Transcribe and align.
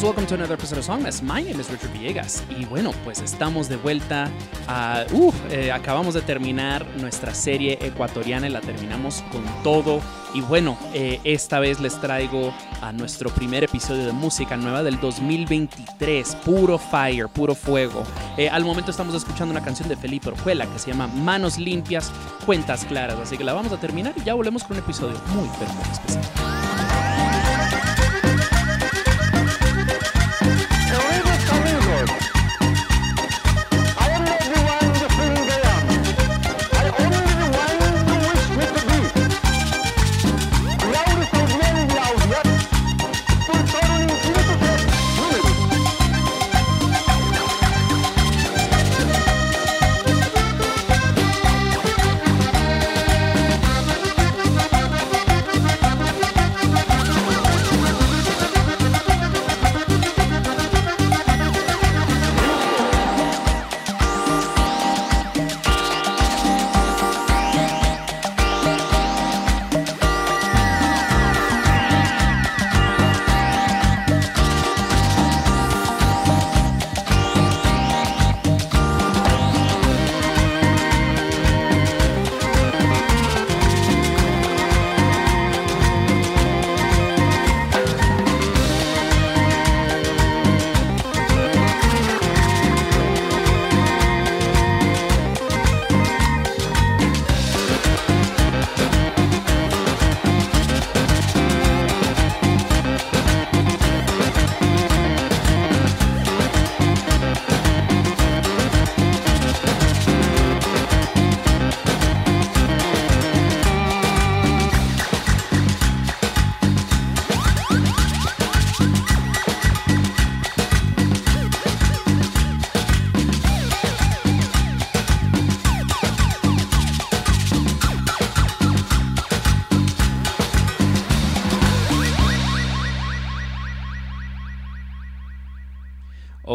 Welcome 0.00 0.26
to 0.28 0.34
another 0.34 0.54
episode 0.54 0.78
of 0.78 0.84
Songmas. 0.86 1.22
My 1.22 1.42
name 1.42 1.60
is 1.60 1.70
Richard 1.70 1.92
Villegas 1.92 2.42
y 2.58 2.64
bueno, 2.64 2.92
pues 3.04 3.20
estamos 3.20 3.68
de 3.68 3.76
vuelta. 3.76 4.30
A, 4.66 5.04
uf, 5.12 5.34
eh, 5.50 5.70
acabamos 5.70 6.14
de 6.14 6.22
terminar 6.22 6.84
nuestra 6.96 7.34
serie 7.34 7.78
ecuatoriana 7.80 8.48
y 8.48 8.50
la 8.50 8.62
terminamos 8.62 9.22
con 9.30 9.44
todo. 9.62 10.00
Y 10.34 10.40
bueno, 10.40 10.78
eh, 10.94 11.20
esta 11.24 11.60
vez 11.60 11.78
les 11.78 12.00
traigo 12.00 12.54
a 12.80 12.90
nuestro 12.90 13.28
primer 13.30 13.64
episodio 13.64 14.06
de 14.06 14.12
música 14.12 14.56
nueva 14.56 14.82
del 14.82 14.98
2023. 14.98 16.36
Puro 16.36 16.78
fire, 16.78 17.28
puro 17.28 17.54
fuego. 17.54 18.02
Eh, 18.38 18.48
al 18.48 18.64
momento 18.64 18.90
estamos 18.90 19.14
escuchando 19.14 19.52
una 19.52 19.62
canción 19.62 19.88
de 19.88 19.96
Felipe 19.96 20.30
Orjuela 20.30 20.66
que 20.66 20.78
se 20.78 20.90
llama 20.90 21.06
Manos 21.06 21.58
Limpias, 21.58 22.10
Cuentas 22.46 22.86
Claras. 22.86 23.18
Así 23.20 23.36
que 23.36 23.44
la 23.44 23.52
vamos 23.52 23.70
a 23.72 23.76
terminar 23.78 24.14
y 24.16 24.24
ya 24.24 24.34
volvemos 24.34 24.64
con 24.64 24.78
un 24.78 24.82
episodio 24.82 25.20
muy, 25.34 25.48
pero 25.60 25.70
muy 25.74 25.92
especial. 25.92 26.41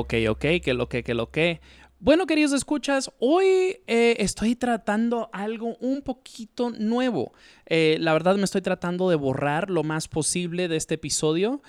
Ok, 0.08 0.14
ok, 0.30 0.46
que 0.64 0.74
lo 0.74 0.88
que, 0.88 1.04
que 1.04 1.14
lo 1.14 1.32
que. 1.32 1.60
Bueno, 2.00 2.28
queridos 2.28 2.54
escuchas, 2.54 3.12
hoy 3.20 3.82
eh, 3.88 4.16
estoy 4.20 4.56
tratando 4.56 5.30
algo 5.34 5.76
un 5.82 6.02
poquito 6.02 6.70
nuevo. 6.70 7.34
Eh, 7.66 7.98
la 8.00 8.14
verdad 8.14 8.38
me 8.38 8.46
estoy 8.46 8.62
tratando 8.62 9.10
de 9.10 9.18
borrar 9.18 9.70
lo 9.70 9.84
más 9.84 10.08
posible 10.08 10.70
de 10.70 10.78
este 10.78 10.96
episodio. 10.96 11.62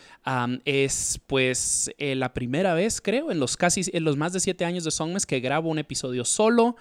Es 0.65 1.21
pues 1.27 1.91
eh, 1.99 2.15
la 2.15 2.33
primera 2.33 2.75
vez, 2.75 3.01
creo, 3.01 3.33
en 3.33 3.41
los 3.41 3.57
casi, 3.57 3.83
en 3.93 4.05
los 4.05 4.17
más 4.17 4.33
de 4.33 4.39
siete 4.39 4.65
años 4.65 4.85
de 4.85 4.93
Songmes 4.93 5.27
que 5.27 5.41
grabo 5.41 5.69
un 5.69 5.81
episodio 5.81 6.25
solo, 6.25 6.77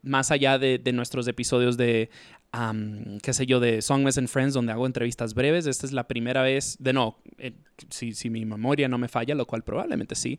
más 0.00 0.30
allá 0.30 0.58
de 0.58 0.92
nuestros 0.94 1.28
episodios 1.28 1.76
de 1.76 2.08
am, 2.54 3.18
qué 3.20 3.32
sé 3.32 3.46
yo, 3.46 3.58
de 3.58 3.82
Songmas 3.82 4.16
and 4.16 4.28
Friends, 4.28 4.54
donde 4.54 4.72
hago 4.72 4.86
entrevistas 4.86 5.34
breves. 5.34 5.66
Esta 5.66 5.86
es 5.86 5.92
la 5.92 6.06
primera 6.06 6.42
vez, 6.42 6.76
de 6.78 6.92
no, 6.92 7.18
eh, 7.38 7.52
si, 7.90 8.12
si 8.12 8.30
mi 8.30 8.44
memoria 8.44 8.88
no 8.88 8.96
me 8.96 9.08
falla, 9.08 9.34
lo 9.34 9.44
cual 9.44 9.64
probablemente 9.64 10.14
sí, 10.14 10.38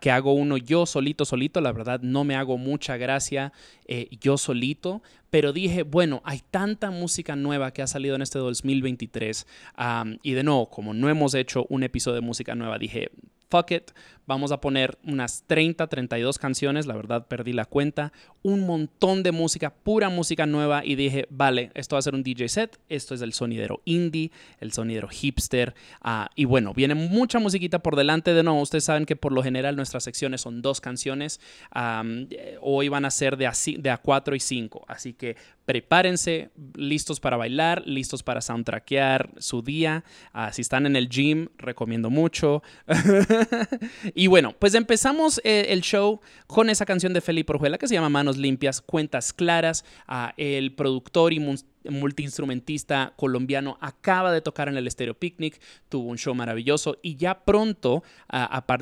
que 0.00 0.10
hago 0.10 0.34
uno 0.34 0.58
yo 0.58 0.84
solito, 0.84 1.24
solito. 1.24 1.62
La 1.62 1.72
verdad, 1.72 2.00
no 2.02 2.24
me 2.24 2.36
hago 2.36 2.58
mucha 2.58 2.98
gracia 2.98 3.54
eh, 3.86 4.08
yo 4.20 4.36
solito, 4.36 5.02
pero 5.30 5.54
dije, 5.54 5.82
bueno, 5.82 6.20
hay 6.24 6.42
tanta 6.50 6.90
música 6.90 7.36
nueva 7.36 7.72
que 7.72 7.80
ha 7.80 7.86
salido 7.86 8.16
en 8.16 8.22
este 8.22 8.38
2023. 8.38 9.46
am, 9.76 10.18
y 10.22 10.32
de 10.32 10.42
nuevo, 10.42 10.68
como 10.68 10.92
no 10.92 11.08
hemos 11.08 11.34
hecho 11.34 11.64
un 11.70 11.82
episodio 11.82 12.16
de 12.16 12.20
música 12.20 12.54
nueva, 12.54 12.78
dije, 12.78 13.10
fuck 13.48 13.70
it, 13.70 13.92
vamos 14.26 14.52
a 14.52 14.60
poner 14.60 14.98
unas 15.04 15.44
30, 15.46 15.86
32 15.86 16.38
canciones, 16.38 16.86
la 16.86 16.94
verdad 16.94 17.26
perdí 17.26 17.52
la 17.52 17.64
cuenta, 17.64 18.12
un 18.42 18.66
montón 18.66 19.22
de 19.22 19.32
música, 19.32 19.72
pura 19.72 20.08
música 20.08 20.46
nueva 20.46 20.84
y 20.84 20.94
dije, 20.94 21.26
vale, 21.30 21.70
esto 21.74 21.96
va 21.96 22.00
a 22.00 22.02
ser 22.02 22.14
un 22.14 22.22
DJ 22.22 22.48
set, 22.48 22.78
esto 22.88 23.14
es 23.14 23.22
el 23.22 23.32
sonidero 23.32 23.80
indie, 23.84 24.30
el 24.60 24.72
sonidero 24.72 25.08
hipster 25.08 25.74
ah, 26.00 26.30
y 26.34 26.44
bueno, 26.44 26.74
viene 26.74 26.94
mucha 26.94 27.38
musiquita 27.38 27.80
por 27.80 27.96
delante. 27.96 28.34
De 28.34 28.42
nuevo, 28.42 28.60
ustedes 28.60 28.84
saben 28.84 29.06
que 29.06 29.16
por 29.16 29.32
lo 29.32 29.42
general 29.42 29.76
nuestras 29.76 30.04
secciones 30.04 30.40
son 30.40 30.62
dos 30.62 30.80
canciones, 30.80 31.40
eh, 31.74 32.58
hoy 32.60 32.88
van 32.88 33.04
a 33.04 33.10
ser 33.10 33.36
de 33.36 33.46
a, 33.46 33.52
de 33.78 33.90
a 33.90 33.98
4 33.98 34.34
y 34.36 34.40
5, 34.40 34.84
así 34.88 35.12
que 35.12 35.36
prepárense, 35.64 36.50
listos 36.74 37.18
para 37.20 37.36
bailar, 37.36 37.82
listos 37.86 38.22
para 38.22 38.40
soundtrackear 38.40 39.30
su 39.38 39.62
día, 39.62 40.04
Ah, 40.32 40.52
si 40.52 40.62
están 40.62 40.86
en 40.86 40.96
el 40.96 41.08
gym, 41.08 41.48
recomiendo 41.56 42.10
mucho. 42.10 42.62
y 44.18 44.28
bueno, 44.28 44.54
pues 44.58 44.74
empezamos 44.74 45.42
eh, 45.44 45.66
el 45.68 45.82
show 45.82 46.20
con 46.46 46.70
esa 46.70 46.86
canción 46.86 47.12
de 47.12 47.20
Felipe 47.20 47.52
Orjuela 47.52 47.76
que 47.76 47.86
se 47.86 47.92
llama 47.92 48.08
Manos 48.08 48.38
Limpias, 48.38 48.80
Cuentas 48.80 49.34
Claras. 49.34 49.84
Ah, 50.08 50.32
el 50.38 50.74
productor 50.74 51.34
y 51.34 51.38
multiinstrumentista 51.90 53.12
colombiano 53.16 53.78
acaba 53.80 54.32
de 54.32 54.40
tocar 54.40 54.68
en 54.68 54.76
el 54.76 54.90
Stereo 54.90 55.14
Picnic, 55.14 55.60
tuvo 55.88 56.08
un 56.08 56.18
show 56.18 56.34
maravilloso 56.34 56.98
y 57.02 57.16
ya 57.16 57.44
pronto, 57.44 58.02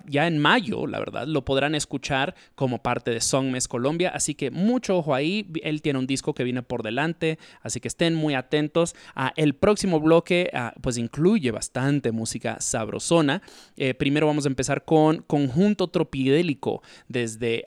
ya 0.06 0.26
en 0.26 0.38
mayo, 0.38 0.86
la 0.86 0.98
verdad, 0.98 1.26
lo 1.26 1.44
podrán 1.44 1.74
escuchar 1.74 2.34
como 2.54 2.82
parte 2.82 3.10
de 3.10 3.20
Songmes 3.20 3.68
Colombia. 3.68 4.10
Así 4.14 4.34
que 4.34 4.50
mucho 4.50 4.98
ojo 4.98 5.14
ahí. 5.14 5.50
Él 5.62 5.82
tiene 5.82 5.98
un 5.98 6.06
disco 6.06 6.34
que 6.34 6.44
viene 6.44 6.62
por 6.62 6.82
delante, 6.82 7.38
así 7.62 7.80
que 7.80 7.88
estén 7.88 8.14
muy 8.14 8.34
atentos. 8.34 8.94
El 9.36 9.54
próximo 9.54 10.00
bloque, 10.00 10.50
pues 10.80 10.98
incluye 10.98 11.50
bastante 11.50 12.12
música 12.12 12.60
sabrosona. 12.60 13.42
Eh, 13.76 13.94
primero 13.94 14.26
vamos 14.26 14.44
a 14.44 14.48
empezar 14.48 14.84
con 14.84 15.22
Conjunto 15.22 15.88
Tropidélico 15.88 16.82
desde, 17.08 17.66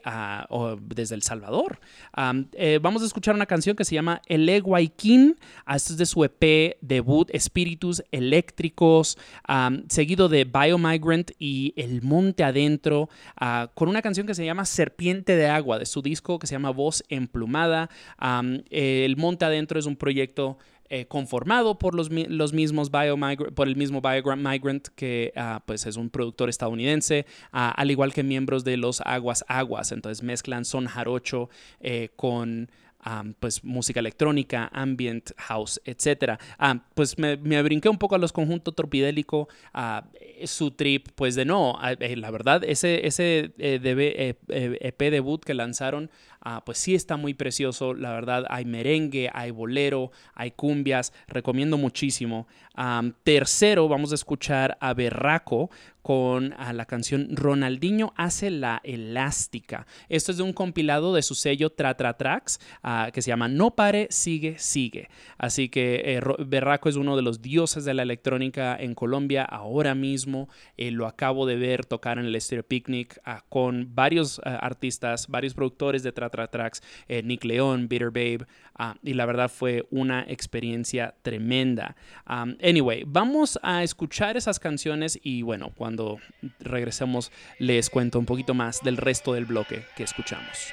desde 0.80 1.14
El 1.14 1.22
Salvador. 1.22 1.80
Eh, 2.52 2.78
vamos 2.80 3.02
a 3.02 3.06
escuchar 3.06 3.34
una 3.34 3.46
canción 3.46 3.76
que 3.76 3.84
se 3.84 3.94
llama 3.94 4.22
El 4.26 4.48
Eguayquín. 4.48 5.27
Ah, 5.64 5.76
esto 5.76 5.92
es 5.92 5.98
de 5.98 6.06
su 6.06 6.24
EP 6.24 6.76
debut 6.80 7.28
Espíritus 7.32 8.02
Eléctricos, 8.12 9.18
seguido 9.88 10.28
de 10.28 10.44
Biomigrant 10.44 11.30
y 11.38 11.74
El 11.76 12.02
Monte 12.02 12.44
Adentro, 12.44 13.08
ah, 13.36 13.70
con 13.74 13.88
una 13.88 14.02
canción 14.02 14.26
que 14.26 14.34
se 14.34 14.44
llama 14.44 14.64
Serpiente 14.64 15.36
de 15.36 15.46
Agua, 15.46 15.78
de 15.78 15.86
su 15.86 16.02
disco 16.02 16.38
que 16.38 16.46
se 16.46 16.54
llama 16.54 16.70
Voz 16.70 17.02
Emplumada. 17.08 17.90
El 18.70 19.16
Monte 19.16 19.44
Adentro 19.44 19.78
es 19.78 19.86
un 19.86 19.96
proyecto 19.96 20.58
eh, 20.90 21.04
conformado 21.04 21.78
por 21.78 21.94
los, 21.94 22.08
los 22.10 22.54
mismos 22.54 22.90
Biomigrant, 22.90 23.54
por 23.54 23.68
el 23.68 23.76
mismo 23.76 24.00
Biomigrant, 24.00 24.88
que 24.94 25.34
ah, 25.36 25.62
pues 25.66 25.84
es 25.84 25.96
un 25.96 26.08
productor 26.08 26.48
estadounidense, 26.48 27.26
al 27.52 27.90
igual 27.90 28.14
que 28.14 28.22
miembros 28.22 28.64
de 28.64 28.78
los 28.78 29.02
Aguas 29.02 29.44
Aguas. 29.48 29.92
Entonces 29.92 30.22
mezclan 30.22 30.64
son 30.64 30.86
jarocho 30.86 31.50
eh, 31.80 32.08
con 32.16 32.70
pues 33.40 33.64
música 33.64 34.00
electrónica, 34.00 34.70
ambient, 34.72 35.30
house, 35.36 35.80
etc. 35.84 36.38
pues 36.94 37.18
me, 37.18 37.36
brinqué 37.62 37.88
un 37.88 37.98
poco 37.98 38.14
a 38.14 38.18
los 38.18 38.32
conjuntos 38.32 38.74
tropidélico, 38.74 39.48
ah, 39.74 40.04
eh, 40.14 40.46
su 40.46 40.70
trip, 40.72 41.08
pues 41.14 41.34
de 41.34 41.44
no, 41.44 41.78
eh, 41.82 42.16
la 42.16 42.30
verdad, 42.30 42.62
ese, 42.64 43.06
ese 43.06 43.52
DB, 43.56 44.00
eh, 44.16 44.34
EP 44.48 44.98
debut 45.10 45.42
que 45.42 45.54
lanzaron, 45.54 46.10
ah, 46.40 46.62
pues 46.64 46.78
sí 46.78 46.94
está 46.94 47.16
muy 47.16 47.34
precioso, 47.34 47.94
la 47.94 48.12
verdad, 48.12 48.44
hay 48.48 48.64
merengue, 48.64 49.30
hay 49.32 49.50
bolero, 49.50 50.10
hay 50.34 50.50
cumbias, 50.50 51.12
recomiendo 51.26 51.78
muchísimo. 51.78 52.46
Tercero, 53.24 53.88
vamos 53.88 54.12
a 54.12 54.14
escuchar 54.14 54.78
a 54.80 54.94
Berraco 54.94 55.68
con 56.08 56.54
ah, 56.56 56.72
la 56.72 56.86
canción 56.86 57.36
Ronaldinho 57.36 58.14
hace 58.16 58.50
la 58.50 58.80
elástica. 58.82 59.86
Esto 60.08 60.32
es 60.32 60.38
de 60.38 60.42
un 60.42 60.54
compilado 60.54 61.12
de 61.12 61.20
su 61.20 61.34
sello 61.34 61.68
Tra 61.68 61.98
Tra 61.98 62.16
Tracks 62.16 62.60
ah, 62.82 63.10
que 63.12 63.20
se 63.20 63.28
llama 63.28 63.48
No 63.48 63.72
pare, 63.72 64.06
sigue, 64.10 64.58
sigue. 64.58 65.10
Así 65.36 65.68
que 65.68 66.00
eh, 66.06 66.20
Berraco 66.46 66.88
es 66.88 66.96
uno 66.96 67.14
de 67.14 67.20
los 67.20 67.42
dioses 67.42 67.84
de 67.84 67.92
la 67.92 68.04
electrónica 68.04 68.74
en 68.74 68.94
Colombia 68.94 69.44
ahora 69.44 69.94
mismo. 69.94 70.48
Eh, 70.78 70.92
lo 70.92 71.06
acabo 71.06 71.44
de 71.44 71.56
ver 71.56 71.84
tocar 71.84 72.18
en 72.18 72.24
el 72.24 72.40
Stereo 72.40 72.62
Picnic 72.62 73.20
con 73.50 73.94
varios 73.94 74.40
artistas, 74.44 75.26
varios 75.28 75.52
productores 75.52 76.02
de 76.02 76.12
Tra 76.12 76.27
Tra 76.30 76.48
Tracks, 76.48 76.82
eh, 77.08 77.22
Nick 77.22 77.44
León, 77.44 77.88
Bitter 77.88 78.10
Babe, 78.10 78.46
ah, 78.74 78.96
y 79.02 79.14
la 79.14 79.26
verdad 79.26 79.50
fue 79.50 79.86
una 79.90 80.24
experiencia 80.28 81.14
tremenda. 81.22 81.96
Anyway, 82.26 83.04
vamos 83.06 83.58
a 83.62 83.82
escuchar 83.82 84.36
esas 84.36 84.58
canciones 84.58 85.18
y 85.22 85.42
bueno, 85.42 85.72
cuando 85.74 86.18
regresemos 86.60 87.32
les 87.58 87.90
cuento 87.90 88.18
un 88.18 88.26
poquito 88.26 88.54
más 88.54 88.82
del 88.82 88.96
resto 88.96 89.32
del 89.32 89.44
bloque 89.44 89.84
que 89.96 90.04
escuchamos. 90.04 90.72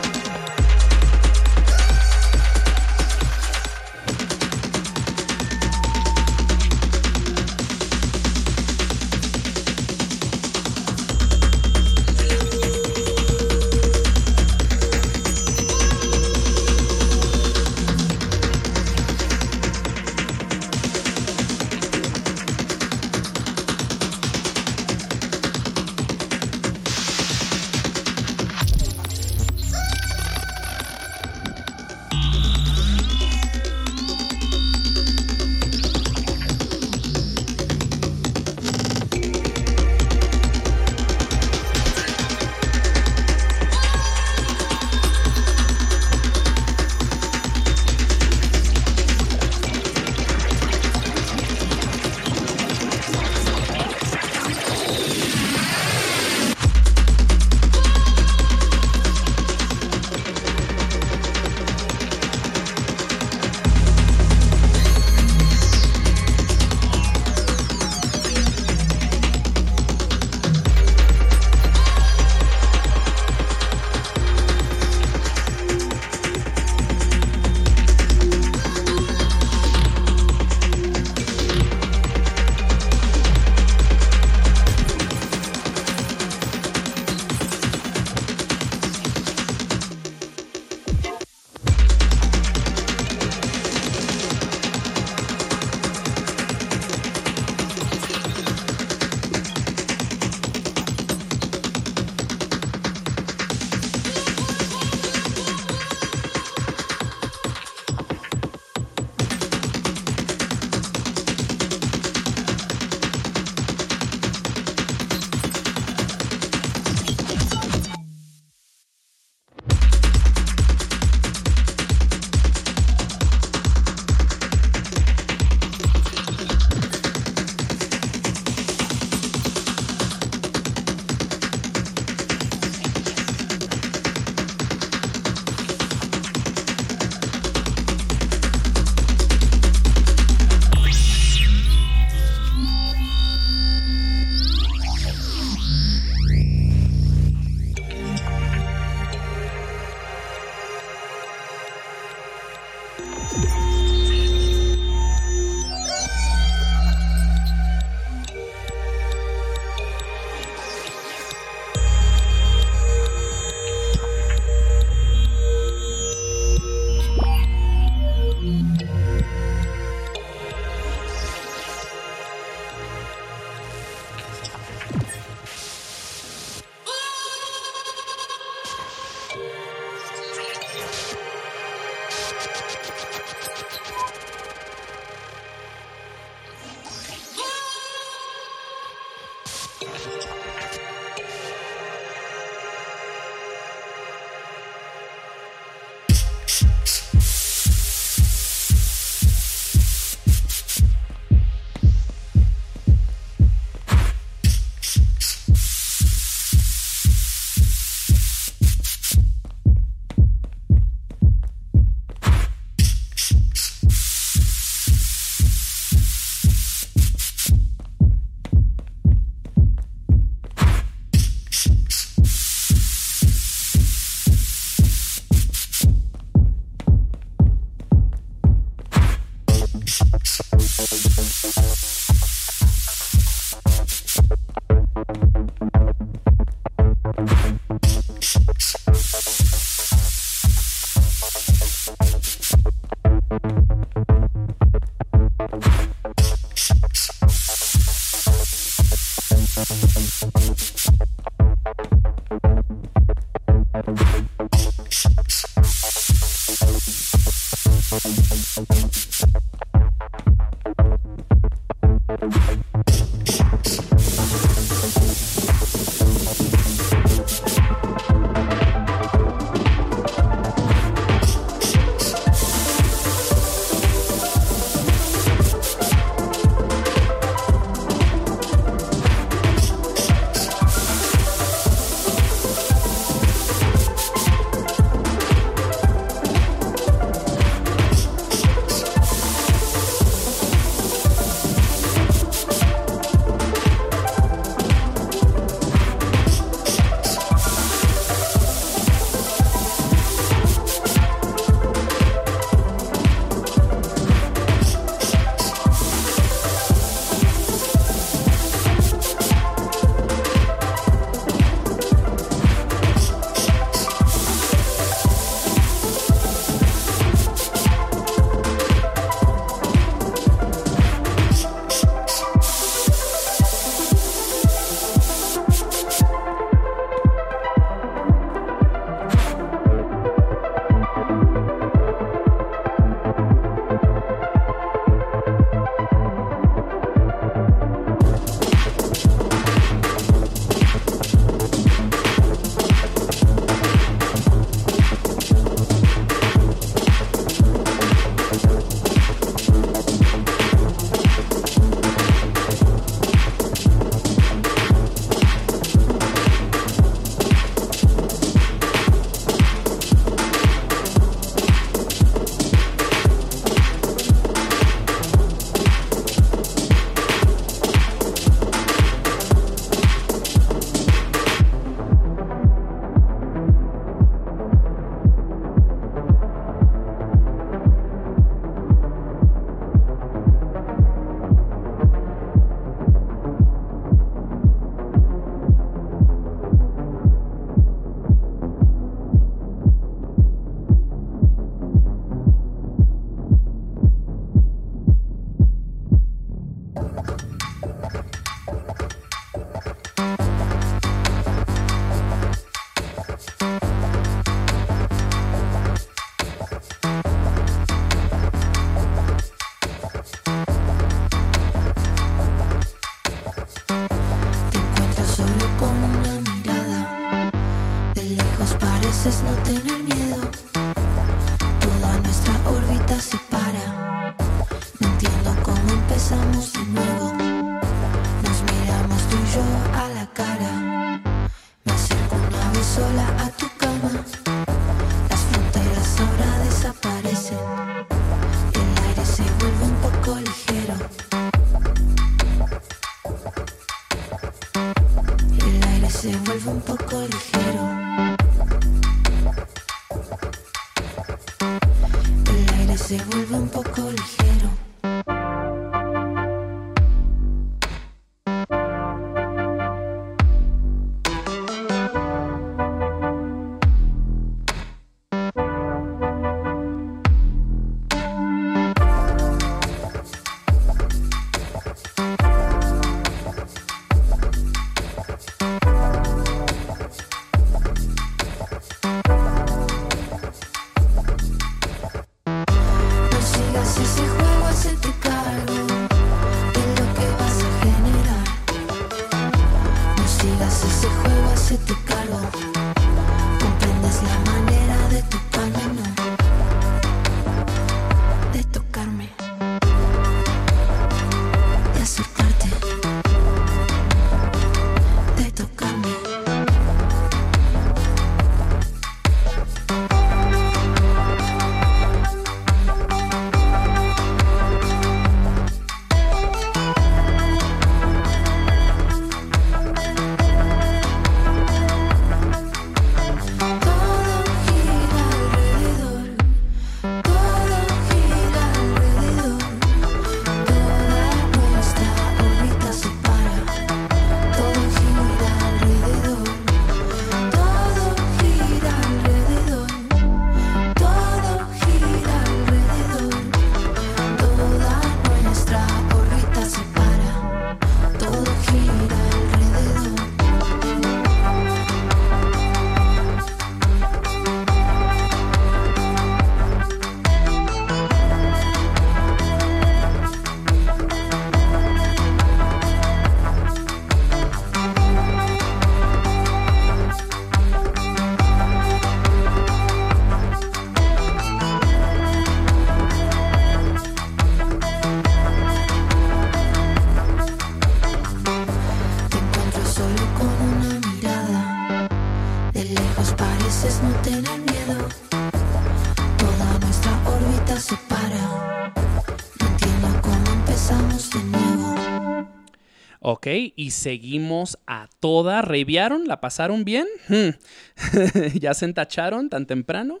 Y 593.34 593.70
seguimos 593.72 594.58
a 594.66 594.88
toda. 595.00 595.42
¿Reviaron? 595.42 596.06
¿La 596.06 596.20
pasaron 596.20 596.64
bien? 596.64 596.86
Hmm. 597.08 597.30
¿Ya 598.38 598.54
se 598.54 598.66
entacharon 598.66 599.28
tan 599.28 599.46
temprano? 599.46 600.00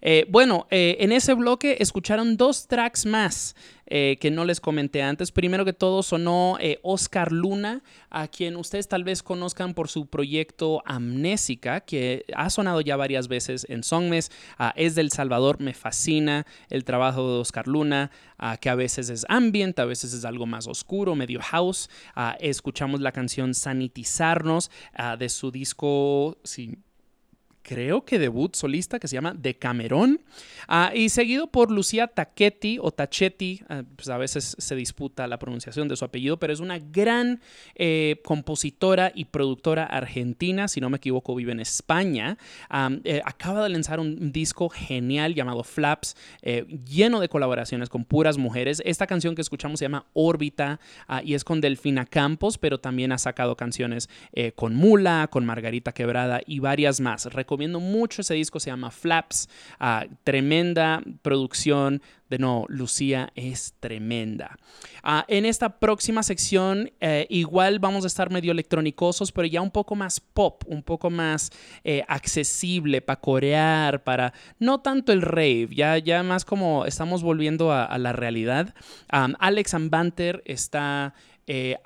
Eh, 0.00 0.26
bueno, 0.28 0.66
eh, 0.70 0.96
en 1.00 1.12
ese 1.12 1.34
bloque 1.34 1.76
escucharon 1.80 2.36
dos 2.36 2.66
tracks 2.66 3.06
más 3.06 3.54
eh, 3.94 4.16
que 4.18 4.30
no 4.30 4.46
les 4.46 4.58
comenté 4.58 5.02
antes. 5.02 5.32
Primero 5.32 5.66
que 5.66 5.74
todo 5.74 6.02
sonó 6.02 6.56
eh, 6.60 6.78
Oscar 6.82 7.30
Luna, 7.30 7.82
a 8.08 8.26
quien 8.26 8.56
ustedes 8.56 8.88
tal 8.88 9.04
vez 9.04 9.22
conozcan 9.22 9.74
por 9.74 9.90
su 9.90 10.06
proyecto 10.06 10.82
Amnésica, 10.86 11.80
que 11.80 12.24
ha 12.34 12.48
sonado 12.48 12.80
ya 12.80 12.96
varias 12.96 13.28
veces 13.28 13.66
en 13.68 13.84
Songmes. 13.84 14.30
Es 14.76 14.94
del 14.94 15.10
Salvador, 15.10 15.60
me 15.60 15.74
fascina 15.74 16.46
el 16.70 16.84
trabajo 16.84 17.34
de 17.34 17.40
Oscar 17.40 17.68
Luna, 17.68 18.10
que 18.62 18.70
a 18.70 18.74
veces 18.76 19.10
es 19.10 19.26
ambient, 19.28 19.78
a 19.78 19.84
veces 19.84 20.14
es 20.14 20.24
algo 20.24 20.46
más 20.46 20.66
oscuro, 20.68 21.14
medio 21.14 21.42
house. 21.42 21.90
Escuchamos 22.40 23.02
la 23.02 23.12
canción 23.12 23.52
Sanitizarnos 23.52 24.70
de 25.18 25.28
su 25.28 25.50
disco, 25.50 26.38
sí, 26.44 26.78
creo 27.62 28.04
que 28.04 28.18
debut 28.18 28.54
solista 28.54 28.98
que 28.98 29.08
se 29.08 29.14
llama 29.14 29.34
De 29.34 29.54
Camerón. 29.54 30.20
Ah, 30.68 30.92
y 30.94 31.08
seguido 31.08 31.46
por 31.46 31.70
Lucía 31.70 32.08
Tachetti 32.08 32.78
o 32.80 32.90
Tachetti, 32.90 33.62
ah, 33.68 33.82
pues 33.96 34.08
a 34.08 34.18
veces 34.18 34.56
se 34.58 34.74
disputa 34.76 35.26
la 35.26 35.38
pronunciación 35.38 35.88
de 35.88 35.96
su 35.96 36.04
apellido, 36.04 36.38
pero 36.38 36.52
es 36.52 36.60
una 36.60 36.78
gran 36.78 37.40
eh, 37.74 38.20
compositora 38.24 39.12
y 39.14 39.26
productora 39.26 39.84
argentina, 39.84 40.68
si 40.68 40.80
no 40.80 40.90
me 40.90 40.96
equivoco, 40.96 41.34
vive 41.34 41.52
en 41.52 41.60
España. 41.60 42.38
Am, 42.68 43.00
eh, 43.04 43.20
acaba 43.24 43.62
de 43.62 43.68
lanzar 43.70 44.00
un 44.00 44.32
disco 44.32 44.68
genial 44.68 45.34
llamado 45.34 45.64
Flaps, 45.64 46.16
eh, 46.42 46.66
lleno 46.84 47.20
de 47.20 47.28
colaboraciones 47.28 47.88
con 47.88 48.04
puras 48.04 48.38
mujeres. 48.38 48.82
Esta 48.84 49.06
canción 49.06 49.34
que 49.34 49.42
escuchamos 49.42 49.78
se 49.78 49.84
llama 49.84 50.06
Órbita 50.12 50.80
ah, 51.08 51.22
y 51.24 51.34
es 51.34 51.44
con 51.44 51.60
Delfina 51.60 52.06
Campos, 52.06 52.58
pero 52.58 52.78
también 52.78 53.12
ha 53.12 53.18
sacado 53.18 53.56
canciones 53.56 54.08
con 54.54 54.74
Mula, 54.74 55.28
con 55.30 55.44
Margarita 55.44 55.92
Quebrada 55.92 56.40
y 56.46 56.58
varias 56.58 57.00
más. 57.00 57.26
Recomiendo 57.52 57.80
mucho 57.80 58.22
ese 58.22 58.32
disco, 58.32 58.58
se 58.58 58.70
llama 58.70 58.90
Flaps. 58.90 59.46
ah, 59.78 60.06
tremenda 60.24 61.02
producción. 61.20 62.00
De 62.30 62.38
no, 62.38 62.64
Lucía 62.68 63.30
es 63.34 63.74
tremenda. 63.78 64.56
Ah, 65.02 65.26
en 65.28 65.44
esta 65.44 65.78
próxima 65.78 66.22
sección, 66.22 66.90
eh, 66.98 67.26
igual 67.28 67.78
vamos 67.78 68.04
a 68.04 68.06
estar 68.06 68.30
medio 68.30 68.52
electrónicosos, 68.52 69.32
pero 69.32 69.46
ya 69.46 69.60
un 69.60 69.70
poco 69.70 69.96
más 69.96 70.18
pop, 70.18 70.62
un 70.66 70.82
poco 70.82 71.10
más 71.10 71.50
eh, 71.84 72.02
accesible 72.08 73.02
para 73.02 73.20
corear, 73.20 74.02
para 74.02 74.32
no 74.58 74.80
tanto 74.80 75.12
el 75.12 75.20
rave, 75.20 75.68
ya, 75.72 75.98
ya 75.98 76.22
más 76.22 76.46
como 76.46 76.86
estamos 76.86 77.22
volviendo 77.22 77.70
a, 77.70 77.98
la 77.98 78.14
realidad. 78.14 78.74
Am, 79.10 79.34
Alex 79.38 79.74
Ambanter 79.74 80.42
está 80.46 81.12
eh, 81.46 81.76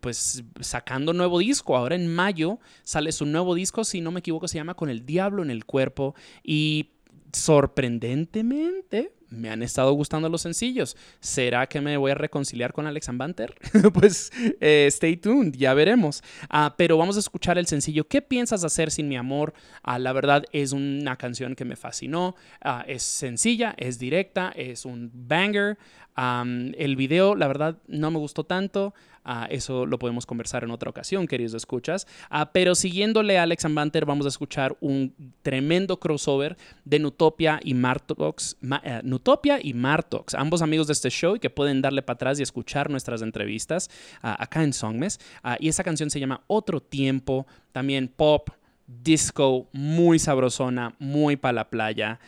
pues 0.00 0.44
sacando 0.60 1.12
nuevo 1.12 1.38
disco. 1.38 1.76
Ahora 1.76 1.94
en 1.94 2.06
mayo 2.06 2.58
sale 2.82 3.12
su 3.12 3.26
nuevo 3.26 3.54
disco, 3.54 3.84
si 3.84 4.00
no 4.00 4.10
me 4.10 4.20
equivoco, 4.20 4.48
se 4.48 4.58
llama 4.58 4.74
Con 4.74 4.90
el 4.90 5.06
Diablo 5.06 5.42
en 5.42 5.50
el 5.50 5.64
Cuerpo. 5.64 6.14
Y 6.42 6.90
sorprendentemente 7.32 9.12
me 9.36 9.50
han 9.50 9.62
estado 9.62 9.92
gustando 9.92 10.28
los 10.28 10.42
sencillos. 10.42 10.96
¿Será 11.20 11.66
que 11.66 11.80
me 11.80 11.96
voy 11.96 12.10
a 12.10 12.14
reconciliar 12.14 12.72
con 12.72 12.86
Alex 12.86 13.08
Banter? 13.12 13.54
pues 13.94 14.32
eh, 14.60 14.86
stay 14.88 15.16
tuned, 15.16 15.54
ya 15.56 15.74
veremos. 15.74 16.22
Ah, 16.48 16.74
pero 16.76 16.96
vamos 16.98 17.16
a 17.16 17.20
escuchar 17.20 17.58
el 17.58 17.66
sencillo 17.66 18.06
¿Qué 18.08 18.22
piensas 18.22 18.64
hacer 18.64 18.90
sin 18.90 19.08
mi 19.08 19.16
amor? 19.16 19.54
Ah, 19.82 19.98
la 19.98 20.12
verdad 20.12 20.44
es 20.52 20.72
una 20.72 21.16
canción 21.16 21.54
que 21.54 21.64
me 21.64 21.76
fascinó. 21.76 22.36
Ah, 22.60 22.84
es 22.86 23.02
sencilla, 23.02 23.74
es 23.78 23.98
directa, 23.98 24.52
es 24.56 24.84
un 24.84 25.10
banger. 25.12 25.78
El 26.16 26.96
video, 26.96 27.34
la 27.34 27.46
verdad, 27.46 27.78
no 27.88 28.10
me 28.10 28.18
gustó 28.18 28.44
tanto. 28.44 28.94
Ah, 29.28 29.48
eso 29.50 29.86
lo 29.86 29.98
podemos 29.98 30.24
conversar 30.24 30.62
en 30.62 30.70
otra 30.70 30.88
ocasión, 30.88 31.26
queridos 31.26 31.54
escuchas. 31.54 32.06
Ah, 32.30 32.52
pero 32.52 32.76
siguiéndole 32.76 33.38
a 33.38 33.42
Alex 33.42 33.66
Banter, 33.74 34.06
vamos 34.06 34.24
a 34.24 34.28
escuchar 34.28 34.76
un 34.80 35.12
tremendo 35.42 35.98
crossover 35.98 36.56
de 36.84 37.00
Nutopia 37.00 37.58
y 37.64 37.74
Martox. 37.74 38.56
Ma- 38.60 38.80
eh, 38.84 39.00
Nutopia 39.02 39.58
y 39.60 39.74
Martox, 39.74 40.34
ambos 40.34 40.62
amigos 40.62 40.86
de 40.86 40.92
este 40.92 41.10
show 41.10 41.34
y 41.34 41.40
que 41.40 41.50
pueden 41.50 41.82
darle 41.82 42.02
para 42.02 42.14
atrás 42.14 42.38
y 42.38 42.44
escuchar 42.44 42.88
nuestras 42.88 43.20
entrevistas 43.22 43.90
ah, 44.22 44.36
acá 44.38 44.62
en 44.62 44.72
Songmes. 44.72 45.18
Y 45.58 45.68
esa 45.68 45.82
canción 45.82 46.08
se 46.08 46.20
llama 46.20 46.42
Otro 46.46 46.80
Tiempo, 46.80 47.46
también 47.72 48.06
pop 48.06 48.50
disco 48.86 49.66
muy 49.72 50.20
sabrosona, 50.20 50.94
muy 51.00 51.34
para 51.34 51.52
la 51.54 51.68
playa. 51.68 52.20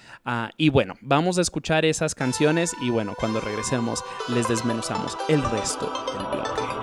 Y 0.56 0.70
bueno, 0.70 0.94
vamos 1.00 1.38
a 1.38 1.42
escuchar 1.42 1.84
esas 1.84 2.16
canciones 2.16 2.72
y 2.82 2.90
bueno, 2.90 3.14
cuando 3.16 3.40
regresemos 3.40 4.02
les 4.34 4.48
desmenuzamos 4.48 5.16
el 5.28 5.40
resto 5.42 5.86
del 6.16 6.26
bloque. 6.26 6.77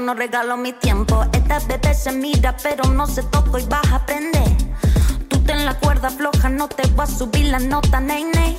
no 0.00 0.14
regalo 0.14 0.56
mi 0.56 0.72
tiempo. 0.72 1.24
Esta 1.32 1.58
bebé 1.60 1.94
se 1.94 2.12
mira, 2.12 2.56
pero 2.62 2.84
no 2.84 3.06
se 3.06 3.22
toca 3.24 3.58
y 3.58 3.66
vas 3.66 3.86
a 3.92 3.96
aprender. 3.96 4.48
Tú 5.28 5.38
ten 5.40 5.64
la 5.64 5.74
cuerda 5.74 6.10
floja, 6.10 6.48
no 6.48 6.68
te 6.68 6.88
vas 6.94 7.12
a 7.12 7.18
subir 7.18 7.46
la 7.46 7.58
nota, 7.58 8.00
ney, 8.00 8.24
ney. 8.24 8.56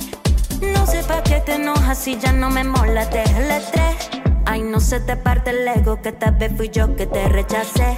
No 0.60 0.86
sé 0.86 1.02
pa' 1.04 1.22
qué 1.22 1.40
te 1.40 1.54
enojas 1.54 1.98
si 1.98 2.18
ya 2.18 2.32
no 2.32 2.50
me 2.50 2.64
mola, 2.64 3.06
deja 3.06 3.38
el 3.38 3.50
estrés. 3.50 4.10
Ay, 4.44 4.62
no 4.62 4.80
se 4.80 5.00
te 5.00 5.16
parte 5.16 5.50
el 5.50 5.66
ego, 5.68 6.00
que 6.02 6.12
tal 6.12 6.34
vez 6.36 6.52
fui 6.56 6.68
yo 6.70 6.94
que 6.96 7.06
te 7.06 7.28
rechacé. 7.28 7.96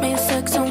Mi 0.00 0.16
sexo 0.18 0.64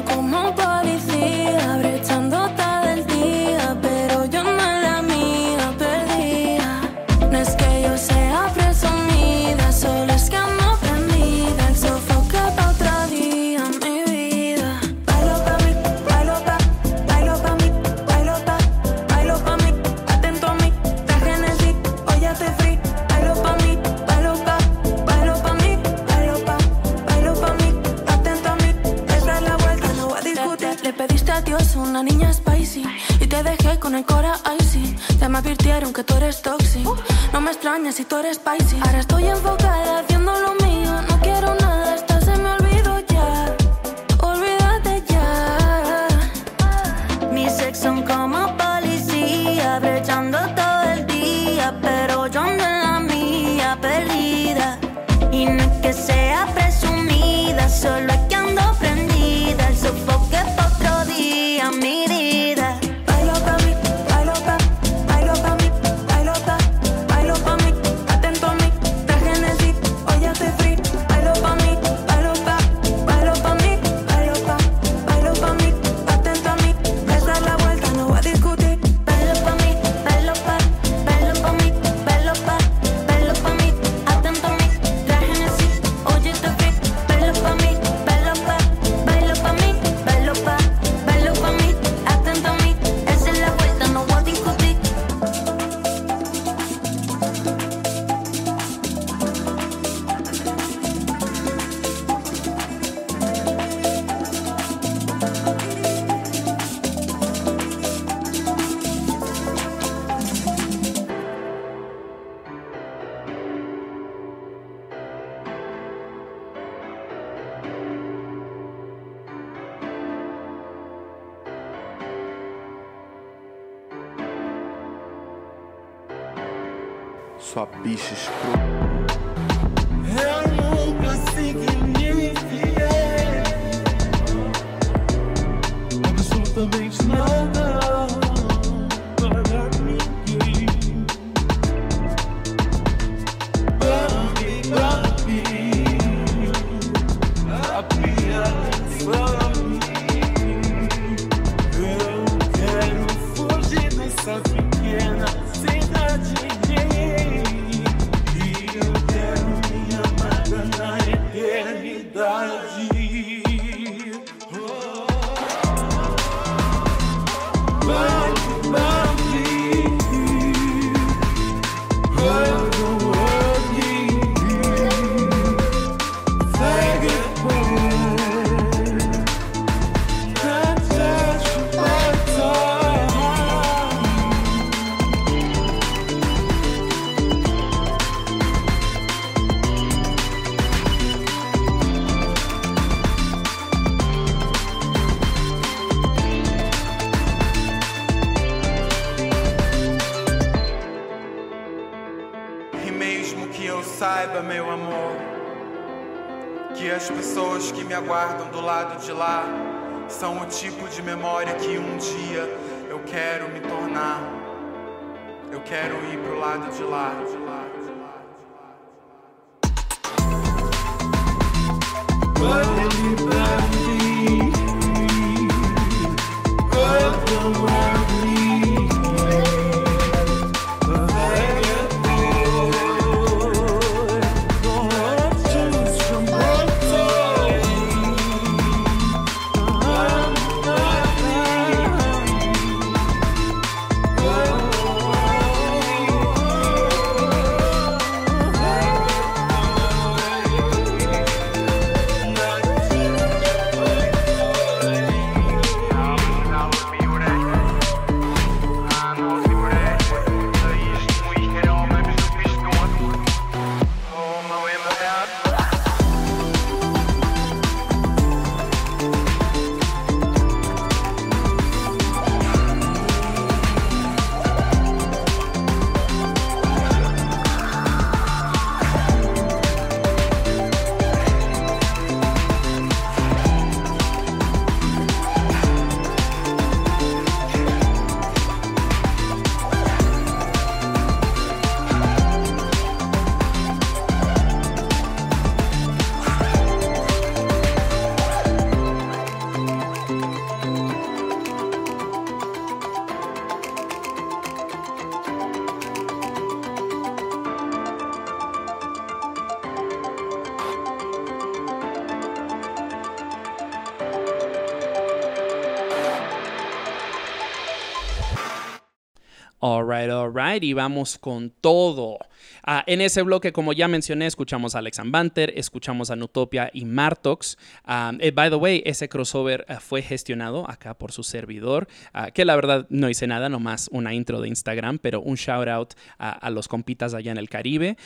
Alright, 320.24 320.64
y 320.64 320.72
vamos 320.72 321.18
con 321.18 321.50
todo. 321.50 322.18
Ah, 322.62 322.82
en 322.86 323.02
ese 323.02 323.20
bloque, 323.22 323.52
como 323.52 323.74
ya 323.74 323.88
mencioné, 323.88 324.26
escuchamos 324.26 324.74
a 324.74 324.78
Alex 324.78 325.00
Banter, 325.04 325.52
escuchamos 325.56 326.10
a 326.10 326.16
Nutopia 326.16 326.70
y 326.72 326.86
Martox. 326.86 327.58
Ah, 327.84 328.12
eh, 328.20 328.30
by 328.30 328.48
the 328.48 328.56
way, 328.56 328.82
ese 328.86 329.08
crossover 329.08 329.66
ah, 329.68 329.80
fue 329.80 330.00
gestionado 330.00 330.68
acá 330.68 330.94
por 330.94 331.12
su 331.12 331.22
servidor, 331.22 331.88
que 332.32 332.44
la 332.44 332.56
verdad 332.56 332.86
no 332.88 333.10
hice 333.10 333.26
nada, 333.26 333.48
nomás 333.48 333.88
una 333.92 334.14
intro 334.14 334.40
de 334.40 334.48
Instagram, 334.48 334.98
pero 334.98 335.20
un 335.20 335.34
shout 335.34 335.68
out 335.68 335.94
a, 336.18 336.48
los 336.50 336.68
compitas 336.68 337.12
allá 337.12 337.32
en 337.32 337.38
el 337.38 337.48
Caribe. 337.48 337.96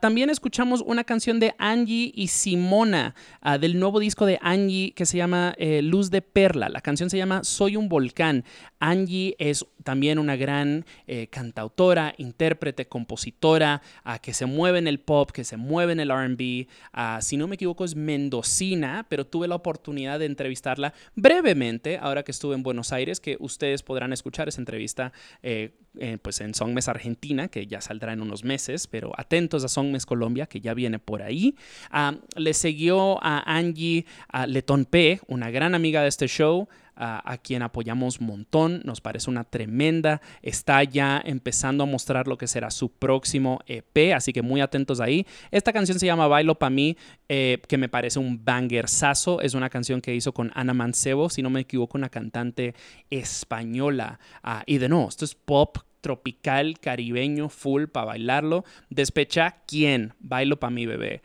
También 0.00 0.30
escuchamos 0.30 0.82
una 0.84 1.04
canción 1.04 1.38
de 1.38 1.54
Angie 1.58 2.10
y 2.14 2.28
Simona 2.28 3.14
del 3.60 3.78
nuevo 3.78 4.00
disco 4.00 4.26
de 4.26 4.38
Angie 4.42 4.92
que 4.94 5.06
se 5.06 5.18
llama 5.18 5.54
eh, 5.58 5.82
Luz 5.82 6.10
de 6.10 6.22
Perla. 6.22 6.68
La 6.68 6.80
canción 6.80 7.10
se 7.10 7.18
llama 7.18 7.44
Soy 7.44 7.76
un 7.76 7.88
volcán. 7.88 8.44
Angie 8.80 9.34
es 9.38 9.64
también 9.84 10.18
una 10.18 10.36
gran 10.36 10.84
eh, 11.06 11.28
cantautora, 11.28 12.14
intérprete, 12.18 12.86
compositora, 12.86 13.82
ah, 14.04 14.18
que 14.18 14.34
se 14.34 14.46
mueve 14.46 14.78
en 14.78 14.86
el 14.86 15.00
pop, 15.00 15.30
que 15.30 15.44
se 15.44 15.56
mueve 15.56 15.92
en 15.92 16.00
el 16.00 16.10
RB. 16.10 16.66
Ah, 16.92 17.20
si 17.22 17.36
no 17.36 17.46
me 17.46 17.54
equivoco, 17.54 17.84
es 17.84 17.94
mendocina, 17.94 19.06
pero 19.08 19.26
tuve 19.26 19.48
la 19.48 19.54
oportunidad 19.54 20.18
de 20.18 20.26
entrevistarla 20.26 20.94
brevemente 21.14 21.98
ahora 21.98 22.22
que 22.22 22.32
estuve 22.32 22.54
en 22.54 22.62
Buenos 22.62 22.92
Aires, 22.92 23.20
que 23.20 23.36
ustedes 23.40 23.82
podrán 23.82 24.12
escuchar 24.12 24.48
esa 24.48 24.60
entrevista 24.60 25.12
eh, 25.42 25.72
eh, 26.00 26.18
pues 26.20 26.40
en 26.40 26.54
Songmes 26.54 26.88
Argentina, 26.88 27.48
que 27.48 27.66
ya 27.66 27.80
saldrá 27.80 28.12
en 28.12 28.20
unos 28.20 28.44
meses, 28.44 28.86
pero 28.86 29.12
atentos 29.16 29.64
a 29.64 29.68
Songmes 29.68 30.06
Colombia, 30.06 30.46
que 30.46 30.60
ya 30.60 30.74
viene 30.74 30.98
por 30.98 31.22
ahí. 31.22 31.56
Ah, 31.90 32.14
le 32.36 32.54
siguió 32.54 33.18
a 33.22 33.56
Angie 33.56 34.06
a 34.28 34.46
Letón 34.46 34.84
P, 34.84 35.20
una 35.26 35.50
gran 35.50 35.74
amiga 35.74 36.02
de 36.02 36.08
este 36.08 36.28
show 36.28 36.68
a, 36.98 37.38
quien 37.38 37.62
apoyamos 37.62 38.20
montón, 38.20 38.82
nos 38.84 39.00
parece 39.00 39.30
una 39.30 39.44
tremenda, 39.44 40.20
está 40.42 40.82
ya 40.82 41.22
empezando 41.24 41.84
a 41.84 41.86
mostrar 41.86 42.26
lo 42.26 42.36
que 42.36 42.48
será 42.48 42.70
su 42.70 42.90
próximo 42.90 43.60
EP, 43.66 44.12
así 44.14 44.32
que 44.32 44.42
muy 44.42 44.60
atentos 44.60 45.00
ahí. 45.00 45.24
Esta 45.50 45.72
canción 45.72 45.98
se 45.98 46.06
llama 46.06 46.26
Bailo 46.26 46.56
Pa' 46.56 46.70
mí, 46.70 46.96
eh, 47.28 47.62
que 47.68 47.78
me 47.78 47.88
parece 47.88 48.18
un 48.18 48.44
bangersazo, 48.44 49.40
es 49.40 49.54
una 49.54 49.70
canción 49.70 50.00
que 50.00 50.14
hizo 50.14 50.32
con 50.32 50.50
Ana 50.54 50.74
Mancebo, 50.74 51.30
si 51.30 51.40
no 51.40 51.50
me 51.50 51.60
equivoco, 51.60 51.96
una 51.96 52.08
cantante 52.08 52.74
española. 53.10 54.18
Ah, 54.42 54.64
y 54.66 54.78
de 54.78 54.88
nuevo, 54.88 55.08
esto 55.08 55.24
es 55.24 55.34
pop 55.34 55.78
tropical, 56.00 56.78
caribeño, 56.80 57.48
full 57.48 57.86
para 57.86 58.06
bailarlo. 58.06 58.64
Despecha, 58.90 59.62
¿quién? 59.66 60.14
Bailo 60.18 60.58
pa' 60.58 60.70
mi 60.70 60.86
bebé. 60.86 61.22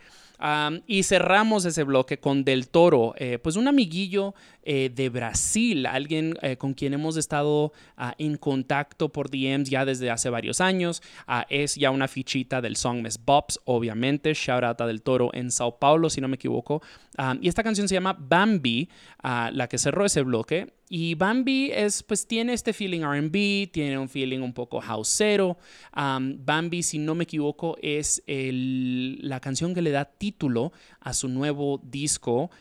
Y 0.87 1.03
cerramos 1.03 1.63
ese 1.63 1.83
bloque 1.83 2.19
con 2.19 2.43
Del 2.43 2.67
Toro, 2.67 3.13
eh, 3.17 3.39
pues 3.41 3.55
un 3.55 3.69
amiguillo 3.69 4.35
eh, 4.65 4.89
de 4.93 5.09
Brasil, 5.09 5.85
alguien 5.85 6.37
eh, 6.41 6.55
con 6.55 6.73
quien 6.73 6.93
hemos 6.93 7.17
estado 7.17 7.73
ah, 7.97 8.15
en 8.17 8.37
contacto 8.37 9.09
por 9.09 9.29
DMs 9.29 9.69
ya 9.69 9.83
desde 9.83 10.09
hace 10.09 10.29
varios 10.29 10.61
años. 10.61 11.01
Ah, 11.27 11.45
es 11.49 11.75
ya 11.75 11.91
una 11.91 12.07
fichita 12.07 12.61
del 12.61 12.77
Songmes 12.77 13.19
Bops, 13.25 13.59
obviamente. 13.65 14.33
Shout 14.33 14.63
out 14.63 14.79
Del 14.79 15.01
Toro 15.01 15.31
en 15.33 15.51
Sao 15.51 15.79
Paulo, 15.79 16.09
si 16.09 16.21
no 16.21 16.29
me 16.29 16.35
equivoco. 16.35 16.81
Um, 17.17 17.39
y 17.41 17.47
esta 17.47 17.63
canción 17.63 17.87
se 17.87 17.95
llama 17.95 18.15
Bambi, 18.17 18.89
ah, 19.21 19.51
la 19.53 19.67
que 19.67 19.77
cerró 19.77 20.05
ese 20.05 20.21
bloque. 20.21 20.73
Y 20.89 21.15
Bambi 21.15 21.71
es, 21.71 22.03
pues 22.03 22.27
tiene 22.27 22.53
este 22.53 22.71
feeling 22.71 23.01
RB, 23.01 23.71
tiene 23.71 23.97
un 23.97 24.07
feeling 24.07 24.39
un 24.39 24.53
poco 24.53 24.79
houseero. 24.79 25.57
Um, 25.95 26.37
Bambi, 26.45 26.83
si 26.83 26.99
no 26.99 27.15
me 27.15 27.23
equivoco, 27.23 27.75
es 27.81 28.21
la 28.27 29.39
canción 29.39 29.73
que 29.73 29.81
le 29.81 29.91
da 29.91 30.05
título 30.05 30.71
a 30.99 31.13
su 31.13 31.27
nuevo 31.27 31.81
disco, 31.83 32.51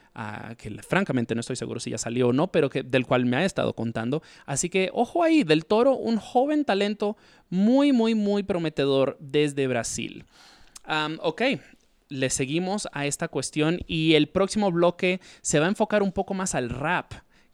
que 0.59 0.71
francamente 0.83 1.35
no 1.35 1.41
estoy 1.41 1.57
seguro 1.57 1.81
si 1.81 1.91
ya 1.91 1.99
salió 1.99 2.29
o 2.29 2.33
no, 2.33 2.53
pero 2.53 2.69
que, 2.69 2.83
del 2.83 3.07
cual 3.07 3.25
me 3.25 3.37
ha 3.37 3.45
estado 3.45 3.75
contando. 3.75 4.23
Así 4.47 4.69
que 4.69 4.91
ojo 4.93 5.23
ahí, 5.23 5.45
Del 5.45 5.65
Toro, 5.65 5.97
un 5.97 6.19
joven 6.19 6.65
talento 6.65 7.17
muy, 7.49 7.93
muy, 7.93 8.15
muy 8.15 8.43
prometedor 8.43 9.17
desde 9.21 9.67
Brasil. 9.67 10.25
Ok, 11.21 11.43
le 12.09 12.31
seguimos 12.31 12.89
a 12.93 13.07
esta 13.07 13.29
cuestión 13.29 13.81
y 13.87 14.15
el 14.15 14.29
próximo 14.29 14.71
bloque 14.71 15.21
se 15.41 15.59
va 15.59 15.67
a 15.67 15.71
enfocar 15.71 16.03
un 16.03 16.13
poco 16.13 16.35
más 16.35 16.55
al 16.55 16.69
rap. 16.69 17.13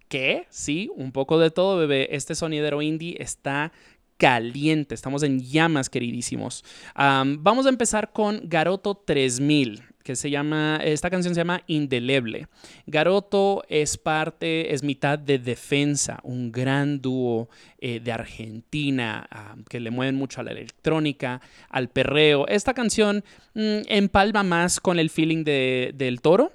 ¿Qué? 0.09 0.47
Sí, 0.49 0.91
un 0.97 1.13
poco 1.13 1.39
de 1.39 1.51
todo, 1.51 1.79
bebé. 1.79 2.09
Este 2.11 2.35
sonidero 2.35 2.81
indie 2.83 3.17
está 3.21 3.73
caliente. 4.17 4.95
Estamos 4.95 5.23
en 5.23 5.41
llamas, 5.41 5.91
queridísimos. 5.91 6.65
Am, 6.95 7.43
vamos 7.43 7.67
a 7.67 7.69
empezar 7.69 8.13
con 8.13 8.41
Garoto 8.45 8.97
3000 8.97 9.83
que 10.09 10.17
se 10.17 10.31
llama, 10.31 10.81
esta 10.83 11.11
canción 11.11 11.35
se 11.35 11.41
llama 11.43 11.61
Indeleble. 11.67 12.47
Garoto 12.87 13.63
es 13.69 13.99
parte, 13.99 14.73
es 14.73 14.83
mitad 14.83 15.19
de 15.19 15.39
Defensa, 15.39 16.19
un 16.23 16.51
gran 16.51 17.03
dúo 17.03 17.51
eh, 17.79 18.01
de 18.01 18.11
Argentina 18.11 19.27
ah, 19.31 19.55
que 19.69 19.81
le 19.81 19.91
mueven 19.91 20.15
mucho 20.15 20.41
a 20.41 20.45
la 20.45 20.53
electrónica, 20.53 21.43
al 21.69 21.91
perreo. 21.91 22.49
Esta 22.49 22.73
canción 22.73 23.23
mm, 23.53 23.81
empalma 23.87 24.43
más 24.45 24.81
con 24.81 24.99
el 24.99 25.11
feeling 25.11 25.45
de- 25.45 25.93
del 25.95 26.23
toro, 26.23 26.53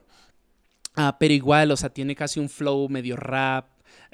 Ah, 0.95 1.17
pero 1.19 1.33
igual, 1.33 1.71
o 1.71 1.75
sea, 1.77 1.89
tiene 1.89 2.15
casi 2.15 2.39
un 2.39 2.49
flow 2.49 2.87
medio 2.89 3.15
rap. 3.15 3.65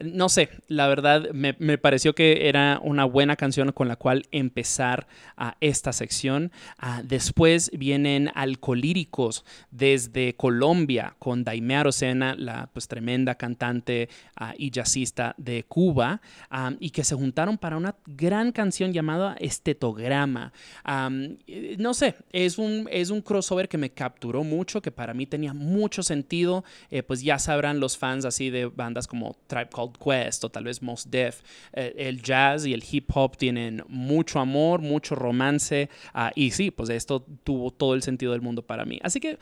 No 0.03 0.29
sé, 0.29 0.49
la 0.67 0.87
verdad 0.87 1.29
me, 1.31 1.55
me 1.59 1.77
pareció 1.77 2.15
que 2.15 2.47
era 2.47 2.79
una 2.83 3.05
buena 3.05 3.35
canción 3.35 3.71
con 3.71 3.87
la 3.87 3.95
cual 3.95 4.27
empezar 4.31 5.07
a 5.37 5.57
esta 5.59 5.93
sección. 5.93 6.51
Ah, 6.77 7.01
después 7.03 7.71
vienen 7.73 8.31
Alcolíricos 8.33 9.43
desde 9.71 10.35
Colombia 10.35 11.15
con 11.19 11.43
Daime 11.43 11.75
Arocena, 11.75 12.35
la 12.35 12.69
pues 12.71 12.87
tremenda 12.87 13.35
cantante 13.35 14.09
ah, 14.35 14.53
y 14.57 14.71
jazzista 14.71 15.35
de 15.37 15.63
Cuba, 15.63 16.21
ah, 16.49 16.73
y 16.79 16.91
que 16.91 17.03
se 17.03 17.15
juntaron 17.15 17.57
para 17.57 17.77
una 17.77 17.95
gran 18.05 18.51
canción 18.51 18.93
llamada 18.93 19.35
Estetograma. 19.39 20.53
Am, 20.83 21.37
eh, 21.47 21.75
no 21.79 21.93
sé, 21.93 22.15
es 22.31 22.57
un, 22.57 22.87
es 22.91 23.09
un 23.09 23.21
crossover 23.21 23.67
que 23.67 23.77
me 23.77 23.91
capturó 23.91 24.43
mucho, 24.43 24.81
que 24.81 24.91
para 24.91 25.13
mí 25.13 25.25
tenía 25.25 25.53
mucho 25.53 26.03
sentido. 26.03 26.63
Eh, 26.91 27.03
pues 27.03 27.21
ya 27.21 27.39
sabrán 27.39 27.79
los 27.79 27.97
fans 27.97 28.25
así 28.25 28.49
de 28.49 28.65
bandas 28.65 29.07
como 29.07 29.35
Tribe 29.47 29.69
Called 29.73 29.88
Quest 29.97 30.43
o 30.43 30.49
tal 30.49 30.63
vez 30.65 30.81
Mos 30.81 31.09
Def. 31.09 31.41
eh, 31.73 31.93
el 31.97 32.21
jazz 32.21 32.65
y 32.65 32.73
el 32.73 32.83
hip 32.89 33.09
hop 33.13 33.37
tienen 33.37 33.83
mucho 33.87 34.39
amor, 34.39 34.81
mucho 34.81 35.15
romance. 35.15 35.89
ah, 36.13 36.31
y 36.35 36.51
sí, 36.51 36.71
pues 36.71 36.89
esto 36.89 37.25
tuvo 37.43 37.71
todo 37.71 37.93
el 37.93 38.03
sentido 38.03 38.31
del 38.33 38.41
mundo 38.41 38.61
para 38.61 38.85
mí. 38.85 38.99
Así 39.03 39.19
que 39.19 39.37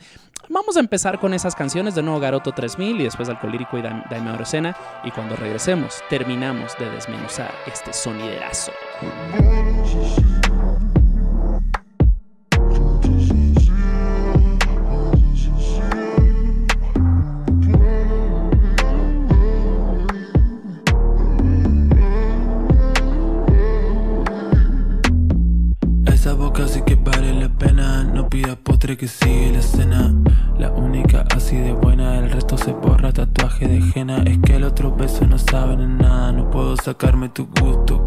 vamos 0.48 0.76
a 0.76 0.80
empezar 0.80 1.18
con 1.18 1.34
esas 1.34 1.54
canciones. 1.54 1.94
De 1.94 2.02
nuevo 2.02 2.20
Garoto 2.20 2.52
3000 2.52 3.00
y 3.00 3.04
después 3.04 3.28
Alcolírico 3.28 3.78
y 3.78 3.82
Daim- 3.82 4.08
Daime 4.08 4.30
Orocena. 4.30 4.76
Y 5.04 5.10
cuando 5.10 5.36
regresemos, 5.36 5.94
terminamos 6.08 6.76
de 6.78 6.88
desmenuzar 6.90 7.52
este 7.66 7.92
soniderazo. 7.92 8.72
Postre 28.68 28.98
que 28.98 29.08
sigue 29.08 29.50
la 29.50 29.62
cena. 29.62 30.14
La 30.58 30.70
única 30.70 31.24
así 31.34 31.56
de 31.56 31.72
buena 31.72 32.18
El 32.18 32.30
resto 32.30 32.58
se 32.58 32.72
borra, 32.72 33.10
tatuaje 33.12 33.66
de 33.66 33.82
henna. 33.94 34.18
Es 34.24 34.38
que 34.40 34.56
el 34.56 34.64
otro 34.64 34.94
beso 34.94 35.26
no 35.26 35.38
saben 35.38 35.80
en 35.80 35.96
nada 35.96 36.32
No 36.32 36.50
puedo 36.50 36.76
sacarme 36.76 37.30
tu 37.30 37.48
gusto. 37.60 38.04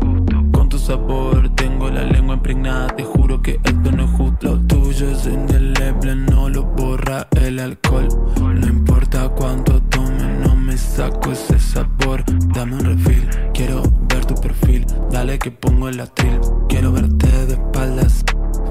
Con 0.52 0.70
tu 0.70 0.78
sabor 0.78 1.50
tengo 1.56 1.90
la 1.90 2.04
lengua 2.04 2.36
impregnada 2.36 2.90
Te 2.96 3.04
juro 3.04 3.42
que 3.42 3.60
esto 3.64 3.92
no 3.92 4.04
es 4.04 4.12
justo. 4.12 4.48
Lo 4.50 4.60
tuyo 4.60 5.10
es 5.10 5.26
indeleble 5.26 6.16
No 6.16 6.48
lo 6.48 6.64
borra 6.64 7.28
el 7.32 7.60
alcohol. 7.60 8.08
No 8.40 8.68
importa 8.68 9.30
cuánto 9.30 9.82
tome 9.82 10.38
No 10.46 10.56
me 10.56 10.78
saco 10.78 11.32
ese 11.32 11.60
sabor. 11.60 12.24
Dame 12.54 12.76
un 12.76 12.86
refill 12.86 13.28
Quiero 13.52 13.82
ver 14.08 14.26
tu 14.26 14.36
perfil. 14.36 14.86
Dale 15.10 15.40
que 15.40 15.50
pongo 15.50 15.90
el 15.90 16.00
atril 16.00 16.40
Quiero 16.70 16.92
verte 16.92 17.28
de 17.48 17.54
espaldas 17.54 18.24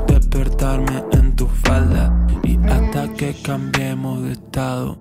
Despertarme 0.06 1.02
en 1.12 1.19
Y 2.42 2.58
hasta 2.68 3.06
que 3.14 3.32
cambiemos 3.44 4.24
de 4.24 4.32
estado 4.32 4.98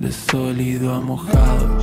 De 0.00 0.10
sólido 0.10 0.94
a 0.94 1.00
mojado. 1.00 1.76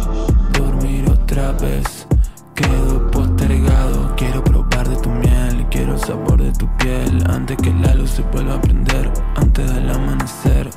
Dormir 0.58 1.06
otra 1.08 1.52
vez 1.52 2.08
Quedo 2.56 3.12
postergado. 3.12 4.16
Quiero 4.18 4.44
probar 4.44 4.90
de 4.90 4.96
tu 4.96 5.12
miel 5.12 5.68
Quiero 5.70 5.94
el 5.94 6.00
sabor 6.00 6.42
de 6.42 6.52
tu 6.54 6.68
piel. 6.78 7.24
Antes 7.30 7.58
que 7.58 7.72
la 7.74 7.94
luz 7.94 8.10
se 8.10 8.24
vuelva 8.24 8.56
a 8.56 8.62
prender 8.62 9.14
Antes 9.36 9.72
del 9.72 9.88
amanecer. 9.92 10.68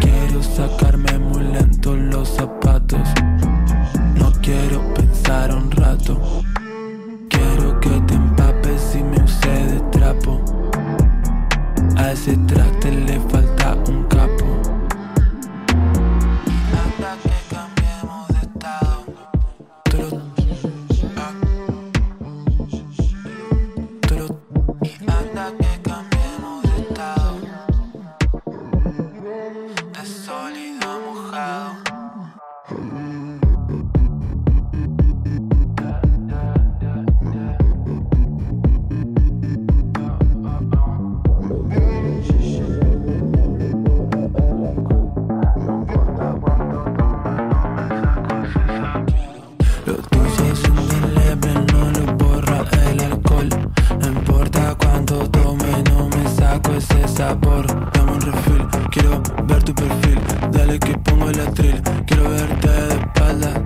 Quiero 0.00 0.42
sacarme 0.42 1.16
muy 1.20 1.44
lento 1.44 1.94
los 1.94 2.30
zapatos. 2.30 3.08
No 4.16 4.32
quiero 4.42 4.92
pensar 4.94 5.54
un 5.54 5.70
rato. 5.70 6.20
Quiero 7.28 7.78
que 7.78 7.90
te 8.08 8.14
empapes 8.14 8.96
y 8.96 9.04
me 9.04 9.22
use 9.22 9.48
de 9.48 9.80
trapo 9.92 10.63
A 11.96 12.12
ese 12.12 12.36
traste 12.46 12.90
le 12.90 13.20
falta 13.30 13.76
un 13.88 14.04
sabor, 57.24 57.66
dame 57.92 58.12
un 58.12 58.20
refill. 58.20 58.66
Quiero 58.90 59.22
ver 59.48 59.62
tu 59.62 59.74
perfil, 59.74 60.18
dale 60.52 60.78
que 60.78 60.92
pongo 60.98 61.30
el 61.30 61.40
atril. 61.40 61.82
Quiero 62.06 62.28
verte 62.28 62.68
de 62.68 62.94
espalda, 63.00 63.63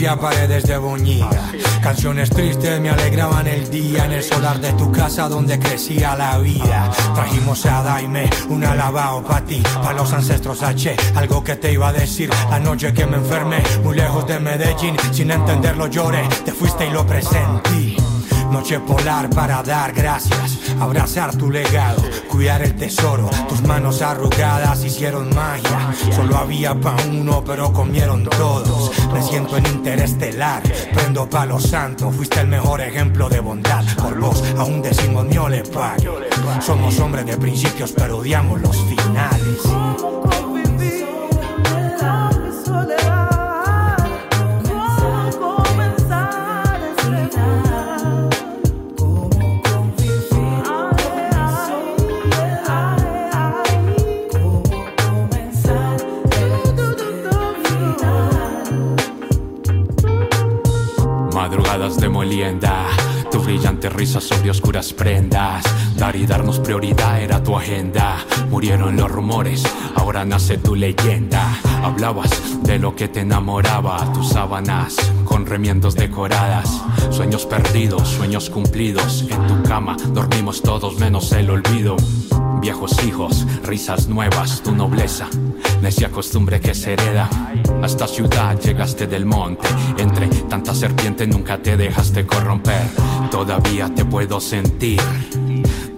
tapia, 0.00 0.16
paredes 0.16 0.64
de 0.64 0.78
boñiga. 0.78 1.52
Canciones 1.82 2.30
tristes 2.30 2.80
me 2.80 2.90
alegraban 2.90 3.46
el 3.46 3.70
día 3.70 4.06
en 4.06 4.12
el 4.12 4.22
solar 4.22 4.58
de 4.60 4.72
tu 4.72 4.90
casa 4.90 5.28
donde 5.28 5.58
crecía 5.58 6.16
la 6.16 6.38
vida. 6.38 6.90
Trajimos 7.14 7.66
a 7.66 7.82
Daime 7.82 8.28
un 8.48 8.64
alabao 8.64 9.22
pa' 9.22 9.42
ti, 9.42 9.62
pa' 9.82 9.92
los 9.92 10.12
ancestros 10.12 10.62
H. 10.62 10.96
Algo 11.14 11.42
que 11.44 11.56
te 11.56 11.72
iba 11.72 11.88
a 11.88 11.92
decir 11.92 12.30
la 12.50 12.58
noche 12.58 12.92
que 12.92 13.06
me 13.06 13.16
enfermé, 13.16 13.62
muy 13.82 13.96
lejos 13.96 14.26
de 14.26 14.40
Medellín, 14.40 14.96
sin 15.12 15.30
entenderlo 15.30 15.86
lloré. 15.86 16.26
Te 16.44 16.52
fuiste 16.52 16.86
y 16.86 16.90
lo 16.90 17.06
presentí. 17.06 17.96
Noche 18.50 18.80
polar 18.80 19.30
para 19.30 19.62
dar 19.62 19.92
gracias, 19.92 20.69
abrazar 20.80 21.36
tu 21.36 21.50
legado, 21.50 22.02
cuidar 22.28 22.62
el 22.62 22.74
tesoro. 22.74 23.28
Tus 23.48 23.62
manos 23.62 24.02
arrugadas 24.02 24.84
hicieron 24.84 25.34
magia. 25.34 25.92
Solo 26.14 26.36
había 26.36 26.74
pa' 26.74 26.96
uno, 27.10 27.42
pero 27.44 27.72
comieron 27.72 28.24
todos. 28.24 28.90
Me 29.12 29.22
siento 29.22 29.56
en 29.56 29.66
interestelar, 29.66 30.62
prendo 30.92 31.28
palo 31.28 31.60
santo. 31.60 32.10
Fuiste 32.10 32.40
el 32.40 32.48
mejor 32.48 32.80
ejemplo 32.80 33.28
de 33.28 33.40
bondad. 33.40 33.84
Por 33.96 34.18
vos 34.18 34.42
aún 34.58 34.82
decimos 34.82 35.26
le 35.48 35.62
pague. 35.64 36.08
Somos 36.60 36.98
hombres 37.00 37.26
de 37.26 37.36
principios, 37.36 37.92
pero 37.92 38.18
odiamos 38.18 38.60
los 38.60 38.76
finales. 38.76 40.19
Prendas. 64.92 65.69
Y 66.00 66.26
darnos 66.26 66.58
prioridad 66.58 67.20
era 67.20 67.42
tu 67.42 67.54
agenda. 67.56 68.16
Murieron 68.48 68.96
los 68.96 69.10
rumores, 69.10 69.62
ahora 69.94 70.24
nace 70.24 70.56
tu 70.56 70.74
leyenda. 70.74 71.60
Hablabas 71.84 72.30
de 72.62 72.78
lo 72.78 72.96
que 72.96 73.06
te 73.06 73.20
enamoraba, 73.20 74.10
tus 74.12 74.30
sábanas 74.30 74.96
con 75.26 75.44
remiendos 75.46 75.94
decoradas. 75.94 76.82
Sueños 77.10 77.44
perdidos, 77.44 78.08
sueños 78.08 78.48
cumplidos. 78.48 79.26
En 79.30 79.46
tu 79.46 79.62
cama 79.62 79.96
dormimos 80.12 80.62
todos 80.62 80.98
menos 80.98 81.30
el 81.32 81.50
olvido. 81.50 81.96
Viejos 82.60 83.04
hijos, 83.04 83.46
risas 83.62 84.08
nuevas, 84.08 84.62
tu 84.62 84.72
nobleza, 84.72 85.28
necia 85.82 86.10
costumbre 86.10 86.60
que 86.60 86.74
se 86.74 86.94
hereda. 86.94 87.28
A 87.82 87.86
esta 87.86 88.08
ciudad 88.08 88.58
llegaste 88.58 89.06
del 89.06 89.26
monte, 89.26 89.68
entre 89.98 90.28
tanta 90.48 90.74
serpiente 90.74 91.26
nunca 91.26 91.58
te 91.58 91.76
dejaste 91.76 92.26
corromper. 92.26 92.88
Todavía 93.30 93.94
te 93.94 94.04
puedo 94.04 94.40
sentir. 94.40 95.00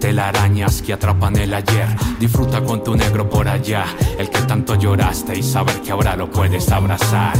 Telarañas 0.03 0.81
que 0.81 0.91
atrapan 0.91 1.37
el 1.37 1.53
ayer. 1.53 1.87
Disfruta 2.19 2.61
con 2.61 2.83
tu 2.83 2.93
negro 2.93 3.29
por 3.29 3.47
allá, 3.47 3.85
el 4.19 4.29
que 4.29 4.39
tanto 4.39 4.75
lloraste 4.75 5.39
y 5.39 5.41
saber 5.41 5.79
que 5.79 5.91
ahora 5.91 6.17
lo 6.17 6.29
puedes 6.29 6.69
abrazar. 6.73 7.37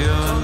Yeah. 0.00 0.39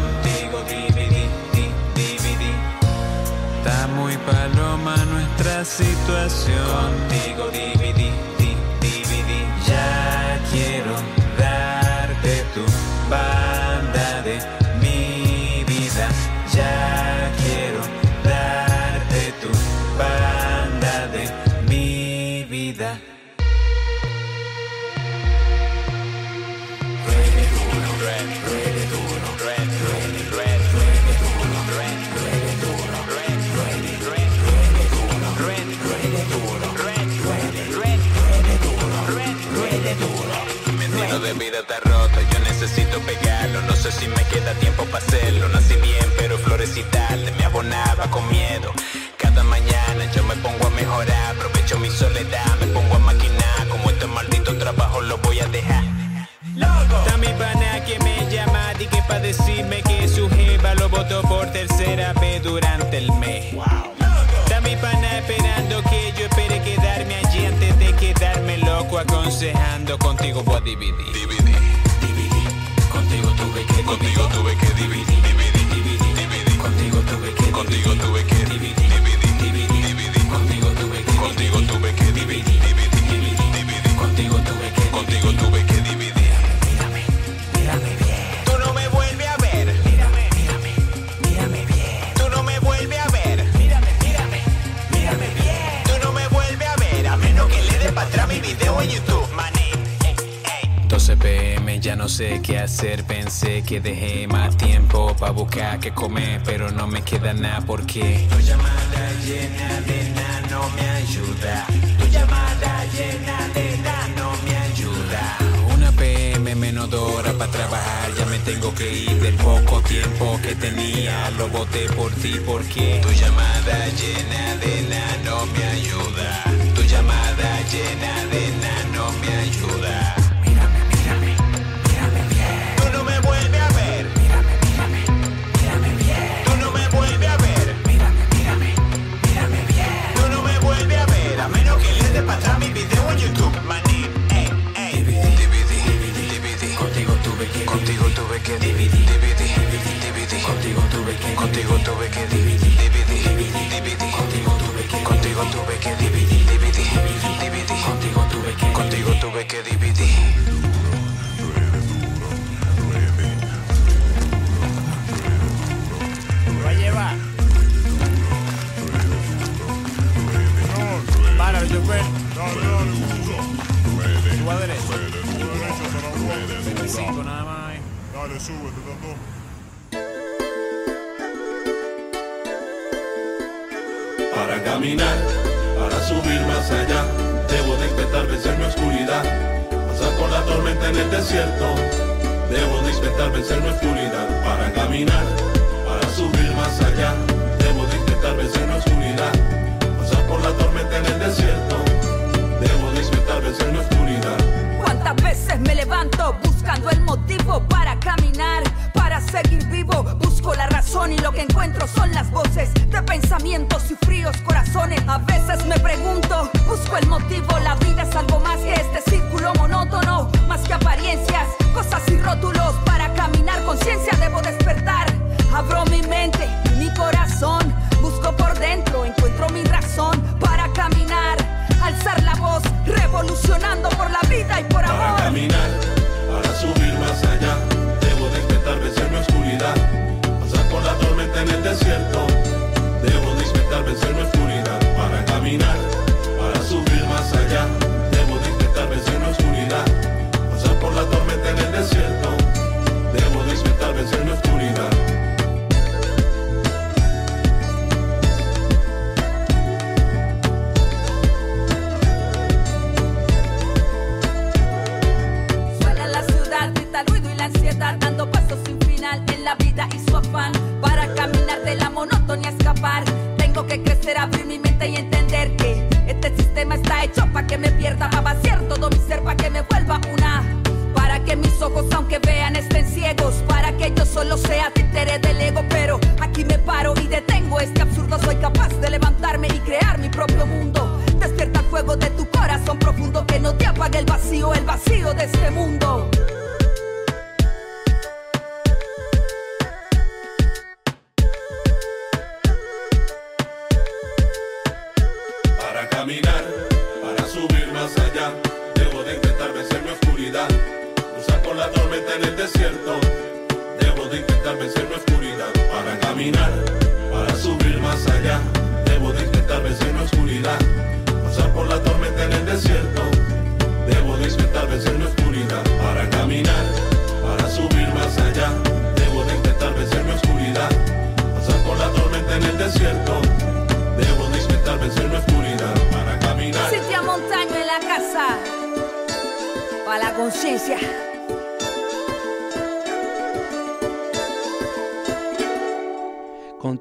comer, 105.92 106.40
pero 106.44 106.70
no 106.70 106.86
me 106.86 107.02
queda 107.02 107.32
nada 107.32 107.60
porque 107.60 108.26
tu 108.30 108.38
llamada 108.40 109.12
llena 109.24 109.80
de 109.82 110.10
nada 110.10 110.40
no 110.50 110.68
me 110.70 110.88
ayuda. 110.88 111.66
Tu 111.98 112.06
llamada 112.06 112.84
llena 112.96 113.48
de 113.54 113.78
nada 113.78 114.08
no 114.16 114.30
me 114.44 114.56
ayuda. 114.56 115.38
Una 115.74 115.92
PM 115.92 116.54
menos 116.54 116.90
dos 116.90 117.10
horas 117.16 117.34
para 117.34 117.50
trabajar, 117.50 118.14
ya 118.18 118.26
me 118.26 118.38
tengo 118.40 118.74
que 118.74 118.92
ir 118.92 119.20
del 119.20 119.34
poco 119.34 119.80
tiempo 119.82 120.38
que 120.42 120.54
tenía. 120.54 121.30
Lo 121.38 121.48
voté 121.48 121.88
por 121.90 122.10
ti 122.12 122.40
porque 122.44 122.95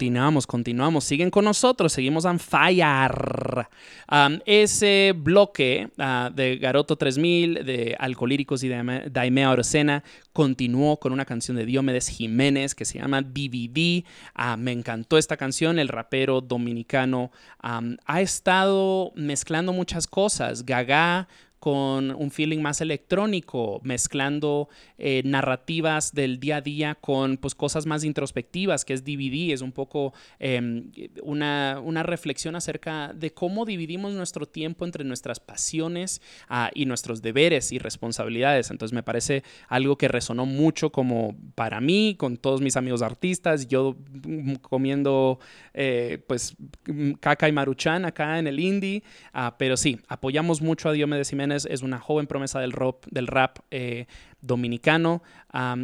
Continuamos, 0.06 0.46
continuamos. 0.46 1.04
Siguen 1.04 1.32
con 1.32 1.46
nosotros, 1.46 1.92
seguimos 1.92 2.26
on 2.26 2.38
fire. 2.38 3.68
Um, 4.12 4.38
ese 4.46 5.16
bloque 5.18 5.90
ah, 5.98 6.30
de 6.32 6.58
Garoto 6.58 6.96
3000, 6.96 7.66
de 7.66 7.96
Alcolíricos 7.98 8.64
y 8.64 8.68
de 8.68 9.10
Daimea 9.10 9.50
Orocena, 9.50 10.04
continuó 10.32 10.98
con 10.98 11.12
una 11.12 11.26
canción 11.26 11.58
de 11.58 11.66
Diomedes 11.66 12.08
Jiménez 12.08 12.76
que 12.76 12.86
se 12.86 13.00
llama 13.00 13.24
DVD. 13.24 14.04
Ah, 14.36 14.58
me 14.58 14.74
encantó 14.74 15.18
esta 15.18 15.38
canción. 15.38 15.80
El 15.80 15.88
rapero 15.88 16.40
dominicano 16.40 17.32
ha 17.62 18.22
estado 18.22 19.12
mezclando 19.16 19.74
muchas 19.74 20.06
cosas. 20.06 20.68
Gaga 20.68 21.28
con 21.66 22.12
un 22.12 22.30
feeling 22.30 22.60
más 22.60 22.80
electrónico, 22.80 23.82
mezclando 23.82 24.70
eh, 25.00 25.24
narrativas 25.26 26.14
del 26.14 26.40
día 26.40 26.58
a 26.58 26.62
día 26.62 26.94
con 26.94 27.38
pues, 27.38 27.56
cosas 27.56 27.88
más 27.88 28.04
introspectivas, 28.04 28.86
que 28.86 28.94
es 28.94 29.04
DVD, 29.04 29.52
es 29.52 29.62
un 29.62 29.72
poco 29.72 30.14
em, 30.38 30.92
una, 31.24 31.82
una 31.84 32.04
reflexión 32.04 32.56
acerca 32.56 33.14
de 33.16 33.34
cómo 33.34 33.66
dividimos 33.66 34.14
nuestro 34.14 34.46
tiempo 34.46 34.86
entre 34.86 35.04
nuestras 35.06 35.40
pasiones 35.40 36.22
ah, 36.50 36.70
y 36.76 36.86
nuestros 36.86 37.24
deberes 37.24 37.72
y 37.72 37.80
responsabilidades. 37.80 38.70
Entonces 38.70 38.94
me 38.94 39.02
parece 39.02 39.42
algo 39.68 39.98
que 39.98 40.08
resonó 40.08 40.46
mucho 40.46 40.92
como 40.92 41.36
para 41.56 41.82
mí, 41.82 42.14
con 42.16 42.38
todos 42.38 42.62
mis 42.62 42.78
amigos 42.78 43.02
artistas, 43.02 43.68
yo 43.68 43.96
mm, 44.24 44.58
comiendo 44.62 45.40
eh, 45.76 46.24
pues 46.28 46.56
mm, 46.88 47.12
caca 47.14 47.48
y 47.48 47.52
maruchan 47.52 48.06
acá 48.06 48.40
en 48.40 48.48
el 48.48 48.60
indie, 48.60 49.04
Ah, 49.34 49.56
pero 49.58 49.76
sí, 49.76 50.00
apoyamos 50.08 50.62
mucho 50.62 50.90
a 50.90 50.94
Diomedes 50.94 51.30
Jiménez, 51.30 51.68
es 51.70 51.82
una 51.82 52.00
joven 52.00 52.26
promesa 52.26 52.60
del 52.60 52.72
rap, 52.72 53.06
del 53.12 53.28
rap 53.28 53.60
eh, 53.70 54.06
dominicano. 54.42 55.22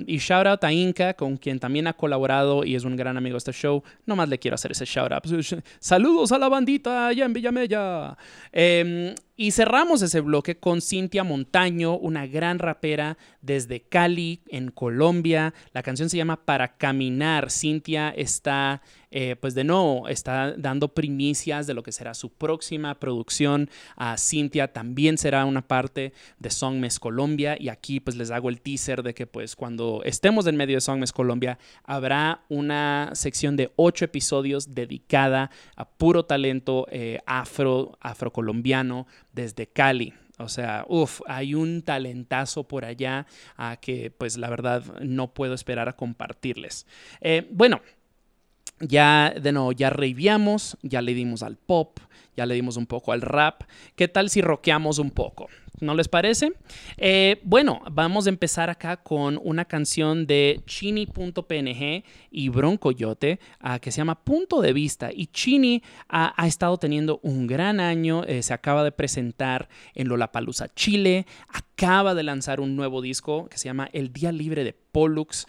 Y 0.06 0.18
shout 0.18 0.48
out 0.48 0.64
a 0.64 0.74
Inca, 0.74 1.14
con 1.14 1.38
quien 1.38 1.60
también 1.60 1.88
ha 1.88 1.94
colaborado 1.94 2.66
y 2.66 2.76
es 2.76 2.84
un 2.84 2.96
gran 2.96 3.16
amigo 3.16 3.36
de 3.36 3.38
este 3.38 3.54
show. 3.54 3.84
Nomás 4.06 4.28
le 4.28 4.38
quiero 4.38 4.56
hacer 4.56 4.72
ese 4.72 4.86
shout 4.86 5.12
out. 5.12 5.24
Saludos 5.80 6.32
a 6.32 6.38
la 6.38 6.50
bandita 6.50 7.08
allá 7.08 7.26
en 7.26 7.34
Villamella. 7.34 8.18
Em, 8.52 9.16
y 9.42 9.50
cerramos 9.50 10.04
ese 10.04 10.22
bloque 10.22 10.58
con 10.58 10.82
Cintia 10.82 11.24
Montaño, 11.24 11.98
una 11.98 12.28
gran 12.28 12.60
rapera 12.60 13.18
desde 13.42 13.82
Cali, 13.82 14.42
en 14.50 14.70
Colombia. 14.70 15.56
La 15.74 15.82
canción 15.82 16.12
se 16.12 16.18
llama 16.18 16.46
Para 16.46 16.78
Caminar. 16.78 17.50
Cintia 17.50 18.10
está, 18.10 18.84
eh, 19.10 19.36
pues 19.42 19.56
de 19.56 19.64
nuevo, 19.64 20.08
está 20.10 20.54
dando 20.56 20.90
primicias 20.90 21.66
de 21.66 21.74
lo 21.74 21.82
que 21.82 21.92
será 21.92 22.14
su 22.14 22.30
próxima 22.32 23.00
producción. 23.00 23.70
a 23.96 24.16
Cintia 24.20 24.72
también 24.74 25.18
será 25.18 25.46
una 25.46 25.68
parte 25.68 26.14
de 26.38 26.50
Songmes 26.52 27.00
Colombia. 27.00 27.58
Y 27.60 27.70
aquí 27.70 28.00
pues 28.00 28.18
les 28.18 28.30
hago 28.30 28.50
el 28.50 28.62
teaser 28.62 29.02
de 29.02 29.16
que 29.16 29.26
pues 29.26 29.56
cuando 29.62 30.02
estemos 30.06 30.48
en 30.48 30.58
medio 30.58 30.78
de 30.78 30.82
Songmes 30.82 31.12
Colombia 31.12 31.60
habrá 31.84 32.42
una 32.50 33.12
sección 33.14 33.56
de 33.56 33.72
ocho 33.76 34.06
episodios 34.06 34.74
dedicada 34.74 35.52
a 35.76 35.88
puro 35.88 36.26
talento 36.26 36.88
eh, 36.90 37.20
afro, 37.28 37.96
afrocolombiano 38.02 39.06
desde 39.34 39.68
Cali. 39.68 40.16
O 40.40 40.50
sea, 40.50 40.84
uff, 40.90 41.22
hay 41.28 41.54
un 41.54 41.84
talentazo 41.84 42.68
por 42.68 42.86
allá 42.86 43.28
a 43.56 43.78
que 43.78 44.10
pues 44.10 44.36
la 44.36 44.50
verdad 44.50 44.84
no 45.00 45.32
puedo 45.32 45.54
esperar 45.54 45.88
a 45.88 45.96
compartirles. 45.96 46.88
Eh, 47.20 47.48
bueno, 47.52 47.82
ya 48.80 49.32
de 49.40 49.52
nuevo, 49.52 49.74
ya 49.74 49.92
reiviamos, 49.92 50.76
ya 50.82 51.04
le 51.04 51.14
dimos 51.14 51.44
al 51.44 51.58
pop, 51.58 52.00
ya 52.36 52.46
le 52.46 52.56
dimos 52.56 52.78
un 52.78 52.86
poco 52.86 53.12
al 53.12 53.22
rap. 53.22 53.64
¿Qué 53.96 54.08
tal 54.08 54.30
si 54.30 54.42
rockeamos 54.42 55.00
un 55.00 55.12
poco? 55.12 55.48
¿No 55.82 55.96
les 55.96 56.08
parece? 56.08 56.54
Eh, 56.98 57.42
bueno, 57.44 57.82
vamos 57.92 58.28
a 58.28 58.30
empezar 58.30 58.70
acá 58.70 58.98
con 58.98 59.40
una 59.44 59.66
canción 59.66 60.28
de 60.28 60.62
Chini.png 60.68 62.04
y 62.30 62.50
Broncoyote 62.50 63.40
ah, 63.60 63.80
que 63.80 63.92
se 63.92 63.98
llama 63.98 64.24
Punto 64.24 64.62
de 64.62 64.74
Vista. 64.74 65.10
Y 65.12 65.26
Chini 65.28 65.82
ha, 66.08 66.46
estado 66.46 66.78
teniendo 66.78 67.20
un 67.24 67.48
gran 67.48 67.80
año. 67.80 68.24
eh, 68.28 68.44
se 68.44 68.54
acaba 68.54 68.84
de 68.84 68.92
presentar 68.92 69.70
en 69.96 70.08
Lollapalooza, 70.08 70.68
Chile. 70.76 71.26
Acaba 71.50 72.14
de 72.14 72.24
lanzar 72.24 72.60
un 72.60 72.76
nuevo 72.76 73.02
disco 73.02 73.48
que 73.50 73.58
se 73.58 73.66
llama 73.66 73.90
El 73.92 74.14
Día 74.14 74.32
Libre 74.32 74.64
de 74.64 74.74
Pollux. 74.74 75.48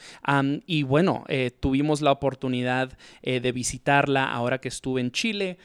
Y 0.66 0.83
bueno, 0.85 1.24
eh, 1.28 1.51
tuvimos 1.51 2.01
la 2.01 2.11
oportunidad 2.11 2.97
de 3.22 3.53
visitarla 3.53 4.33
ahora 4.33 4.62
que 4.62 4.68
estuve 4.68 5.03
en 5.03 5.11
Chile. 5.12 5.59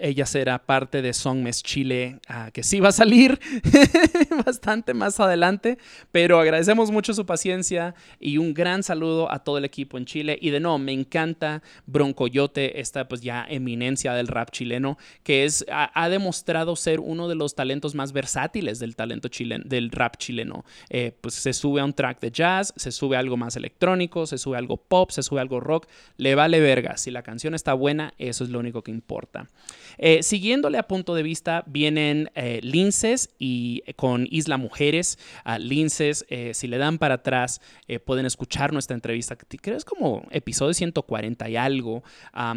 Ella 0.00 0.26
será 0.26 0.58
parte 0.64 1.02
de 1.02 1.12
Songmes 1.12 1.62
Chile, 1.62 2.18
ah, 2.28 2.50
que 2.52 2.62
sí 2.62 2.80
va 2.80 2.88
a 2.88 2.92
salir 2.92 3.38
bastante 4.46 4.94
más 4.94 5.20
adelante, 5.20 5.78
pero 6.12 6.40
agradecemos 6.40 6.90
mucho 6.90 7.14
su 7.14 7.26
paciencia 7.26 7.94
y 8.18 8.38
un 8.38 8.54
gran 8.54 8.82
saludo 8.82 9.30
a 9.30 9.40
todo 9.40 9.58
el 9.58 9.64
equipo 9.64 9.98
en 9.98 10.04
Chile. 10.06 10.38
Y 10.40 10.50
de 10.50 10.60
nuevo, 10.60 10.78
me 10.78 10.92
encanta 10.92 11.62
Broncoyote, 11.86 12.80
esta 12.80 13.08
pues 13.08 13.20
ya 13.20 13.46
eminencia 13.48 14.14
del 14.14 14.28
rap 14.28 14.50
chileno, 14.50 14.98
que 15.22 15.44
es, 15.44 15.64
ha, 15.70 15.90
ha 15.94 16.08
demostrado 16.08 16.76
ser 16.76 17.00
uno 17.00 17.28
de 17.28 17.34
los 17.34 17.54
talentos 17.54 17.94
más 17.94 18.12
versátiles 18.12 18.78
del 18.78 18.96
talento 18.96 19.28
chileno, 19.28 19.64
del 19.66 19.90
rap 19.90 20.16
chileno. 20.16 20.64
Eh, 20.88 21.12
pues 21.20 21.34
se 21.34 21.52
sube 21.52 21.80
a 21.80 21.84
un 21.84 21.92
track 21.92 22.20
de 22.20 22.30
jazz, 22.30 22.72
se 22.76 22.92
sube 22.92 23.16
a 23.16 23.20
algo 23.20 23.36
más 23.36 23.56
electrónico, 23.56 24.26
se 24.26 24.38
sube 24.38 24.56
a 24.56 24.58
algo 24.58 24.76
pop, 24.76 25.10
se 25.10 25.22
sube 25.22 25.40
a 25.40 25.42
algo 25.42 25.60
rock, 25.60 25.86
le 26.16 26.34
vale 26.34 26.60
verga. 26.60 26.96
Si 26.96 27.10
la 27.10 27.22
canción 27.22 27.54
está 27.54 27.74
buena, 27.74 28.14
eso 28.18 28.44
es 28.44 28.50
lo 28.50 28.58
único 28.58 28.82
que 28.82 28.90
importa. 28.90 29.49
Eh, 30.02 30.22
siguiéndole 30.22 30.78
a 30.78 30.84
punto 30.84 31.14
de 31.14 31.22
vista, 31.22 31.62
vienen 31.66 32.30
eh, 32.34 32.60
Linces 32.62 33.28
y 33.38 33.82
eh, 33.84 33.92
con 33.92 34.26
Isla 34.30 34.56
Mujeres. 34.56 35.18
a 35.44 35.58
Linces, 35.58 36.24
eh, 36.30 36.52
si 36.54 36.68
le 36.68 36.78
dan 36.78 36.96
para 36.96 37.16
atrás, 37.16 37.60
pueden 38.06 38.24
escuchar 38.24 38.72
nuestra 38.72 38.94
entrevista, 38.94 39.36
que 39.36 39.74
es 39.74 39.84
como 39.84 40.26
episodio 40.30 40.72
140 40.72 41.48
y 41.48 41.56
algo. 41.56 42.02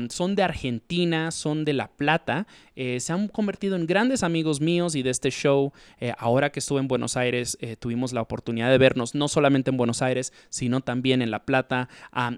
Son 0.10 0.36
de 0.36 0.44
Argentina, 0.44 1.32
son 1.32 1.66
de 1.66 1.74
La 1.74 1.90
Plata. 1.90 2.48
se 2.76 3.14
han 3.14 3.28
convertido 3.28 3.76
en 3.76 3.88
grandes 3.88 4.24
amigos 4.24 4.62
míos 4.62 4.96
y 4.96 5.02
de 5.04 5.10
este 5.10 5.32
show. 5.32 5.74
Ahora 6.18 6.52
que 6.52 6.60
estuve 6.60 6.80
en 6.80 6.88
Buenos 6.88 7.18
Aires, 7.18 7.58
tuvimos 7.80 8.14
la 8.14 8.22
oportunidad 8.22 8.70
de 8.70 8.78
vernos 8.78 9.16
no 9.16 9.28
solamente 9.28 9.72
en 9.72 9.78
Buenos 9.78 10.02
Aires, 10.02 10.34
sino 10.50 10.82
también 10.82 11.22
en 11.22 11.32
La 11.32 11.46
Plata. 11.46 11.90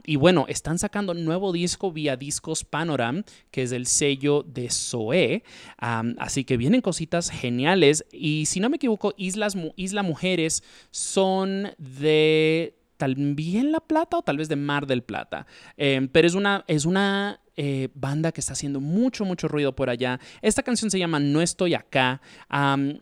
Y 0.05 0.15
bueno, 0.15 0.45
están 0.47 0.79
sacando 0.79 1.13
nuevo 1.13 1.51
disco 1.51 1.91
vía 1.91 2.15
Discos 2.15 2.63
Panoram, 2.63 3.23
que 3.51 3.63
es 3.63 3.71
el 3.71 3.87
sello 3.87 4.44
de 4.45 4.69
Zoé. 4.69 5.43
Así 5.77 6.43
que 6.43 6.57
vienen 6.57 6.81
cositas 6.81 7.29
geniales. 7.29 8.05
Y 8.11 8.45
si 8.45 8.59
no 8.59 8.69
me 8.69 8.77
equivoco, 8.77 9.13
Islas, 9.17 9.55
Isla 9.75 10.03
Mujeres 10.03 10.63
son 10.91 11.71
de 11.77 12.75
también 12.97 13.71
La 13.71 13.81
Plata 13.81 14.17
o 14.17 14.21
tal 14.21 14.37
vez 14.37 14.49
de 14.49 14.55
Mar 14.55 14.87
del 14.87 15.03
Plata. 15.03 15.45
Eh, 15.77 16.07
pero 16.11 16.27
es 16.27 16.33
una, 16.33 16.63
es 16.67 16.85
una 16.85 17.41
eh, 17.57 17.89
banda 17.93 18.31
que 18.31 18.41
está 18.41 18.53
haciendo 18.53 18.79
mucho, 18.79 19.25
mucho 19.25 19.47
ruido 19.47 19.75
por 19.75 19.89
allá. 19.89 20.19
Esta 20.41 20.63
canción 20.63 20.89
se 20.89 20.99
llama 20.99 21.19
No 21.19 21.41
estoy 21.41 21.73
acá. 21.73 22.21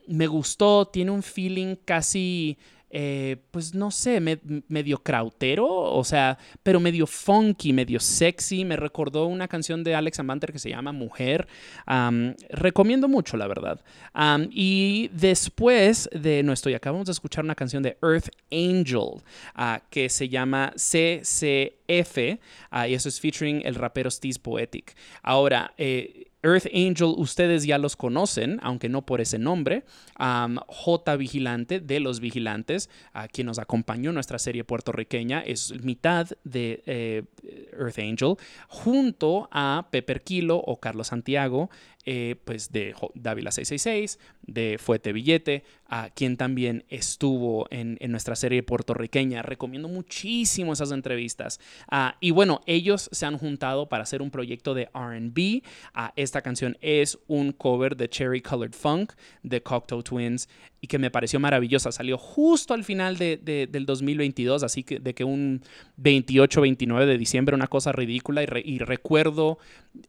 Me 0.08 0.28
gustó, 0.28 0.88
tiene 0.88 1.12
un 1.12 1.24
feeling 1.24 1.76
casi... 1.86 2.58
eh, 2.96 3.38
pues 3.52 3.74
no 3.74 3.90
sé, 3.90 4.20
me- 4.20 4.40
medio 4.68 5.00
krautero, 5.00 5.68
o 5.68 6.04
sea, 6.04 6.38
pero 6.62 6.80
medio 6.80 7.08
funky, 7.08 7.74
medio 7.74 8.00
sexy. 8.00 8.64
Me 8.66 8.76
recordó 8.78 9.26
una 9.26 9.48
canción 9.48 9.84
de 9.84 9.96
Alex 9.96 10.20
Amanter 10.20 10.52
que 10.54 10.60
se 10.60 10.70
llama 10.70 10.92
Mujer. 10.92 11.48
Recomiendo 12.50 13.08
mucho, 13.08 13.36
la 13.36 13.48
verdad. 13.48 13.82
Y 14.52 15.10
después 15.14 16.10
de 16.14 16.44
No 16.44 16.54
Estoy 16.54 16.76
Acá, 16.76 16.92
vamos 16.92 17.10
a 17.10 17.14
escuchar 17.14 17.44
una 17.44 17.56
canción 17.56 17.82
de 17.82 17.98
Earth 18.04 18.30
Angel 18.52 19.22
ah, 19.56 19.82
que 19.90 20.08
se 20.10 20.30
llama 20.30 20.72
CCF. 20.76 22.40
ah, 22.70 22.88
y 22.88 22.94
eso 22.94 23.10
es 23.10 23.20
featuring 23.20 23.62
el 23.66 23.76
rapero 23.76 24.10
Steez 24.12 24.38
Poetic. 24.40 24.96
Ahora, 25.22 25.74
eh, 25.78 26.28
Earth 26.44 26.68
Angel, 26.74 27.14
ustedes 27.18 27.66
ya 27.66 27.78
los 27.78 27.96
conocen, 27.96 28.60
aunque 28.62 28.90
no 28.90 29.06
por 29.06 29.22
ese 29.22 29.40
nombre. 29.40 29.84
J 30.18 31.16
Vigilante 31.16 31.80
de 31.80 32.00
Los 32.00 32.20
Vigilantes, 32.20 32.90
a 33.14 33.28
quien 33.28 33.48
nos 33.48 33.60
acompañó 33.60 34.10
en 34.10 34.16
nuestra 34.16 34.38
serie 34.40 34.64
puertorriqueña, 34.64 35.42
es 35.42 35.74
mitad 35.84 36.28
de 36.44 36.84
eh, 36.86 37.24
Earth 37.80 38.00
Angel, 38.00 38.36
junto 38.68 39.48
a 39.52 39.88
Pepper 39.90 40.22
Kilo 40.22 40.58
o 40.58 40.80
Carlos 40.80 41.08
Santiago, 41.08 41.70
eh, 42.06 42.36
pues 42.44 42.72
de 42.72 42.96
Dávila 43.14 43.52
666, 43.52 44.20
de 44.42 44.78
Fuete 44.78 45.14
Billete, 45.14 45.64
a 45.88 46.10
quien 46.10 46.38
también 46.38 46.86
estuvo 46.90 47.68
en, 47.70 47.98
en 48.02 48.12
nuestra 48.12 48.36
serie 48.36 48.64
puertorriqueña. 48.64 49.42
Recomiendo 49.42 49.88
muchísimo 49.88 50.74
esas 50.74 50.92
entrevistas. 50.92 51.60
Ah, 51.90 52.18
y 52.20 52.32
bueno, 52.32 52.62
ellos 52.66 53.10
se 53.12 53.26
han 53.26 53.38
juntado 53.38 53.88
para 53.88 54.04
hacer 54.04 54.22
un 54.22 54.32
proyecto 54.32 54.74
de 54.74 54.90
RB. 54.94 55.64
Ah, 55.94 56.14
esta 56.16 56.42
canción 56.42 56.78
es 56.82 57.20
un 57.28 57.52
cover 57.52 57.96
de 57.96 58.10
Cherry 58.10 58.42
Colored 58.42 58.74
Funk 58.74 59.14
de 59.44 59.62
Cocteau 59.62 60.04
Twins 60.04 60.50
y 60.84 60.88
que 60.88 61.00
me 61.00 61.10
pareció 61.10 61.40
maravillosa. 61.40 61.94
Salió 61.94 62.18
justo 62.18 62.74
al 62.74 62.84
final 62.84 63.18
de- 63.18 63.38
de- 63.38 63.68
del 63.68 63.86
2022, 63.86 64.64
así 64.64 64.84
que 64.84 65.00
de 65.00 65.14
que 65.14 65.24
un 65.24 65.62
28-29 65.96 67.06
de 67.06 67.18
diciembre, 67.18 67.56
una 67.56 67.68
cosa 67.68 67.94
ridícula. 67.94 68.44
Y, 68.44 68.48
re- 68.48 68.64
y 68.66 68.80
recuerdo 68.80 69.60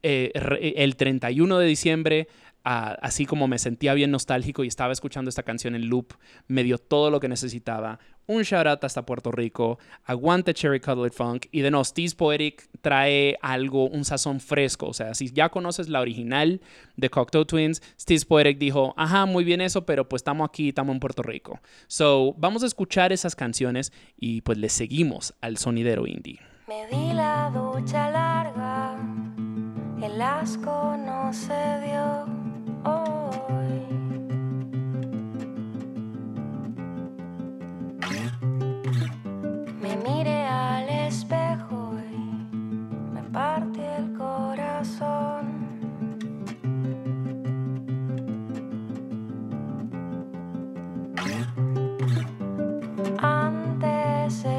eh, 0.02 0.32
el 0.76 0.96
31 0.96 1.58
de 1.58 1.66
diciembre, 1.66 2.26
así 2.64 3.24
como 3.24 3.46
me 3.46 3.58
sentía 3.58 3.94
bien 3.94 4.10
nostálgico 4.10 4.64
y 4.64 4.68
estaba 4.68 4.92
escuchando 4.92 5.28
esta 5.28 5.42
canción 5.44 5.76
en 5.76 5.88
loop, 5.88 6.14
me 6.48 6.64
dio 6.64 6.78
todo 6.78 7.10
lo 7.10 7.20
que 7.20 7.28
necesitaba. 7.28 8.00
Un 8.26 8.42
shout 8.42 8.66
out 8.66 8.84
hasta 8.84 9.04
Puerto 9.04 9.30
Rico. 9.30 9.78
Aguante 10.04 10.54
Cherry 10.54 10.80
Cutlet 10.80 11.12
Funk. 11.12 11.46
Y 11.50 11.60
de 11.60 11.70
no, 11.70 11.84
Steve's 11.84 12.14
Poetic 12.14 12.68
trae 12.80 13.38
algo, 13.42 13.88
un 13.88 14.04
sazón 14.04 14.40
fresco. 14.40 14.86
O 14.86 14.92
sea, 14.92 15.14
si 15.14 15.30
ya 15.30 15.48
conoces 15.48 15.88
la 15.88 16.00
original 16.00 16.60
de 16.96 17.10
Cocteau 17.10 17.44
Twins, 17.44 17.82
Steve's 17.98 18.24
Poetic 18.24 18.58
dijo, 18.58 18.94
ajá, 18.96 19.26
muy 19.26 19.44
bien 19.44 19.60
eso, 19.60 19.84
pero 19.84 20.08
pues 20.08 20.20
estamos 20.20 20.48
aquí, 20.48 20.68
estamos 20.68 20.94
en 20.94 21.00
Puerto 21.00 21.22
Rico. 21.22 21.60
So, 21.86 22.34
vamos 22.38 22.62
a 22.62 22.66
escuchar 22.66 23.12
esas 23.12 23.36
canciones 23.36 23.92
y 24.18 24.40
pues 24.42 24.58
le 24.58 24.68
seguimos 24.68 25.34
al 25.40 25.56
sonidero 25.56 26.06
indie. 26.06 26.40
Me 26.66 26.86
di 26.86 27.12
la 27.12 27.50
ducha 27.52 28.10
larga, 28.10 28.96
el 30.02 30.20
asco 30.20 30.96
no 30.96 31.30
se 31.32 31.80
dio 31.80 32.24
hoy. 32.84 33.23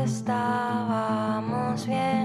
Estábamos 0.06 1.88
bien, 1.88 2.24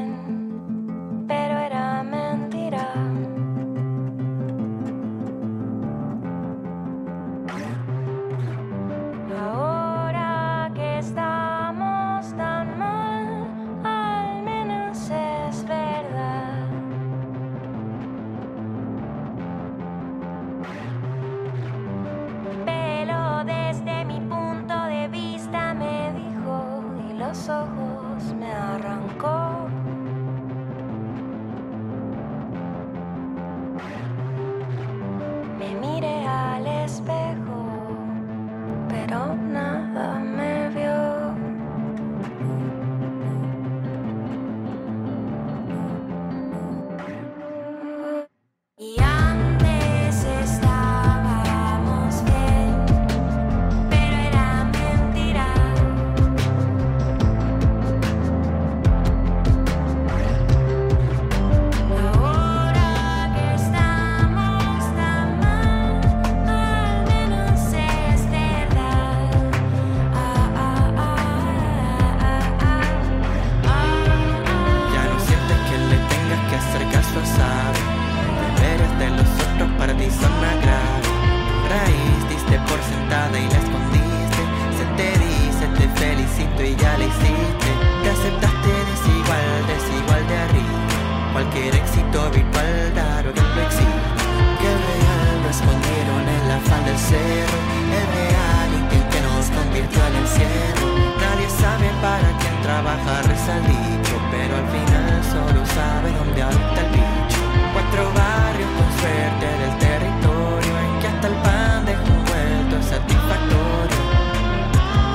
reza 102.96 103.56
el 103.56 103.66
dicho 103.66 104.14
Pero 104.30 104.56
al 104.56 104.68
final 104.68 105.22
solo 105.24 105.66
sabe 105.66 106.12
dónde 106.12 106.42
habita 106.42 106.80
el 106.80 106.90
bicho. 106.90 107.40
Cuatro 107.72 108.02
barrios 108.14 108.70
con 108.76 108.90
suerte 108.98 109.46
del 109.62 109.74
territorio 109.78 110.72
En 110.84 111.00
que 111.00 111.06
hasta 111.06 111.26
el 111.28 111.34
pan 111.46 111.84
de 111.86 111.94
un 111.94 112.24
vuelto 112.24 112.76
satisfactorio. 112.82 114.02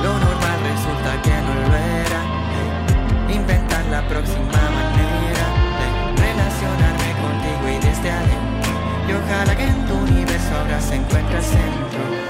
Lo 0.02 0.12
normal 0.26 0.58
resulta 0.72 1.10
que 1.22 1.36
no 1.46 1.52
lo 1.62 1.68
era. 2.04 2.20
Inventar 3.28 3.84
la 3.86 4.02
próxima 4.08 4.62
manera 4.78 5.46
De 5.78 5.86
relacionarme 6.22 7.10
contigo 7.24 7.64
y 7.68 7.78
desde 7.86 8.10
adentro. 8.10 8.72
Y 9.08 9.12
ojalá 9.12 9.56
que 9.56 9.64
en 9.64 9.86
tu 9.86 9.94
universo 9.94 10.50
ahora 10.56 10.80
se 10.80 10.96
encuentre 10.96 11.36
el 11.38 11.44
centro 11.44 12.25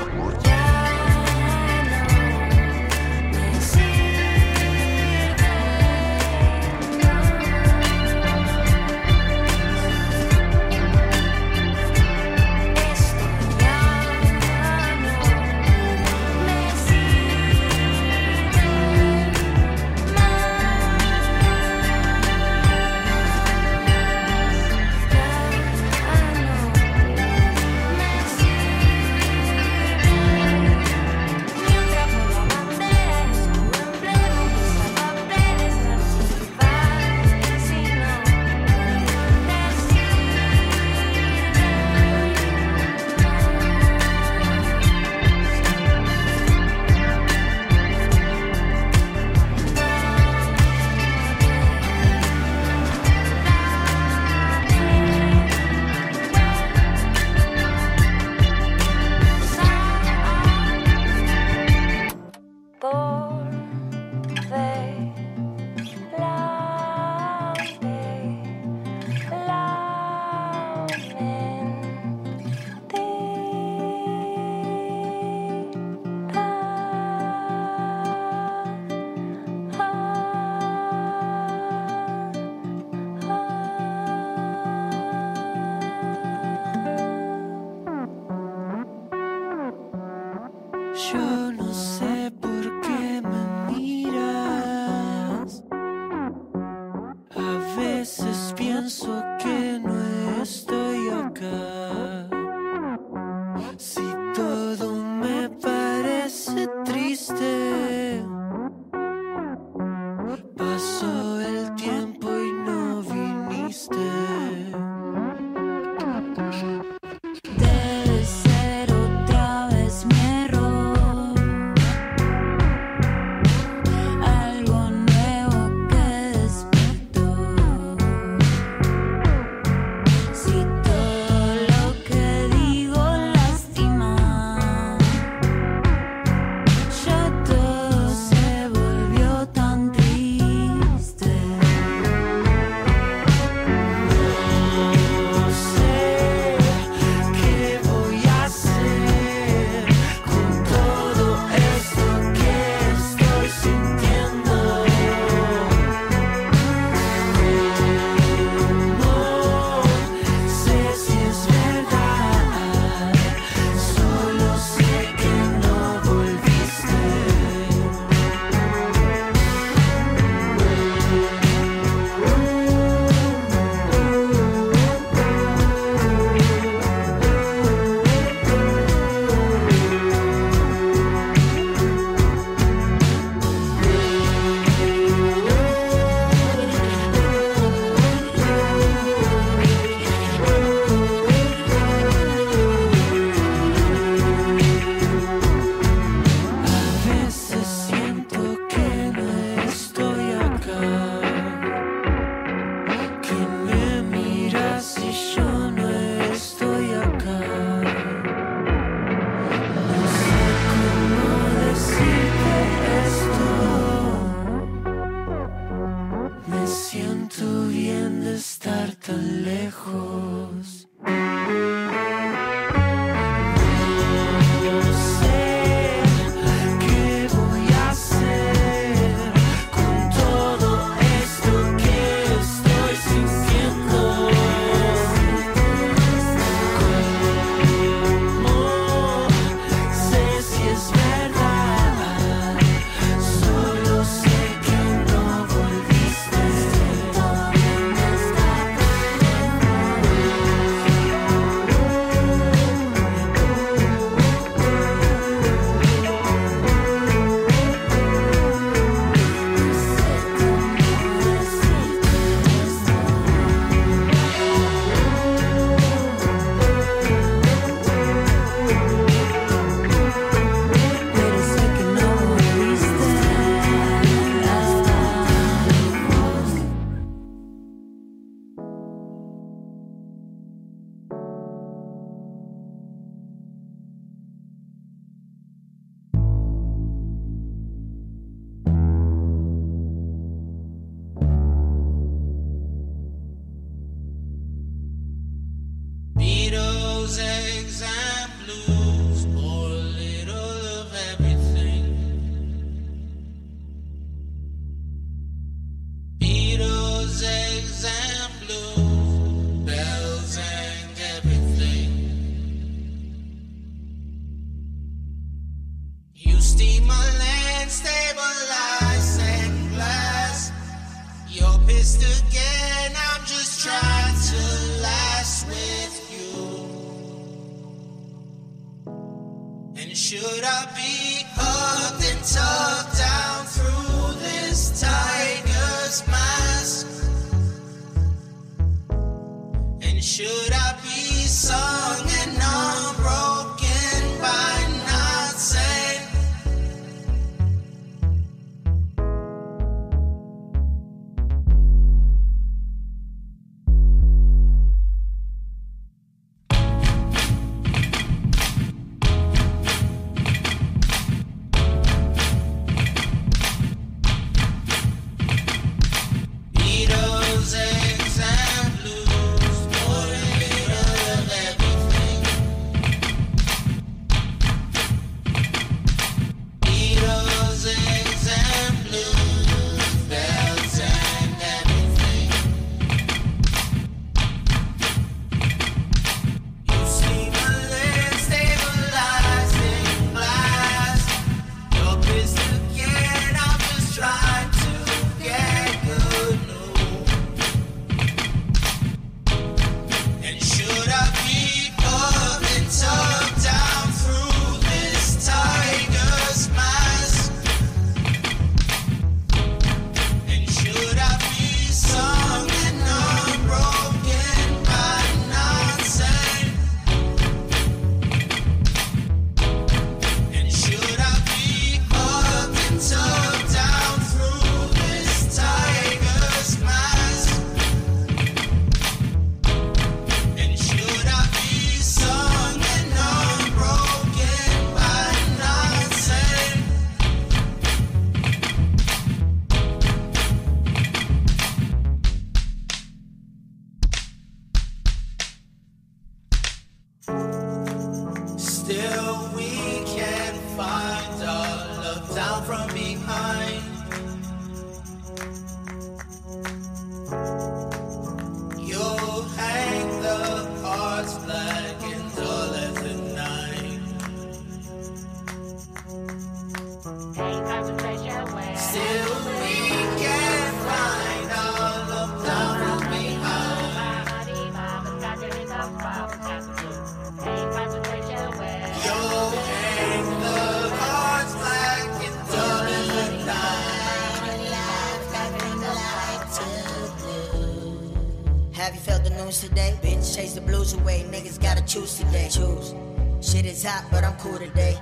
away. 490.75 491.05
Niggas 491.11 491.41
gotta 491.41 491.65
choose 491.65 491.99
today. 491.99 492.29
Choose. 492.31 492.75
Shit 493.21 493.47
is 493.47 493.65
hot, 493.65 493.85
but 493.91 494.05
I'm 494.05 494.17
cool 494.19 494.39
today. 494.39 494.79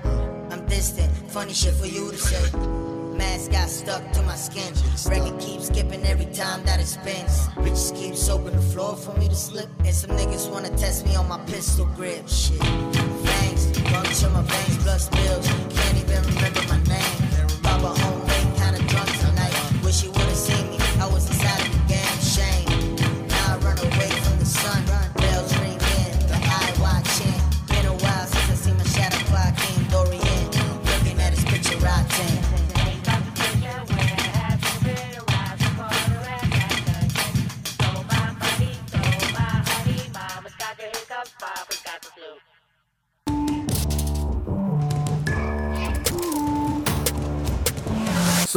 I'm 0.50 0.66
distant, 0.66 1.10
funny 1.30 1.52
shit 1.52 1.74
for 1.74 1.86
you 1.86 2.10
to 2.10 2.16
say. 2.16 2.58
Mask 3.16 3.50
got 3.52 3.68
stuck 3.68 4.02
to 4.12 4.22
my 4.22 4.34
skin. 4.34 4.74
Record 5.08 5.40
keeps 5.40 5.68
skipping 5.68 6.04
every 6.04 6.26
time 6.26 6.64
that 6.64 6.80
it 6.80 6.86
spins. 6.86 7.48
Bitches 7.56 7.94
keep 7.96 8.16
soaping 8.16 8.56
the 8.56 8.62
floor 8.62 8.96
for 8.96 9.16
me 9.18 9.28
to 9.28 9.34
slip. 9.36 9.68
And 9.84 9.94
some 9.94 10.10
niggas 10.10 10.50
wanna 10.50 10.70
test 10.76 11.06
me 11.06 11.14
on 11.14 11.28
my 11.28 11.38
pistol 11.46 11.86
grip. 11.96 12.28
Shit. 12.28 12.60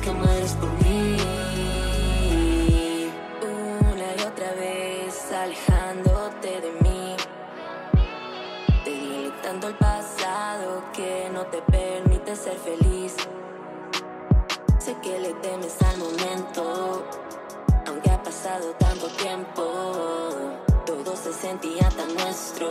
Que 0.00 0.10
mueres 0.12 0.52
por 0.54 0.70
mí. 0.82 1.16
Una 3.42 4.06
y 4.16 4.22
otra 4.26 4.52
vez 4.54 5.32
alejándote 5.32 6.60
de 6.60 6.72
mí. 6.82 7.16
Te 8.84 9.32
tanto 9.42 9.68
el 9.68 9.74
pasado 9.74 10.84
que 10.94 11.28
no 11.32 11.44
te 11.46 11.60
permite 11.62 12.34
ser 12.34 12.56
feliz. 12.56 13.16
Sé 14.78 14.96
que 15.02 15.18
le 15.18 15.34
temes 15.34 15.76
al 15.82 15.98
momento, 15.98 17.04
aunque 17.86 18.10
ha 18.10 18.22
pasado 18.22 18.72
tanto 18.78 19.06
tiempo. 19.08 19.62
Todo 20.86 21.14
se 21.14 21.32
sentía 21.32 21.88
tan 21.90 22.14
nuestro, 22.14 22.68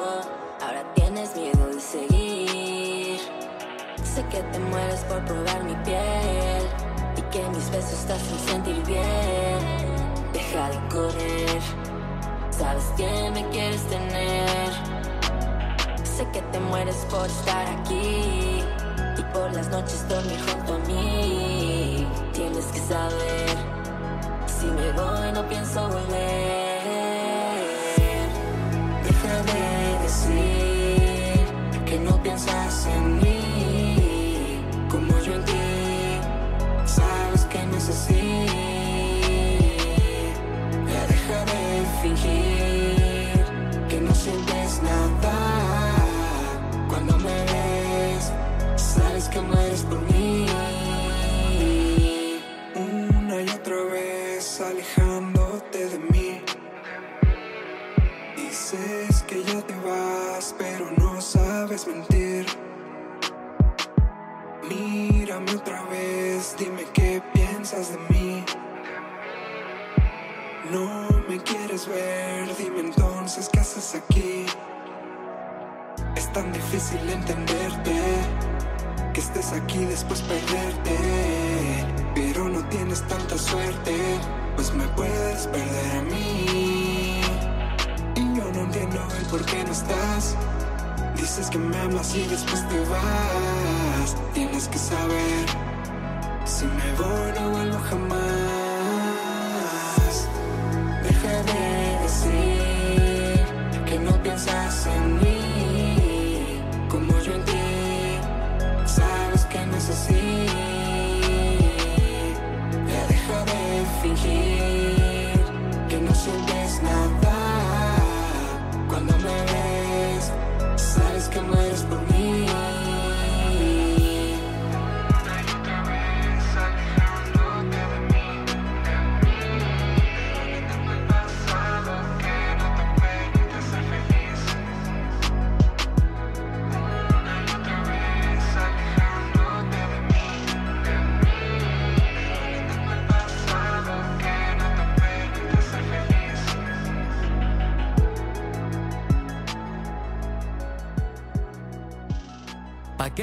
ahora 0.62 0.84
tienes 0.96 1.36
miedo 1.36 1.68
de 1.68 1.80
seguir. 1.80 3.20
Sé 4.04 4.26
que 4.32 4.42
te 4.42 4.60
mueres 4.60 5.02
por 5.02 5.24
probar 5.26 5.64
mi 5.64 5.76
piel 5.84 6.90
que 7.32 7.48
mis 7.50 7.70
besos 7.70 8.06
te 8.06 8.14
hacen 8.14 8.40
sentir 8.40 8.84
bien. 8.86 9.60
Deja 10.34 10.70
de 10.70 10.80
correr, 10.90 11.62
sabes 12.50 12.86
que 12.98 13.30
me 13.32 13.48
quieres 13.50 13.82
tener. 13.88 14.70
Sé 16.04 16.28
que 16.32 16.42
te 16.42 16.60
mueres 16.60 17.06
por 17.10 17.26
estar 17.26 17.68
aquí 17.68 18.64
y 19.18 19.22
por 19.34 19.54
las 19.54 19.70
noches 19.70 20.08
dormir 20.08 20.40
junto 20.50 20.74
a 20.76 20.80
mí. 20.80 22.08
Tienes 22.34 22.66
que 22.66 22.80
saber, 22.80 23.58
si 24.48 24.66
me 24.66 24.92
voy 24.94 25.32
no 25.34 25.48
pienso 25.48 25.88
volver. 25.88 26.29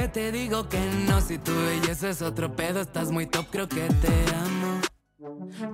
¿Pa' 0.07 0.13
qué 0.13 0.21
te 0.21 0.31
digo 0.33 0.69
que 0.69 0.79
no? 1.09 1.21
Si 1.21 1.37
tu 1.37 1.53
belleza 1.53 2.11
es 2.11 2.23
otro 2.23 2.55
pedo, 2.55 2.81
estás 2.81 3.11
muy 3.11 3.27
top, 3.27 3.47
creo 3.51 3.69
que 3.69 3.89
te 3.89 4.13
amo. 4.37 4.81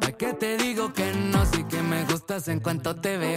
¿Pa' 0.00 0.12
qué 0.12 0.32
te 0.32 0.56
digo 0.56 0.90
que 0.94 1.12
no? 1.12 1.44
Si 1.44 1.64
que 1.64 1.82
me 1.82 2.04
gustas 2.04 2.48
en 2.48 2.60
cuanto 2.60 2.96
te 2.96 3.18
veo, 3.18 3.31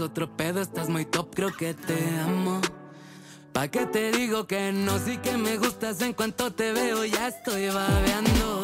otro 0.00 0.36
pedo, 0.36 0.60
estás 0.60 0.88
muy 0.88 1.04
top, 1.04 1.34
creo 1.34 1.52
que 1.56 1.74
te 1.74 1.96
amo. 2.20 2.60
¿Pa' 3.52 3.68
qué 3.68 3.86
te 3.86 4.12
digo 4.12 4.46
que 4.46 4.72
no? 4.72 4.98
Sí 4.98 5.16
que 5.18 5.36
me 5.36 5.56
gustas 5.56 6.00
en 6.02 6.12
cuanto 6.12 6.52
te 6.52 6.72
veo, 6.72 7.04
ya 7.04 7.28
estoy 7.28 7.68
babeando. 7.68 8.60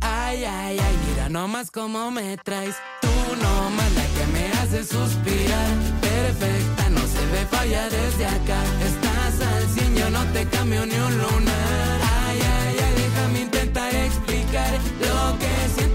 Ay, 0.00 0.44
ay, 0.44 0.78
ay, 0.78 0.98
mira 1.08 1.28
nomás 1.28 1.70
cómo 1.70 2.10
me 2.10 2.36
traes. 2.38 2.74
Tú 3.00 3.08
nomás 3.42 3.92
la 3.92 4.06
que 4.14 4.26
me 4.32 4.48
hace 4.58 4.84
suspirar. 4.84 5.68
Perfecta, 6.00 6.90
no 6.90 7.00
se 7.00 7.26
ve 7.32 7.46
falla 7.50 7.88
desde 7.88 8.26
acá. 8.26 8.60
Estás 8.84 9.46
al 9.46 9.68
cien, 9.68 9.94
yo 9.94 10.10
no 10.10 10.24
te 10.32 10.46
cambio 10.46 10.84
ni 10.84 10.94
un 10.94 11.18
lunar. 11.18 12.00
Ay, 12.24 12.40
ay, 12.40 12.76
ay, 12.84 12.94
déjame 12.96 13.40
intentar 13.42 13.94
explicar 13.94 14.72
lo 15.00 15.38
que 15.38 15.52
siento, 15.74 15.85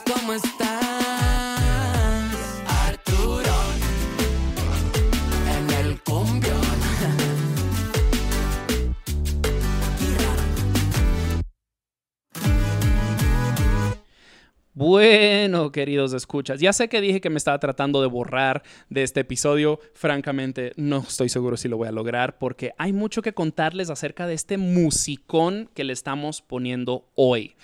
como 0.00 0.32
estás. 0.32 0.80
Arturo, 2.66 3.54
en 5.54 5.70
el 5.84 6.02
cumbión. 6.02 6.60
Bueno, 14.74 15.21
queridos 15.72 16.12
escuchas, 16.12 16.60
ya 16.60 16.72
sé 16.72 16.88
que 16.88 17.00
dije 17.00 17.20
que 17.20 17.30
me 17.30 17.38
estaba 17.38 17.58
tratando 17.58 18.00
de 18.00 18.06
borrar 18.06 18.62
de 18.88 19.02
este 19.02 19.20
episodio. 19.20 19.80
Francamente, 19.94 20.72
no 20.76 20.98
estoy 20.98 21.28
seguro 21.28 21.56
si 21.56 21.68
lo 21.68 21.76
voy 21.76 21.88
a 21.88 21.92
lograr 21.92 22.38
porque 22.38 22.72
hay 22.78 22.92
mucho 22.92 23.22
que 23.22 23.32
contarles 23.32 23.90
acerca 23.90 24.26
de 24.26 24.34
este 24.34 24.58
musicón 24.58 25.68
que 25.74 25.84
le 25.84 25.92
estamos 25.92 26.42
poniendo 26.42 27.08
hoy. 27.14 27.54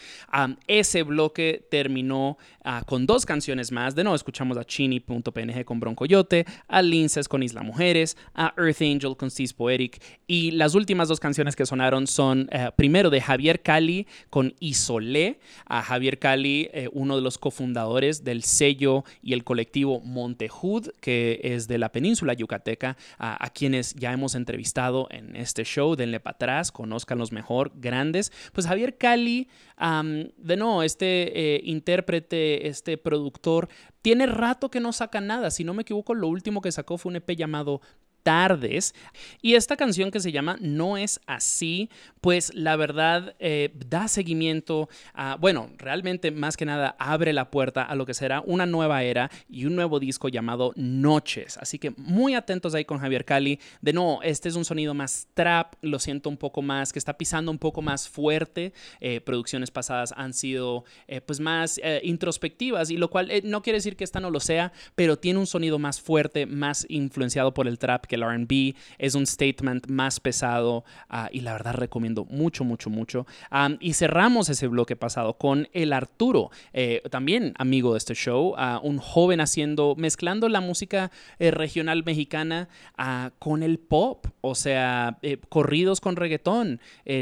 Ese 0.67 1.03
bloque 1.03 1.67
terminó 1.71 2.39
ah, 2.63 2.83
con 2.87 3.07
dos 3.07 3.27
canciones 3.27 3.73
más. 3.73 3.95
De 3.95 4.05
nuevo, 4.05 4.17
escuchamos 4.17 4.57
a 4.57 4.65
Chini.png 4.65 5.65
con 5.65 5.81
Broncoyote, 5.81 6.47
a 6.69 6.83
Linces 6.83 7.29
con 7.29 7.43
Isla 7.43 7.63
Mujeres, 7.63 8.17
a 8.35 8.55
Earth 8.57 8.83
Angel 8.83 9.17
con 9.17 9.31
Cis 9.31 9.53
Poetic. 9.53 10.01
Y 10.27 10.53
las 10.53 10.75
últimas 10.75 11.09
dos 11.09 11.21
canciones 11.21 11.57
que 11.57 11.67
sonaron 11.67 12.07
son 12.07 12.49
eh, 12.53 12.71
primero 12.77 13.11
de 13.11 13.21
Javier 13.21 13.63
Cali 13.63 14.07
con 14.31 14.55
Isolé. 14.61 15.41
A 15.67 15.83
Javier 15.83 16.19
Cali, 16.19 16.69
eh, 16.73 16.89
uno 16.93 17.17
de 17.17 17.23
los 17.23 17.39
cofundadores 17.39 17.98
del 17.99 18.45
sello 18.45 19.05
y 19.23 19.33
el 19.33 19.43
colectivo 19.43 20.01
Montejud, 20.01 20.91
que 21.01 21.41
es 21.43 21.67
de 21.67 21.79
la 21.79 21.91
península 21.91 22.33
yucateca, 22.33 22.97
a, 23.19 23.51
quienes 23.51 23.95
ya 23.95 24.13
hemos 24.13 24.35
entrevistado 24.35 25.09
en 25.11 25.35
este 25.35 25.65
show. 25.65 25.97
Denle 25.97 26.21
para 26.21 26.35
atrás, 26.35 26.71
conózcanlos 26.71 27.33
mejor, 27.33 27.73
grandes. 27.75 28.33
Pues 28.53 28.67
Javier 28.67 28.97
Cali, 28.97 29.49
de 29.79 30.57
nuevo, 30.57 30.83
este 30.83 31.57
eh, 31.57 31.61
intérprete, 31.65 32.69
este 32.69 32.99
productor, 32.99 33.69
tiene 34.01 34.27
rato 34.27 34.71
que 34.71 34.81
no 34.81 34.93
saca 34.93 35.21
nada. 35.21 35.51
Si 35.51 35.65
no 35.65 35.75
me 35.75 35.83
equivoco, 35.83 36.15
lo 36.15 36.29
último 36.29 36.61
que 36.61 36.71
sacó 36.73 36.99
fue 36.99 37.11
un 37.11 37.17
EP 37.17 37.31
llamado 37.37 37.81
tardes. 38.23 38.95
Y 39.43 39.55
esta 39.55 39.77
canción 39.77 40.11
que 40.11 40.21
se 40.21 40.33
llama 40.33 40.57
No 40.61 40.97
es 40.97 41.21
así, 41.27 41.91
pues 42.21 42.53
la 42.55 42.77
verdad 42.77 43.35
eh, 43.39 43.71
da 43.89 44.09
seguimiento 44.09 44.89
a, 45.15 45.37
bueno, 45.37 45.71
realmente 45.79 46.31
más 46.31 46.57
que 46.57 46.65
nada 46.65 46.97
abre 46.99 47.33
la 47.33 47.51
puerta 47.51 47.83
a 47.83 47.95
lo 47.95 48.07
que 48.07 48.15
será 48.15 48.43
una 48.43 48.67
nueva 48.67 49.03
era 49.03 49.31
y 49.49 49.67
un 49.67 49.77
nuevo 49.77 50.01
disco 50.01 50.29
llamado 50.29 50.73
Noches. 50.77 51.59
Así 51.59 51.79
que 51.79 51.91
muy 51.97 52.35
atentos 52.35 52.75
ahí 52.75 52.85
con 52.85 52.99
Javier 52.99 53.25
Cali. 53.25 53.61
De 53.81 53.93
nuevo, 53.93 54.21
este 54.23 54.49
es 54.49 54.57
un 54.57 54.65
sonido 54.65 54.95
más 54.95 55.29
trap, 55.35 55.75
lo 55.83 55.99
siento 55.99 56.29
un 56.29 56.37
poco 56.37 56.63
más, 56.63 56.93
que 56.93 56.99
está 56.99 57.17
pisando 57.17 57.51
un 57.51 57.59
poco 57.59 57.83
más 57.83 58.09
fuerte. 58.09 58.73
Eh, 59.01 59.21
producciones 59.21 59.71
pasadas 59.71 60.13
han 60.17 60.33
sido 60.33 60.85
eh, 61.07 61.21
pues 61.21 61.41
más 61.41 61.81
introspectivas 62.03 62.91
y 62.91 62.97
lo 62.97 63.11
cual 63.11 63.31
no 63.45 63.63
quiere 63.63 63.79
decir 63.79 63.97
que 63.97 64.05
esta 64.05 64.21
no 64.21 64.31
lo 64.31 64.41
sea, 64.41 64.73
pero 64.95 65.19
tiene 65.19 65.39
un 65.39 65.47
sonido 65.47 65.79
más 65.79 66.01
fuerte, 66.01 66.47
más 66.47 66.87
influenciado 66.89 67.55
por 67.55 67.69
el 67.69 67.79
trap 67.79 68.07
que 68.09 68.17
el 68.17 68.25
RB. 68.25 68.75
Es 68.99 69.15
un 69.15 69.27
statement 69.27 69.89
más 69.89 70.19
pesado 70.19 70.85
ah, 71.09 71.29
y 71.33 71.41
la 71.41 71.53
verdad 71.53 71.75
recomiendo 71.75 72.25
mucho, 72.25 72.65
mucho, 72.65 72.91
mucho. 72.91 73.27
Am, 73.51 73.77
y 73.81 73.93
cerramos 73.93 74.49
ese 74.49 74.67
bloque 74.67 74.97
pasado 74.97 75.35
con 75.35 75.69
el 75.73 75.93
Arturo, 75.93 76.51
eh, 76.73 77.03
también 77.11 77.55
amigo 77.59 77.93
de 77.93 77.99
este 77.99 78.15
show, 78.15 78.55
ah, 78.57 78.81
un 78.83 78.99
joven 78.99 79.41
haciendo, 79.41 79.95
mezclando 79.97 80.49
la 80.49 80.61
música 80.61 81.11
eh, 81.39 81.51
regional 81.51 82.05
mexicana 82.05 82.69
ah, 82.97 83.31
con 83.39 83.63
el 83.63 83.79
pop, 83.79 84.27
o 84.41 84.55
sea, 84.55 85.19
eh, 85.23 85.39
corridos 85.49 86.01
con 86.01 86.17
reggaetón, 86.17 86.81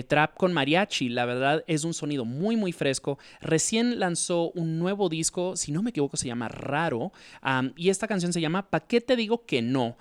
trap 0.09 0.37
con 0.37 0.53
mariachi. 0.53 1.09
La 1.09 1.25
verdad 1.25 1.65
es 1.67 1.85
un 1.85 1.95
sonido 1.95 2.25
muy, 2.25 2.57
muy 2.57 2.73
fresco. 2.73 3.19
Recién 3.41 3.99
lanzó 3.99 4.51
un 4.53 4.79
nuevo 4.79 5.09
disco, 5.09 5.57
si 5.57 5.73
no 5.73 5.83
me 5.83 5.91
equivoco, 5.91 6.17
se 6.17 6.27
llama 6.27 6.49
Raro, 6.49 7.13
am, 7.41 7.73
y 7.77 7.91
esta 7.91 8.07
canción 8.07 8.33
se 8.33 8.41
llama 8.41 8.69
¿Pa' 8.71 8.81
qué 8.81 9.01
te 9.01 9.17
digo 9.17 9.45
que 9.45 9.63
no? 9.63 9.97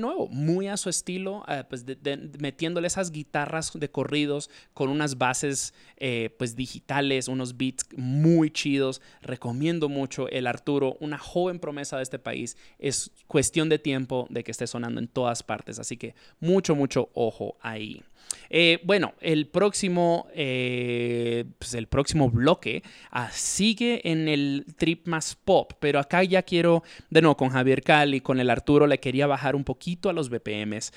Nuevo, 0.00 0.26
muy 0.28 0.66
a 0.68 0.76
su 0.76 0.88
estilo, 0.88 1.44
eh, 1.48 1.64
pues 1.68 1.84
de- 1.86 2.30
metiéndole 2.40 2.86
esas 2.86 3.10
guitarras 3.12 3.72
de 3.74 3.90
corridos 3.90 4.50
con 4.74 4.88
unas 4.88 5.18
bases 5.18 5.74
eh, 5.96 6.34
pues 6.38 6.56
digitales, 6.56 7.28
unos 7.28 7.56
beats 7.56 7.86
muy 7.96 8.50
chidos. 8.50 9.00
Recomiendo 9.22 9.88
mucho 9.88 10.28
el 10.28 10.46
Arturo, 10.46 10.96
una 11.00 11.18
joven 11.18 11.58
promesa 11.60 11.96
de 11.98 12.02
este 12.02 12.18
país. 12.18 12.56
Es 12.78 13.10
cuestión 13.26 13.68
de 13.68 13.78
tiempo 13.78 14.26
de 14.30 14.42
que 14.42 14.50
esté 14.50 14.66
sonando 14.66 15.00
en 15.00 15.08
todas 15.08 15.42
partes, 15.42 15.78
así 15.78 15.96
que 15.96 16.14
mucho, 16.40 16.74
mucho 16.74 17.10
ojo 17.14 17.56
ahí. 17.60 18.02
Eh, 18.50 18.80
bueno, 18.84 19.14
el 19.20 19.46
próximo, 19.46 20.26
eh, 20.34 21.44
pues 21.58 21.74
el 21.74 21.86
próximo 21.86 22.30
bloque 22.30 22.82
ah, 23.10 23.30
sigue 23.32 24.08
en 24.10 24.28
el 24.28 24.66
trip 24.76 25.06
más 25.06 25.36
pop, 25.36 25.72
pero 25.78 26.00
acá 26.00 26.24
ya 26.24 26.42
quiero, 26.42 26.82
de 27.10 27.22
nuevo, 27.22 27.36
con 27.36 27.50
Javier 27.50 27.82
Cali, 27.82 28.20
con 28.20 28.40
el 28.40 28.50
Arturo, 28.50 28.88
le 28.88 28.98
quería 28.98 29.28
bajar 29.28 29.54
un 29.54 29.62
poquito 29.62 30.08
a 30.10 30.12
los 30.12 30.30
BPMs 30.30 30.92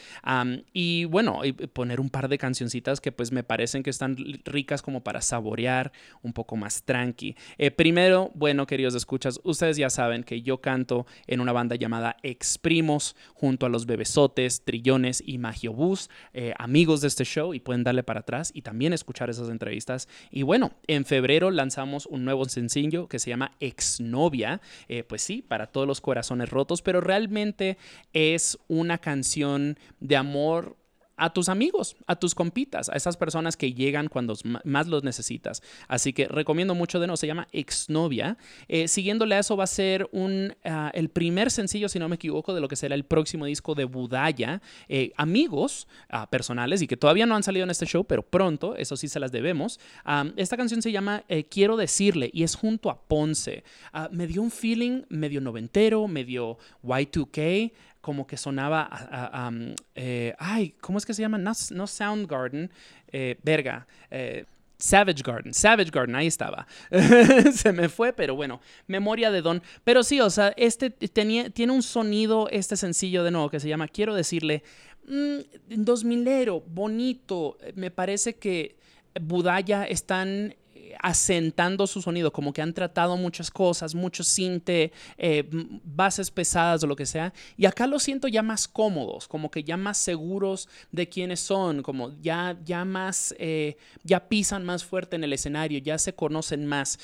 y 0.73 1.05
bueno, 1.05 1.45
y 1.45 1.53
poner 1.53 1.99
un 1.99 2.09
par 2.09 2.27
de 2.27 2.37
cancioncitas 2.37 2.99
que 2.99 3.11
pues 3.11 3.31
me 3.31 3.43
parecen 3.43 3.83
que 3.83 3.91
están 3.91 4.17
ricas 4.45 4.81
como 4.81 5.03
para 5.03 5.21
saborear, 5.21 5.91
un 6.23 6.33
poco 6.33 6.55
más 6.55 6.83
tranqui. 6.83 7.35
Eh, 7.57 7.69
primero, 7.69 8.31
bueno, 8.33 8.65
queridos 8.65 8.95
escuchas, 8.95 9.39
ustedes 9.43 9.77
ya 9.77 9.89
saben 9.89 10.23
que 10.23 10.41
yo 10.41 10.59
canto 10.59 11.05
en 11.27 11.39
una 11.39 11.51
banda 11.51 11.75
llamada 11.75 12.17
Exprimos 12.23 13.15
junto 13.33 13.65
a 13.65 13.69
los 13.69 13.85
Bebesotes, 13.85 14.63
Trillones 14.63 15.21
y 15.25 15.37
Magiobús, 15.37 16.09
amigos 16.57 17.01
de 17.01 17.07
este 17.07 17.22
show 17.25 17.53
y 17.53 17.59
pueden 17.59 17.83
darle 17.83 18.03
para 18.03 18.21
atrás 18.21 18.51
y 18.53 18.61
también 18.61 18.93
escuchar 18.93 19.29
esas 19.29 19.49
entrevistas. 19.49 20.07
Y 20.31 20.43
bueno, 20.43 20.71
en 20.87 21.05
febrero 21.05 21.51
lanzamos 21.51 22.05
un 22.05 22.25
nuevo 22.25 22.45
sencillo 22.45 23.07
que 23.07 23.19
se 23.19 23.29
llama 23.29 23.51
Exnovia, 23.59 24.61
eh, 24.87 25.03
pues 25.03 25.21
sí, 25.21 25.41
para 25.41 25.67
todos 25.67 25.87
los 25.87 26.01
corazones 26.01 26.49
rotos, 26.49 26.81
pero 26.81 27.01
realmente 27.01 27.77
es 28.13 28.57
una 28.67 28.97
canción 28.97 29.77
de 29.99 30.15
amor 30.15 30.77
a 31.15 31.31
tus 31.31 31.49
amigos, 31.49 31.95
a 32.07 32.15
tus 32.15 32.33
compitas, 32.35 32.89
a 32.89 32.93
esas 32.93 33.17
personas 33.17 33.55
que 33.55 33.73
llegan 33.73 34.07
cuando 34.07 34.35
más 34.63 34.87
los 34.87 35.03
necesitas. 35.03 35.61
Así 35.87 36.13
que 36.13 36.27
recomiendo 36.27 36.75
mucho 36.75 36.99
de 36.99 37.07
nuevo, 37.07 37.17
se 37.17 37.27
llama 37.27 37.47
Exnovia. 37.51 38.37
Eh, 38.67 38.87
siguiéndole 38.87 39.35
a 39.35 39.39
eso 39.39 39.55
va 39.55 39.65
a 39.65 39.67
ser 39.67 40.09
un, 40.11 40.55
ah, 40.65 40.91
el 40.93 41.09
primer 41.09 41.51
sencillo, 41.51 41.89
si 41.89 41.99
no 41.99 42.09
me 42.09 42.15
equivoco, 42.15 42.53
de 42.53 42.61
lo 42.61 42.67
que 42.67 42.75
será 42.75 42.95
el 42.95 43.03
próximo 43.03 43.45
disco 43.45 43.75
de 43.75 43.85
Budaya. 43.85 44.61
Eh, 44.89 45.11
amigos 45.17 45.87
ah, 46.09 46.29
personales 46.29 46.81
y 46.81 46.87
que 46.87 46.97
todavía 46.97 47.25
no 47.25 47.35
han 47.35 47.43
salido 47.43 47.63
en 47.63 47.69
este 47.69 47.85
show, 47.85 48.03
pero 48.05 48.23
pronto, 48.23 48.75
eso 48.75 48.97
sí 48.97 49.07
se 49.07 49.19
las 49.19 49.31
debemos. 49.31 49.79
Am, 50.03 50.33
esta 50.35 50.57
canción 50.57 50.81
se 50.81 50.91
llama 50.91 51.23
eh, 51.27 51.43
Quiero 51.43 51.77
decirle 51.77 52.29
y 52.33 52.43
es 52.43 52.55
junto 52.55 52.89
a 52.89 52.99
Ponce. 53.01 53.63
Ah, 53.91 54.09
me 54.11 54.27
dio 54.27 54.41
un 54.41 54.51
feeling 54.51 55.03
medio 55.09 55.41
noventero, 55.41 56.07
medio 56.07 56.57
Y2K 56.83 57.71
como 58.03 58.27
que 58.27 58.35
sonaba, 58.35 58.81
a- 58.91 59.47
am, 59.47 59.75
eh, 59.95 60.35
ay, 60.37 60.75
¿cómo 60.81 60.97
es 60.97 61.05
que 61.05 61.13
se 61.13 61.21
llama? 61.21 61.37
No, 61.37 61.53
no 61.71 61.87
Soundgarden, 61.87 62.69
eh, 63.13 63.37
verga, 63.43 63.87
eh, 64.11 64.43
Savage 64.77 65.23
Garden, 65.23 65.53
Savage 65.53 65.89
Garden, 65.89 66.13
ahí 66.13 66.27
estaba. 66.27 66.67
Se 67.53 67.71
me 67.71 67.87
fue, 67.87 68.11
pero 68.11 68.35
bueno, 68.35 68.59
memoria 68.87 69.31
de 69.31 69.41
Don. 69.41 69.63
Pero 69.85 70.03
sí, 70.03 70.19
o 70.19 70.29
sea, 70.29 70.53
este 70.57 70.89
tenía, 70.89 71.49
tiene 71.49 71.71
un 71.71 71.81
sonido, 71.81 72.49
este 72.51 72.75
sencillo 72.75 73.23
de 73.23 73.31
nuevo, 73.31 73.49
que 73.49 73.61
se 73.61 73.69
llama 73.69 73.87
Quiero 73.87 74.13
decirle, 74.15 74.63
mm, 75.07 75.37
2000ero, 75.69 76.61
bonito. 76.67 77.57
Me 77.75 77.89
parece 77.89 78.35
que 78.35 78.75
Budaya 79.21 79.85
están 79.85 80.55
asentando 81.01 81.87
su 81.87 82.01
sonido, 82.01 82.31
como 82.31 82.53
que 82.53 82.61
han 82.61 82.73
tratado 82.73 83.17
muchas 83.17 83.49
cosas, 83.51 83.95
mucho 83.95 84.23
cinte, 84.23 84.91
eh, 85.17 85.47
bases 85.83 86.31
pesadas 86.31 86.83
o 86.83 86.87
lo 86.87 86.95
que 86.95 87.05
sea, 87.05 87.33
y 87.57 87.65
acá 87.65 87.87
lo 87.87 87.99
siento 87.99 88.27
ya 88.27 88.41
más 88.41 88.67
cómodos, 88.67 89.27
como 89.27 89.49
que 89.49 89.63
ya 89.63 89.77
más 89.77 89.97
seguros 89.97 90.69
de 90.91 91.07
quiénes 91.07 91.39
son, 91.39 91.83
como 91.83 92.11
ya, 92.21 92.57
ya 92.65 92.85
más, 92.85 93.33
eh, 93.37 93.77
ya 94.03 94.27
pisan 94.27 94.63
más 94.63 94.83
fuerte 94.83 95.15
en 95.15 95.23
el 95.23 95.33
escenario, 95.33 95.79
ya 95.79 95.97
se 95.97 96.13
conocen 96.13 96.65
más. 96.65 96.99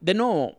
De 0.00 0.14
nuevo, 0.14 0.58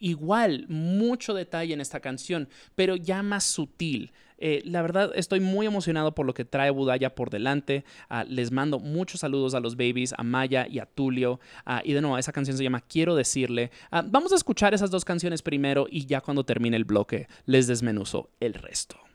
igual, 0.00 0.66
mucho 0.68 1.34
detalle 1.34 1.74
en 1.74 1.80
esta 1.80 2.00
canción, 2.00 2.48
pero 2.74 2.96
ya 2.96 3.22
más 3.22 3.44
sutil. 3.44 4.12
Eh, 4.38 4.62
la 4.64 4.82
verdad, 4.82 5.12
estoy 5.14 5.40
muy 5.40 5.66
emocionado 5.66 6.14
por 6.14 6.26
lo 6.26 6.34
que 6.34 6.44
trae 6.44 6.70
Budaya 6.70 7.14
por 7.14 7.30
delante. 7.30 7.84
Ah, 8.08 8.24
les 8.24 8.52
mando 8.52 8.78
muchos 8.78 9.20
saludos 9.20 9.54
a 9.54 9.60
los 9.60 9.76
babies, 9.76 10.14
a 10.16 10.22
Maya 10.22 10.66
y 10.68 10.78
a 10.78 10.86
Tulio. 10.86 11.40
Ah, 11.66 11.82
y 11.84 11.92
de 11.92 12.00
nuevo, 12.00 12.18
esa 12.18 12.32
canción 12.32 12.56
se 12.56 12.64
llama 12.64 12.80
Quiero 12.80 13.14
decirle. 13.14 13.70
Ah, 13.90 14.04
vamos 14.06 14.32
a 14.32 14.36
escuchar 14.36 14.74
esas 14.74 14.90
dos 14.90 15.04
canciones 15.04 15.42
primero 15.42 15.86
y 15.90 16.06
ya 16.06 16.20
cuando 16.20 16.44
termine 16.44 16.76
el 16.76 16.84
bloque 16.84 17.28
les 17.46 17.66
desmenuzo 17.66 18.30
el 18.40 18.54
resto. 18.54 19.07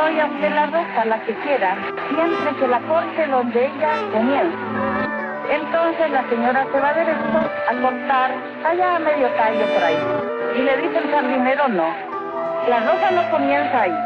Doy 0.00 0.18
a 0.18 0.26
usted 0.26 0.54
la 0.54 0.66
rosa, 0.66 1.04
la 1.04 1.18
que 1.24 1.34
quiera, 1.44 1.76
siempre 2.08 2.56
que 2.58 2.66
la 2.68 2.80
corte 2.80 3.26
donde 3.26 3.66
ella 3.66 3.90
comienza. 4.12 4.56
Entonces 5.50 6.10
la 6.10 6.22
señora 6.30 6.64
se 6.72 6.80
va 6.80 6.92
derecho 6.94 7.38
a 7.68 7.72
cortar 7.82 8.30
allá 8.64 8.96
a 8.96 8.98
medio 8.98 9.28
tallo 9.36 9.66
por 9.74 9.84
ahí. 9.84 9.98
Y 10.56 10.62
le 10.62 10.76
dice 10.78 10.98
el 10.98 11.10
jardinero, 11.10 11.68
no, 11.68 11.88
la 12.68 12.80
rosa 12.80 13.10
no 13.10 13.30
comienza 13.30 13.82
ahí. 13.82 13.96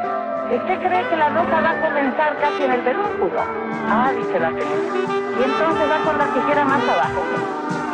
¿Usted 0.51 0.79
cree 0.81 1.09
que 1.09 1.17
la 1.17 1.29
rosa 1.29 1.61
va 1.61 1.71
a 1.71 1.81
comenzar 1.81 2.37
casi 2.41 2.65
en 2.65 2.73
el 2.73 2.81
pedúnculo? 2.81 3.41
Ah, 3.89 4.11
dice 4.17 4.41
la 4.41 4.49
señora. 4.49 5.15
Y 5.39 5.43
entonces 5.45 5.91
va 5.91 5.99
con 6.05 6.19
la 6.19 6.27
tijera 6.35 6.65
más 6.65 6.83
abajo. 6.83 7.23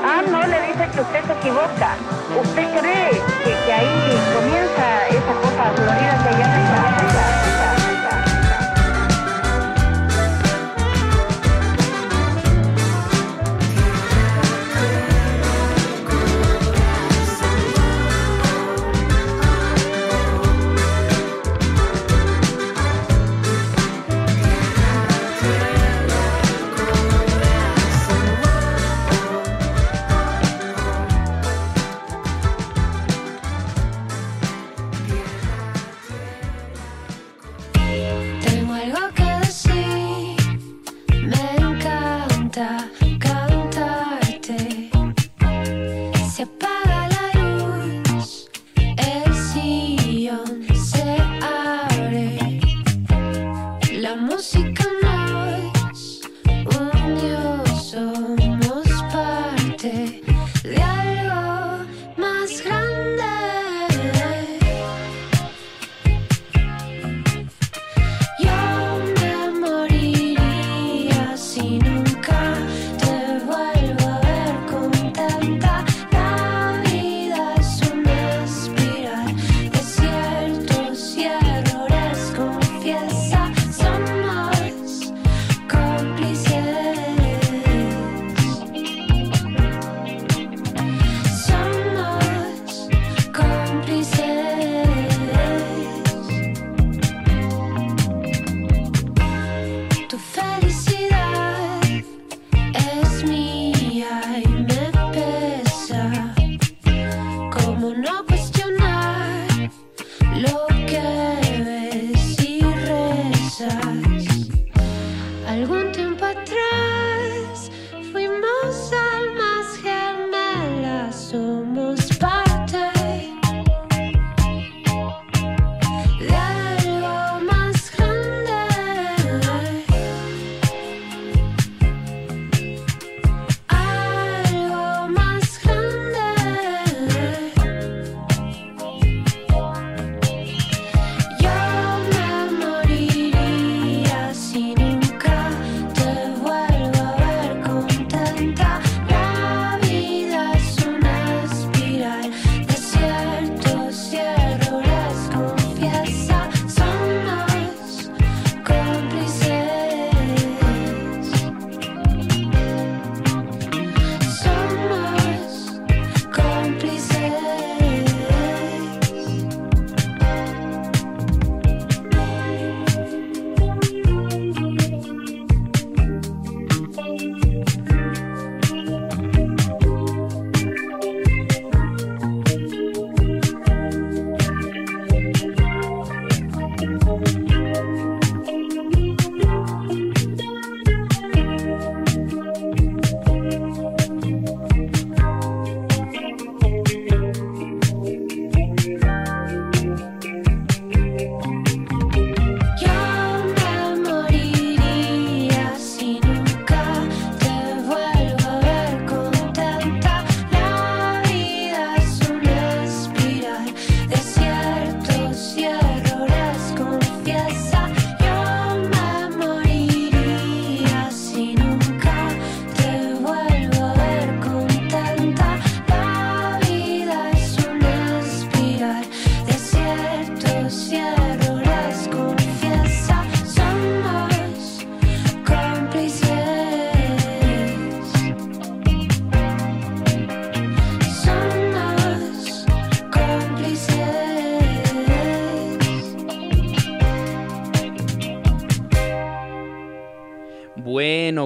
Ah, 0.05 0.23
no, 0.31 0.47
le 0.47 0.61
dice 0.63 0.89
que 0.95 1.01
usted 1.01 1.25
se 1.25 1.33
equivoca. 1.35 1.91
¿Usted 2.41 2.67
cree 2.81 3.11
que, 3.45 3.73
ahí 3.73 4.19
comienza 4.35 5.07
esa 5.09 5.35
cosa 5.43 5.65
florida 5.77 6.17
que 6.23 6.29
hay 6.43 6.70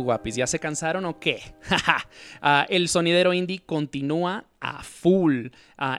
guapis, 0.05 0.37
¿ya 0.37 0.47
se 0.47 0.59
cansaron 0.59 1.05
o 1.05 1.19
qué? 1.19 1.43
Ah, 2.47 2.67
el 2.69 2.89
sonidero 2.89 3.33
indie 3.33 3.61
continúa 3.65 4.45
a 4.65 4.83
full. 4.83 5.49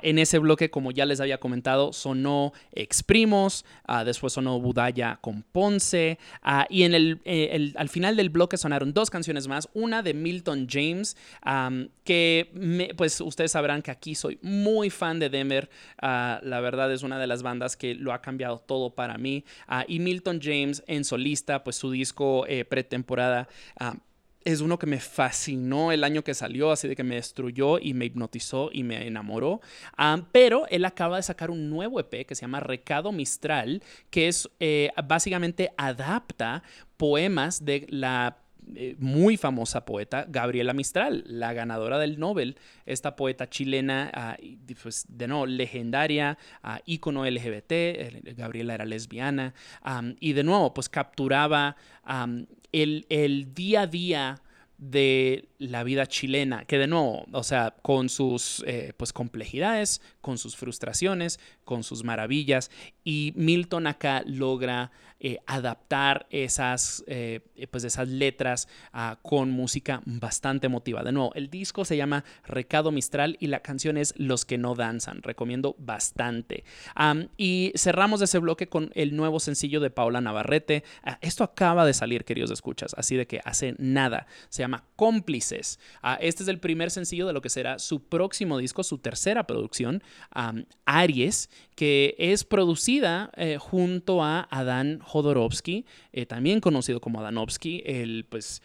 En 0.01 0.17
ese 0.17 0.39
bloque, 0.39 0.71
como 0.71 0.91
ya 0.91 1.05
les 1.05 1.19
había 1.19 1.37
comentado, 1.39 1.93
sonó 1.93 2.51
Exprimos, 2.71 3.63
ah, 3.85 4.03
después 4.03 4.33
sonó 4.33 4.59
Budaya 4.59 5.19
con 5.21 5.43
Ponce, 5.43 6.17
y 6.69 6.83
en 6.83 6.95
el, 6.95 7.21
eh, 7.25 7.49
el- 7.51 7.75
al 7.77 7.89
final 7.89 8.15
del 8.17 8.29
bloque 8.31 8.57
sonaron 8.57 8.91
dos 8.93 9.09
canciones 9.11 9.47
más, 9.47 9.69
una 9.73 10.01
de 10.01 10.13
Milton 10.15 10.67
James, 10.69 11.15
am, 11.41 11.89
que 12.03 12.93
pues 12.97 13.21
ustedes 13.21 13.51
sabrán 13.51 13.81
que 13.83 13.91
aquí 13.91 14.15
soy 14.15 14.39
muy 14.41 14.89
fan 14.89 15.19
de 15.19 15.29
Demer, 15.29 15.69
la 16.01 16.59
verdad 16.61 16.91
es 16.91 17.03
una 17.03 17.19
de 17.19 17.27
las 17.27 17.43
bandas 17.43 17.77
que 17.77 17.93
lo 17.93 18.13
ha 18.13 18.21
cambiado 18.21 18.57
todo 18.57 18.95
para 18.95 19.17
mí, 19.19 19.43
y 19.87 19.99
Milton 19.99 20.39
James 20.41 20.83
en 20.87 21.03
solista, 21.03 21.63
pues 21.63 21.75
su 21.75 21.91
disco 21.91 22.45
eh, 22.47 22.65
pretemporada. 22.65 23.47
Es 24.45 24.61
uno 24.61 24.77
que 24.77 24.85
me 24.85 24.99
fascinó 24.99 25.91
el 25.91 26.03
año 26.03 26.23
que 26.23 26.35
salió, 26.35 26.71
así 26.71 26.87
de 26.87 26.95
que 26.95 27.03
me 27.03 27.15
destruyó 27.15 27.79
y 27.79 27.95
me 27.95 28.05
hipnotizó 28.05 28.69
y 28.71 28.83
me 28.83 29.07
enamoró. 29.07 29.59
Ah, 29.97 30.23
pero 30.31 30.67
él 30.69 30.85
acaba 30.85 31.17
de 31.17 31.23
sacar 31.23 31.49
un 31.49 31.69
nuevo 31.69 31.99
EP 31.99 32.25
que 32.25 32.35
se 32.35 32.41
llama 32.41 32.59
Recado 32.59 33.11
Mistral, 33.11 33.81
que 34.11 34.27
es 34.27 34.49
eh, 34.59 34.91
básicamente 35.03 35.71
adapta 35.77 36.63
poemas 36.95 37.65
de 37.65 37.87
la 37.89 38.37
eh, 38.73 38.95
muy 38.97 39.37
famosa 39.37 39.85
poeta 39.85 40.25
Gabriela 40.27 40.73
Mistral, 40.73 41.23
la 41.27 41.53
ganadora 41.53 41.99
del 41.99 42.19
Nobel, 42.19 42.57
esta 42.85 43.15
poeta 43.15 43.49
chilena, 43.49 44.09
ah, 44.13 44.37
pues, 44.81 45.05
de 45.07 45.27
nuevo, 45.27 45.45
legendaria, 45.45 46.37
ah, 46.63 46.81
ícono 46.85 47.25
LGBT, 47.25 47.71
eh, 47.71 48.33
Gabriela 48.35 48.73
era 48.73 48.85
lesbiana, 48.85 49.53
y 50.19 50.33
de 50.33 50.43
nuevo, 50.43 50.73
pues 50.73 50.89
capturaba 50.89 51.75
el, 52.71 53.05
el 53.09 53.53
día 53.53 53.81
a 53.81 53.87
día 53.87 54.41
de 54.77 55.47
la 55.57 55.83
vida 55.83 56.05
chilena, 56.05 56.65
que 56.65 56.77
de 56.77 56.87
nuevo, 56.87 57.25
o 57.31 57.43
sea, 57.43 57.75
con 57.81 58.09
sus 58.09 58.63
eh, 58.67 58.93
pues 58.97 59.13
complejidades, 59.13 60.01
con 60.21 60.37
sus 60.37 60.55
frustraciones, 60.57 61.39
con 61.65 61.83
sus 61.83 62.03
maravillas, 62.03 62.71
y 63.03 63.33
Milton 63.35 63.87
acá 63.87 64.23
logra 64.25 64.91
eh, 65.27 65.39
adaptar 65.47 66.27
esas, 66.29 67.03
eh, 67.07 67.39
pues 67.71 67.85
esas 67.85 68.09
letras 68.09 68.67
ah, 68.91 69.17
con 69.21 69.49
música 69.49 70.01
bastante 70.05 70.67
emotiva. 70.67 71.03
De 71.03 71.13
nuevo, 71.13 71.33
el 71.35 71.49
disco 71.49 71.85
se 71.85 71.95
llama 71.95 72.25
Recado 72.43 72.91
Mistral 72.91 73.37
y 73.39 73.47
la 73.47 73.61
canción 73.61 73.97
es 73.97 74.13
Los 74.17 74.43
que 74.43 74.57
no 74.57 74.75
danzan. 74.75 75.23
Recomiendo 75.23 75.75
bastante. 75.79 76.65
Y 77.37 77.71
cerramos 77.75 78.21
ese 78.21 78.39
bloque 78.39 78.67
con 78.67 78.91
el 78.93 79.15
nuevo 79.15 79.39
sencillo 79.39 79.79
de 79.79 79.89
Paula 79.89 80.19
Navarrete. 80.19 80.83
Ah, 81.01 81.17
esto 81.21 81.45
acaba 81.45 81.85
de 81.85 81.93
salir, 81.93 82.25
queridos 82.25 82.51
escuchas, 82.51 82.93
así 82.97 83.15
de 83.15 83.25
que 83.25 83.41
hace 83.45 83.73
nada. 83.79 84.27
Se 84.49 84.63
llama 84.63 84.83
Cómplices. 84.95 85.79
Ah, 86.03 86.17
este 86.19 86.43
es 86.43 86.49
el 86.49 86.59
primer 86.59 86.91
sencillo 86.91 87.25
de 87.25 87.33
lo 87.33 87.41
que 87.41 87.49
será 87.49 87.79
su 87.79 88.03
próximo 88.03 88.57
disco, 88.57 88.83
su 88.83 88.97
tercera 88.97 89.47
producción, 89.47 90.03
Aries, 90.85 91.49
que 91.75 92.15
es 92.17 92.43
producida 92.43 93.31
eh, 93.35 93.57
junto 93.59 94.23
a 94.23 94.47
Adán 94.49 94.99
Jodorowsky, 94.99 95.85
eh, 96.13 96.25
también 96.25 96.61
conocido 96.61 97.01
como 97.01 97.19
Adanovsky, 97.19 97.83
el 97.85 98.25
pues 98.29 98.61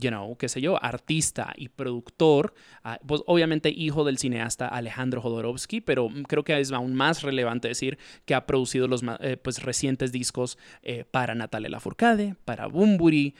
you 0.00 0.10
know, 0.10 0.36
qué 0.36 0.48
sé 0.48 0.60
yo, 0.60 0.82
artista 0.82 1.54
y 1.56 1.70
productor, 1.70 2.54
ah, 2.84 3.00
pues 3.04 3.22
obviamente 3.26 3.70
hijo 3.70 4.04
del 4.04 4.18
cineasta 4.18 4.68
Alejandro 4.68 5.20
Jodorowsky, 5.20 5.80
pero 5.80 6.08
creo 6.28 6.44
que 6.44 6.60
es 6.60 6.70
aún 6.70 6.94
más 6.94 7.22
relevante 7.22 7.66
decir 7.66 7.98
que 8.24 8.34
ha 8.34 8.46
producido 8.46 8.86
los 8.86 9.02
eh, 9.20 9.36
pues, 9.36 9.62
recientes 9.62 10.12
discos 10.12 10.56
para 11.10 11.34
Natalia 11.34 11.68
Lafourcade, 11.68 12.36
para 12.44 12.66
Bumburi, 12.66 13.34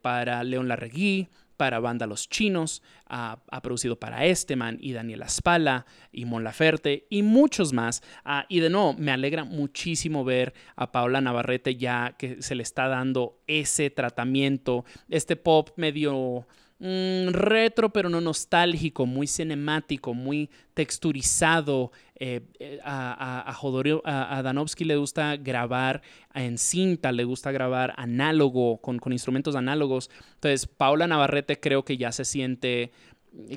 para 0.00 0.42
León 0.42 0.68
Larregui, 0.68 1.28
para 1.60 1.78
Banda 1.78 2.06
Los 2.06 2.26
Chinos, 2.26 2.82
ha, 3.06 3.38
producido 3.62 4.00
para 4.00 4.24
Esteman 4.24 4.78
y 4.80 4.94
Daniela 4.94 5.28
Spala 5.28 5.84
y 6.10 6.24
Mon 6.24 6.42
Laferte 6.42 7.06
y 7.10 7.22
muchos 7.22 7.74
más. 7.74 8.02
Ah, 8.24 8.46
y 8.48 8.60
de 8.60 8.70
nuevo, 8.70 8.94
me 8.94 9.12
alegra 9.12 9.44
muchísimo 9.44 10.24
ver 10.24 10.54
a 10.74 10.90
Paula 10.90 11.20
Navarrete 11.20 11.76
ya 11.76 12.14
que 12.18 12.40
se 12.40 12.54
le 12.54 12.62
está 12.62 12.88
dando 12.88 13.42
ese 13.46 13.90
tratamiento, 13.90 14.86
este 15.10 15.36
pop 15.36 15.68
medio 15.76 16.46
mm, 16.78 17.28
retro, 17.28 17.92
pero 17.92 18.08
no 18.08 18.22
nostálgico, 18.22 19.04
muy 19.04 19.26
cinemático, 19.26 20.14
muy 20.14 20.48
texturizado. 20.72 21.92
Eh, 22.22 22.42
eh, 22.58 22.78
a, 22.84 23.12
a, 23.12 23.50
a, 23.50 23.54
Jodorowsky- 23.54 24.02
a- 24.04 24.42
Danovsky 24.42 24.84
le 24.84 24.96
gusta 24.96 25.36
grabar 25.38 26.02
en 26.34 26.58
cinta, 26.58 27.12
le 27.12 27.24
gusta 27.24 27.50
grabar 27.50 27.94
análogo, 27.96 28.76
con, 28.82 28.98
con 28.98 29.12
instrumentos 29.14 29.56
análogos. 29.56 30.10
Entonces, 30.34 30.66
Paula 30.66 31.06
Navarrete 31.06 31.58
creo 31.58 31.82
que 31.84 31.96
ya 31.96 32.12
se 32.12 32.26
siente 32.26 32.92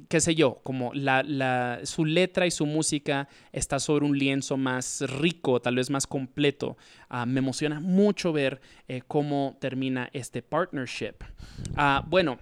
qué 0.07 0.21
sé 0.21 0.35
yo, 0.35 0.59
como 0.63 0.93
la, 0.93 1.23
la- 1.23 1.79
su 1.83 2.05
letra 2.05 2.45
y 2.45 2.51
su 2.51 2.65
música 2.65 3.27
está 3.51 3.79
sobre 3.79 4.05
un 4.05 4.17
lienzo 4.17 4.55
más 4.55 5.01
rico, 5.19 5.59
tal 5.61 5.75
vez 5.75 5.89
más 5.89 6.05
completo. 6.07 6.77
Ah, 7.09 7.25
me 7.25 7.39
emociona 7.39 7.79
mucho 7.79 8.31
ver 8.31 8.61
eh, 8.87 9.01
cómo 9.07 9.57
termina 9.59 10.09
este 10.13 10.41
partnership. 10.43 11.15
Ah, 11.75 12.05
bueno, 12.07 12.37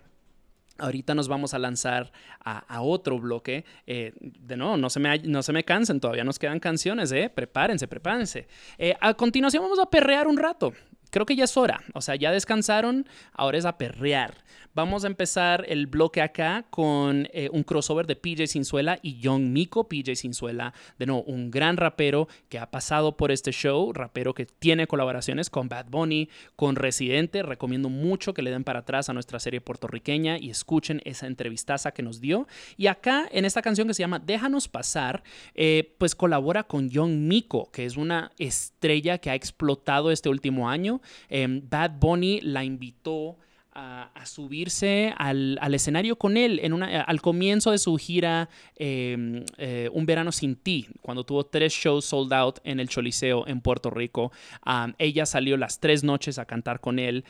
Ahorita 0.82 1.16
nos 1.16 1.28
vamos 1.28 1.54
a 1.54 1.60
lanzar 1.60 2.12
a, 2.44 2.82
otro 2.82 3.20
bloque. 3.20 3.66
Eh, 3.86 4.14
de 4.20 4.58
nuevo, 4.58 4.78
no 4.78 4.90
se, 4.90 5.00
me, 5.00 5.20
no 5.20 5.44
se 5.44 5.54
me 5.54 5.64
cansen, 5.64 6.00
todavía 6.00 6.24
nos 6.24 6.40
quedan 6.40 6.60
canciones, 6.60 7.12
¿eh? 7.12 7.32
Prepárense, 7.34 7.88
prepárense. 7.88 8.48
Eh, 8.78 8.96
a 9.00 9.14
continuación 9.14 9.64
vamos 9.64 9.80
a 9.80 9.90
perrear 9.90 10.28
un 10.28 10.38
rato. 10.38 10.74
Creo 11.12 11.26
que 11.26 11.36
ya 11.36 11.44
es 11.44 11.56
hora. 11.58 11.84
O 11.94 12.02
sea, 12.02 12.16
ya 12.16 12.32
descansaron, 12.32 13.08
ahora 13.34 13.58
es 13.58 13.66
a 13.66 13.78
perrear. 13.78 14.34
Vamos 14.74 15.04
a 15.04 15.08
empezar 15.08 15.66
el 15.68 15.86
bloque 15.88 16.22
acá 16.22 16.66
con 16.70 17.28
eh, 17.34 17.50
un 17.52 17.64
crossover 17.64 18.08
de 18.08 18.16
PJ 18.16 18.48
Sinzuela 18.48 19.00
y 19.02 19.20
Young 19.20 19.52
Miko. 19.52 19.90
PJ 19.90 20.16
Sinzuela, 20.16 20.74
de 20.98 21.08
nuevo, 21.08 21.24
un 21.24 21.52
gran 21.52 21.76
rapero 21.76 22.30
que 22.48 22.58
ha 22.58 22.72
pasado 22.72 23.18
por 23.18 23.32
este 23.32 23.52
show, 23.52 23.92
rapero 23.92 24.34
que 24.34 24.46
tiene 24.46 24.88
colaboraciones 24.88 25.50
con 25.50 25.68
Bad 25.68 25.88
Bunny, 25.90 26.30
con 26.56 26.78
Residente. 26.78 27.44
Recomiendo 27.44 27.90
mucho 27.90 28.34
que 28.34 28.44
le 28.44 28.50
den 28.50 28.64
para 28.64 28.80
atrás 28.80 29.10
a 29.10 29.14
nuestra 29.14 29.42
serie 29.42 29.60
puertorriqueña 29.60 30.38
y 30.38 30.50
escuchen 30.50 31.02
esa 31.04 31.28
entrevistaza 31.28 31.92
que 31.92 32.02
nos 32.02 32.22
dio. 32.22 32.48
Y 32.78 32.88
acá, 32.88 33.28
en 33.30 33.44
esta 33.44 33.62
canción 33.62 33.90
que 33.90 33.94
se 33.94 34.04
llama 34.04 34.20
Déjanos 34.20 34.70
pasar, 34.70 35.22
eh, 35.54 35.96
pues 35.98 36.16
colabora 36.16 36.64
con 36.64 36.90
Young 36.90 37.12
Miko, 37.12 37.70
que 37.74 37.84
es 37.84 37.98
una 37.98 38.32
estrella 38.38 39.18
que 39.18 39.32
ha 39.32 39.36
explotado 39.36 40.12
este 40.12 40.30
último 40.30 40.70
año. 40.70 41.01
Em, 41.30 41.62
Bad 41.70 42.00
Bunny 42.00 42.42
la 42.42 42.64
invitó 42.64 43.38
a, 43.74 44.26
subirse 44.26 45.14
al, 45.18 45.58
escenario 45.74 46.18
con 46.18 46.38
él 46.38 46.60
en 46.62 46.74
una, 46.74 47.02
al 47.02 47.22
comienzo 47.22 47.72
de 47.72 47.78
su 47.78 47.96
gira 47.98 48.50
eh, 48.76 49.46
eh, 49.58 49.90
Un 49.94 50.06
verano 50.06 50.32
sin 50.32 50.56
ti, 50.56 50.88
cuando 51.02 51.24
tuvo 51.24 51.46
tres 51.46 51.74
shows 51.74 52.06
sold 52.06 52.34
out 52.34 52.60
en 52.64 52.80
el 52.80 52.90
Choliseo 52.90 53.48
en 53.48 53.62
Puerto 53.62 53.90
Rico. 53.90 54.32
Ella 54.98 55.26
salió 55.26 55.58
las 55.58 55.80
tres 55.80 56.04
noches 56.04 56.38
a 56.38 56.46
cantar 56.46 56.80
con 56.82 57.00
él 57.00 57.24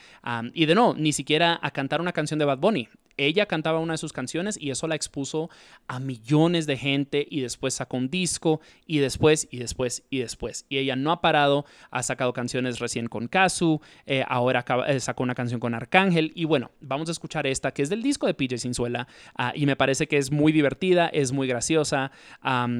y 0.53 0.65
de 0.65 0.75
no, 0.75 0.93
ni 0.93 1.13
siquiera 1.13 1.59
a 1.61 1.71
cantar 1.71 2.01
una 2.01 2.11
canción 2.11 2.39
de 2.39 2.45
Bad 2.45 2.59
Bunny. 2.59 2.87
Ella 3.17 3.45
cantaba 3.45 3.79
una 3.79 3.93
de 3.93 3.97
sus 3.97 4.13
canciones 4.13 4.57
y 4.59 4.71
eso 4.71 4.87
la 4.87 4.95
expuso 4.95 5.49
a 5.87 5.99
millones 5.99 6.65
de 6.65 6.77
gente 6.77 7.27
y 7.29 7.41
después 7.41 7.73
sacó 7.73 7.97
un 7.97 8.09
disco 8.09 8.61
y 8.85 8.99
después 8.99 9.47
y 9.51 9.57
después 9.57 10.03
y 10.09 10.19
después. 10.19 10.65
Y 10.69 10.77
ella 10.77 10.95
no 10.95 11.11
ha 11.11 11.21
parado, 11.21 11.65
ha 11.89 12.03
sacado 12.03 12.33
canciones 12.33 12.79
recién 12.79 13.07
con 13.07 13.27
Kazu, 13.27 13.81
eh, 14.05 14.23
ahora 14.27 14.65
eh, 14.87 14.99
sacó 14.99 15.23
una 15.23 15.35
canción 15.35 15.59
con 15.59 15.73
Arcángel 15.73 16.31
y 16.35 16.45
bueno, 16.45 16.71
vamos 16.81 17.09
a 17.09 17.11
escuchar 17.11 17.47
esta 17.47 17.71
que 17.71 17.81
es 17.81 17.89
del 17.89 18.03
disco 18.03 18.27
de 18.27 18.33
PJ 18.33 18.57
Sinzuela 18.57 19.07
ah, 19.35 19.53
y 19.55 19.65
me 19.65 19.75
parece 19.75 20.07
que 20.07 20.17
es 20.17 20.31
muy 20.31 20.51
divertida, 20.51 21.07
es 21.07 21.31
muy 21.31 21.47
graciosa, 21.47 22.11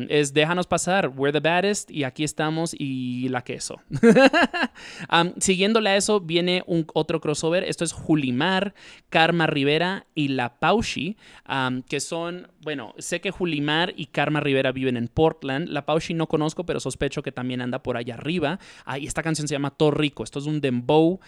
es 0.10 0.34
Déjanos 0.34 0.68
pasar, 0.68 1.08
We're 1.08 1.32
the 1.32 1.40
baddest 1.40 1.92
y 1.92 2.04
aquí 2.04 2.24
estamos 2.24 2.76
y 2.78 3.30
la 3.30 3.44
queso. 3.44 3.82
Am, 5.08 5.34
siguiéndole 5.40 5.90
a 5.90 5.96
eso 5.96 6.20
viene 6.20 6.64
un 6.68 6.86
otro 6.94 7.20
crossover. 7.22 7.64
Esto 7.64 7.84
es 7.84 7.94
Julimar, 7.94 8.74
Karma 9.10 9.48
Rivera 9.48 10.06
y 10.16 10.21
La 10.28 10.50
Paushi, 10.50 11.18
am, 11.46 11.82
que 11.84 12.00
son, 12.00 12.48
bueno, 12.62 12.94
sé 12.98 13.22
que 13.22 13.32
Julimar 13.32 13.94
y 13.98 14.06
Karma 14.06 14.40
Rivera 14.40 14.72
viven 14.72 14.98
en 14.98 15.08
Portland. 15.08 15.70
La 15.70 15.86
Paushi 15.86 16.14
no 16.14 16.28
conozco, 16.28 16.66
pero 16.66 16.80
sospecho 16.80 17.24
que 17.24 17.32
también 17.32 17.62
anda 17.62 17.82
por 17.82 17.98
allá 17.98 18.14
arriba. 18.14 18.60
Ah, 18.86 19.00
y 19.00 19.08
esta 19.08 19.24
canción 19.24 19.48
se 19.48 19.56
llama 19.56 19.72
Todo 19.72 19.92
Rico. 19.92 20.24
Esto 20.24 20.40
es 20.40 20.46
un 20.46 20.62
dembow. 20.62 21.20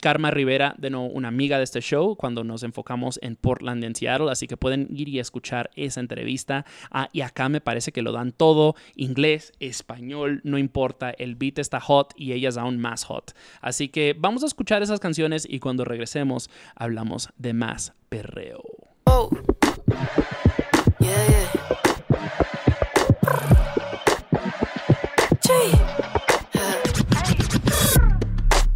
Karma 0.00 0.30
Rivera, 0.30 0.74
de 0.78 0.90
nuevo, 0.90 1.06
una 1.06 1.28
amiga 1.28 1.58
de 1.58 1.64
este 1.64 1.80
show 1.80 2.16
cuando 2.16 2.44
nos 2.44 2.62
enfocamos 2.62 3.18
en 3.22 3.36
Portland 3.36 3.82
y 3.82 3.86
en 3.86 3.94
Seattle. 3.94 4.30
Así 4.30 4.46
que 4.46 4.56
pueden 4.56 4.88
ir 4.90 5.08
y 5.08 5.18
escuchar 5.18 5.70
esa 5.76 6.00
entrevista. 6.00 6.64
Ah, 6.90 7.08
y 7.12 7.20
acá 7.20 7.48
me 7.48 7.60
parece 7.60 7.92
que 7.92 8.02
lo 8.02 8.12
dan 8.12 8.32
todo: 8.32 8.74
inglés, 8.96 9.52
español, 9.60 10.40
no 10.44 10.58
importa. 10.58 11.10
El 11.10 11.36
beat 11.36 11.58
está 11.58 11.80
hot 11.80 12.14
y 12.16 12.32
ella 12.32 12.48
es 12.48 12.56
aún 12.56 12.78
más 12.78 13.04
hot. 13.04 13.32
Así 13.60 13.88
que 13.88 14.16
vamos 14.18 14.42
a 14.42 14.46
escuchar 14.46 14.82
esas 14.82 15.00
canciones 15.00 15.46
y 15.48 15.60
cuando 15.60 15.84
regresemos 15.84 16.50
hablamos 16.74 17.30
de 17.36 17.52
más 17.52 17.94
perreo. 18.08 18.62
Oh. 19.04 19.30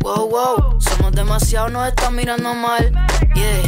Wow, 0.09 0.31
wow. 0.31 0.81
Somos 0.81 1.13
demasiado, 1.13 1.69
nos 1.69 1.87
están 1.87 2.17
mirando 2.17 2.55
mal. 2.55 2.91
Yeah. 3.35 3.63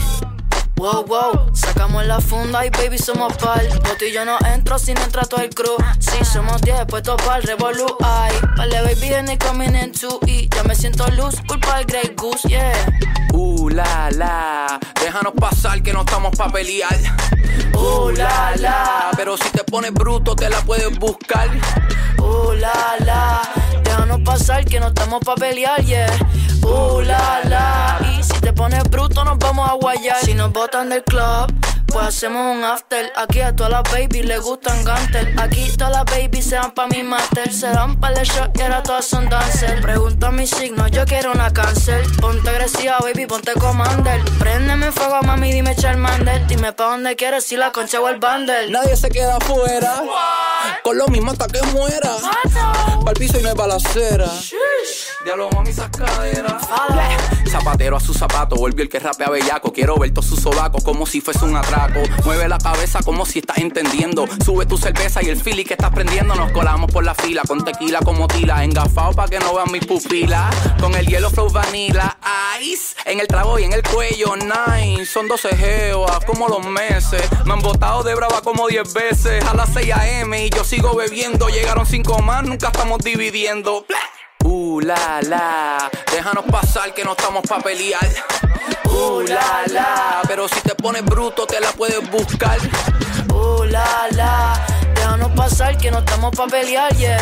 Wow, 0.76 1.04
wow, 1.04 1.50
sacamos 1.52 2.06
la 2.06 2.18
funda 2.18 2.64
y 2.64 2.70
baby 2.70 2.96
somos 2.96 3.36
pal. 3.36 3.68
Botillo 3.86 4.24
no 4.24 4.38
entro 4.54 4.78
si 4.78 4.94
no 4.94 5.02
entra 5.02 5.26
todo 5.26 5.42
el 5.42 5.50
crew. 5.50 5.76
Si 5.98 6.24
somos 6.24 6.62
10, 6.62 6.86
puestos 6.86 7.20
pa'l 7.20 7.42
revolu. 7.42 7.84
Ay, 8.02 8.32
vale 8.56 8.80
baby 8.80 9.10
they 9.26 9.36
coming 9.36 9.74
in 9.74 9.92
two 9.92 10.18
y 10.26 10.48
ya 10.48 10.64
me 10.64 10.74
siento 10.74 11.06
luz, 11.08 11.42
culpa 11.46 11.76
del 11.76 11.84
Grey 11.84 12.14
Goose, 12.16 12.48
yeah. 12.48 12.72
Uh, 13.34 13.68
la, 13.68 14.10
la, 14.12 14.80
déjanos 14.98 15.34
pasar 15.38 15.82
que 15.82 15.92
no 15.92 16.00
estamos 16.00 16.34
pa' 16.38 16.48
pelear. 16.50 16.96
Uh, 17.74 18.08
la, 18.12 18.54
la, 18.56 19.10
Pero 19.14 19.36
si 19.36 19.50
te 19.50 19.62
pones 19.64 19.92
bruto 19.92 20.34
te 20.34 20.48
la 20.48 20.62
puedes 20.62 20.98
buscar. 20.98 21.50
uh, 22.18 22.52
la, 22.54 22.96
la. 23.04 23.42
Déjanos 24.01 24.20
pasar 24.24 24.64
que 24.64 24.81
no 24.81 24.86
estamos 24.86 25.20
pa' 25.20 25.35
pelear, 25.35 25.85
yeah. 25.85 26.09
Uh, 26.62 27.02
la, 27.02 27.43
la. 27.44 27.98
Y 28.16 28.22
si 28.22 28.32
te 28.40 28.51
pones 28.51 28.82
bruto 28.85 29.22
nos 29.27 29.36
vamos 29.36 29.68
a 29.68 29.74
guayar. 29.74 30.16
Si 30.24 30.32
nos 30.32 30.51
botan 30.55 30.89
del 30.89 31.05
club, 31.05 31.52
pues 31.86 32.06
hacemos 32.06 32.56
un 32.56 32.64
after. 32.64 33.12
Aquí 33.14 33.43
a 33.43 33.55
todas 33.55 33.72
las 33.72 33.82
baby 33.93 34.22
les 34.22 34.40
gustan 34.40 34.82
gantel. 34.85 35.39
Aquí 35.39 35.70
todas 35.77 35.93
las 35.93 36.05
baby 36.06 36.40
se 36.40 36.55
dan 36.55 36.70
pa' 36.70 36.86
mi 36.86 37.02
master. 37.02 37.52
Se 37.52 37.66
dan 37.66 38.01
pa' 38.01 38.09
el 38.12 38.27
shot 38.27 38.56
y 38.56 38.62
ahora 38.62 38.82
todas 38.82 39.05
son 39.05 39.28
dancer. 39.28 39.82
Pregunta 39.82 40.31
mi 40.31 40.47
signo, 40.47 40.89
yo 40.89 41.05
quiero 41.05 41.32
una 41.32 41.52
cáncer. 41.52 42.02
Ponte 42.22 42.48
agresiva, 42.48 43.01
baby, 43.01 43.27
ponte 43.27 43.52
commander. 43.52 44.24
Préndeme 44.39 44.93
fuego, 44.93 45.20
mami, 45.24 45.52
dime 45.52 45.77
Charmander. 45.77 46.47
Dime 46.47 46.72
pa' 46.72 46.93
dónde 46.93 47.16
quieres, 47.16 47.44
si 47.44 47.59
la 47.59 47.70
concha 47.70 48.01
o 48.01 48.09
el 48.09 48.18
bundle. 48.18 48.70
Nadie 48.70 48.97
se 48.97 49.10
queda 49.10 49.36
afuera. 49.36 50.02
Con 50.82 50.97
lo 50.97 51.06
mismo 51.09 51.32
hasta 51.32 51.47
que 51.48 51.62
muera. 51.74 52.16
Pa'l 53.05 53.14
piso 53.14 53.39
y 53.39 53.43
no 53.43 53.51
es 53.51 53.55
balacera. 53.94 54.30
Diablo, 55.24 55.50
mami, 55.50 55.70
esas 55.70 55.90
caderas. 55.90 56.62
Zapatero 57.50 57.96
a 57.96 58.00
su 58.00 58.14
zapato, 58.14 58.56
volvió 58.56 58.82
el 58.82 58.88
que 58.88 59.00
rapea 59.00 59.28
bellaco. 59.28 59.72
Quiero 59.72 59.96
ver 59.96 60.12
todos 60.12 60.26
sus 60.26 60.40
sobacos 60.40 60.84
como 60.84 61.04
si 61.04 61.20
fuese 61.20 61.44
un 61.44 61.56
atraco. 61.56 62.00
Mueve 62.24 62.48
la 62.48 62.58
cabeza 62.58 63.02
como 63.02 63.26
si 63.26 63.40
estás 63.40 63.58
entendiendo. 63.58 64.26
Sube 64.44 64.66
tu 64.66 64.78
cerveza 64.78 65.22
y 65.22 65.28
el 65.28 65.40
fili 65.40 65.64
que 65.64 65.74
estás 65.74 65.90
prendiendo. 65.90 66.34
Nos 66.34 66.52
colamos 66.52 66.90
por 66.90 67.04
la 67.04 67.14
fila 67.14 67.42
con 67.46 67.64
tequila 67.64 68.00
como 68.00 68.28
tila. 68.28 68.64
Engafado 68.64 69.12
pa' 69.12 69.28
que 69.28 69.40
no 69.40 69.54
vean 69.54 69.70
mis 69.72 69.84
pupilas. 69.84 70.54
Con 70.80 70.94
el 70.94 71.06
hielo 71.06 71.28
flow 71.30 71.50
vanilla 71.50 72.16
ice. 72.62 72.94
En 73.04 73.18
el 73.20 73.26
trago 73.26 73.58
y 73.58 73.64
en 73.64 73.72
el 73.72 73.82
cuello, 73.82 74.34
nice. 74.36 75.06
Son 75.06 75.26
12 75.26 75.56
geoas 75.56 76.24
como 76.24 76.48
los 76.48 76.64
meses. 76.64 77.22
Me 77.44 77.54
han 77.54 77.60
botado 77.60 78.02
de 78.04 78.14
brava 78.14 78.40
como 78.42 78.68
10 78.68 78.94
veces. 78.94 79.44
A 79.44 79.54
las 79.54 79.70
6 79.72 79.92
a.m. 79.92 80.46
y 80.46 80.50
yo 80.50 80.64
sigo 80.64 80.94
bebiendo. 80.94 81.48
Llegaron 81.48 81.84
5 81.84 82.22
más, 82.22 82.44
nunca 82.44 82.68
estamos 82.68 83.00
dividiendo. 83.00 83.69
Uh, 84.42 84.80
la, 84.80 85.20
la, 85.22 85.90
déjanos 86.10 86.44
pasar 86.51 86.92
que 86.92 87.05
no 87.05 87.12
estamos 87.12 87.42
pa' 87.48 87.60
pelear. 87.60 88.05
Uh, 88.86 89.20
la, 89.20 89.62
la, 89.68 90.22
pero 90.26 90.48
si 90.48 90.60
te 90.60 90.74
pones 90.74 91.05
bruto 91.05 91.47
te 91.47 91.60
la 91.60 91.70
puedes 91.72 92.10
buscar. 92.10 92.59
Uh, 93.32 93.64
la, 93.64 94.09
la. 94.12 94.80
Déjanos 95.01 95.31
pasar 95.31 95.78
que 95.78 95.90
no 95.90 96.01
estamos 96.01 96.36
pa' 96.36 96.47
pelear, 96.47 96.94
yeah. 96.98 97.16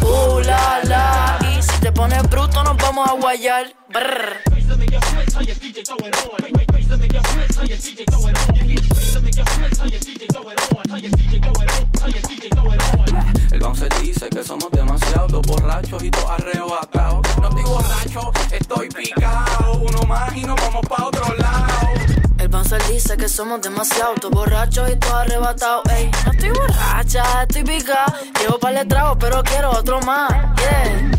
Uh, 0.00 0.40
la, 0.40 0.80
la. 0.84 1.38
Y 1.42 1.62
si 1.62 1.78
te 1.78 1.92
pones 1.92 2.22
bruto 2.30 2.64
nos 2.64 2.74
vamos 2.78 3.06
a 3.06 3.12
guayar. 3.12 3.66
Brr. 3.90 4.40
El 13.52 13.60
bouncer 13.60 13.92
dice 14.00 14.30
que 14.30 14.42
somos 14.42 14.70
demasiado 14.70 15.42
borrachos 15.42 16.02
y 16.02 16.10
todos 16.10 16.30
arrebatados. 16.30 17.26
No 17.42 17.48
estoy 17.50 17.64
borracho, 17.64 18.32
estoy 18.52 18.88
picado. 18.88 19.72
Uno 19.74 20.02
más 20.04 20.34
y 20.34 20.40
nos 20.44 20.56
vamos 20.56 20.86
pa' 20.88 21.04
otro 21.04 21.34
lado. 21.34 21.67
El 22.48 22.52
bouncer 22.52 22.82
dice 22.90 23.14
que 23.18 23.28
somos 23.28 23.60
demasiado 23.60 24.14
todos 24.14 24.32
borrachos 24.32 24.90
y 24.90 24.96
todos 24.96 25.16
arrebatados. 25.16 25.82
Ey, 25.90 26.10
no 26.24 26.32
estoy 26.32 26.48
borracha, 26.48 27.42
estoy 27.42 27.62
pica. 27.62 28.06
Llevo 28.40 28.58
par 28.58 28.72
de 28.72 28.86
tragos, 28.86 29.18
pero 29.20 29.42
quiero 29.42 29.70
otro 29.70 30.00
más. 30.00 30.30
Yeah. 30.56 31.18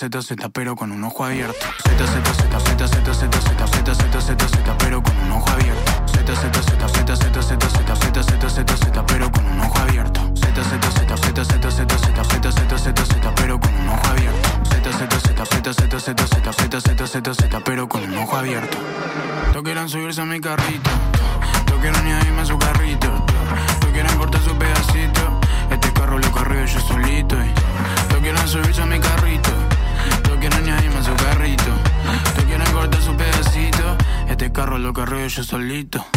Z, 0.00 0.22
Z, 0.22 0.48
pero 0.54 0.76
con 0.76 0.92
un 0.92 1.04
ojo 1.04 1.26
abierto. 1.26 1.66
Z, 1.84 1.92
Z, 1.92 2.08
Z, 2.08 2.32
Z, 2.58 2.78
Z, 2.78 2.88
Z, 2.88 3.12
Z, 3.12 3.28
Z, 3.68 3.94
Z, 3.94 4.20
Z, 4.20 4.48
Z, 4.48 4.76
pero 4.78 5.02
con 5.02 5.14
un 5.18 5.30
ojo 5.30 5.50
abierto. 5.50 5.92
Z, 6.06 6.24
Z, 6.24 6.40
Z, 6.40 6.56
Z, 6.56 7.04
Z, 7.04 7.16
Z, 7.16 7.36
Z, 7.36 7.58
Z, 8.00 8.22
Z, 8.22 8.48
Z, 8.48 8.76
Z, 8.78 9.06
pero 9.06 9.30
con 9.30 9.44
un 9.44 9.60
ojo 9.60 9.78
abierto. 9.78 10.20
Z, 10.36 10.54
Z, 10.54 10.64
Z, 10.64 10.88
Z, 10.88 11.20
Z, 11.20 11.44
Z, 11.44 11.52
Z, 11.52 11.84
Z, 11.84 12.50
Z, 12.50 12.78
Z, 12.78 13.04
Z, 13.04 13.34
pero 13.36 13.60
con 13.60 13.74
un 13.74 13.88
ojo 13.90 14.06
abierto. 14.08 14.48
Z, 14.70 14.90
Z, 14.90 15.06
Z, 15.20 15.36
Z, 15.36 15.74
Z, 15.74 15.74
Z, 15.74 15.98
Z, 15.98 16.16
Z, 16.16 16.80
Z, 16.80 17.06
Z, 17.06 17.34
Z, 17.34 17.60
pero 17.62 17.86
con 17.86 18.02
un 18.02 18.16
ojo 18.16 18.36
abierto. 18.38 18.78
No 19.52 19.62
quieran 19.62 19.90
subirse 19.90 20.22
a 20.22 20.24
mi 20.24 20.40
carrito 20.40 20.89
yo 35.36 35.44
solito. 35.44 36.09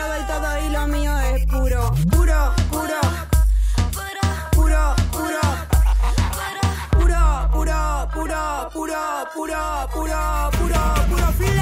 lo 0.00 0.08
del 0.12 0.26
todo 0.26 0.58
y 0.58 0.68
lo 0.70 0.86
mío 0.86 1.18
es 1.18 1.46
puro, 1.46 1.92
puro, 2.10 2.54
puro. 2.70 3.00
Puro, 4.52 4.94
puro. 5.12 5.40
Puro, 6.92 7.36
puro, 7.52 8.08
puro, 8.12 8.70
puro, 8.70 8.70
puro, 8.72 9.00
puro, 9.34 9.60
puro, 9.92 9.92
puro, 9.92 10.50
puro, 10.58 11.26
puro, 11.38 11.59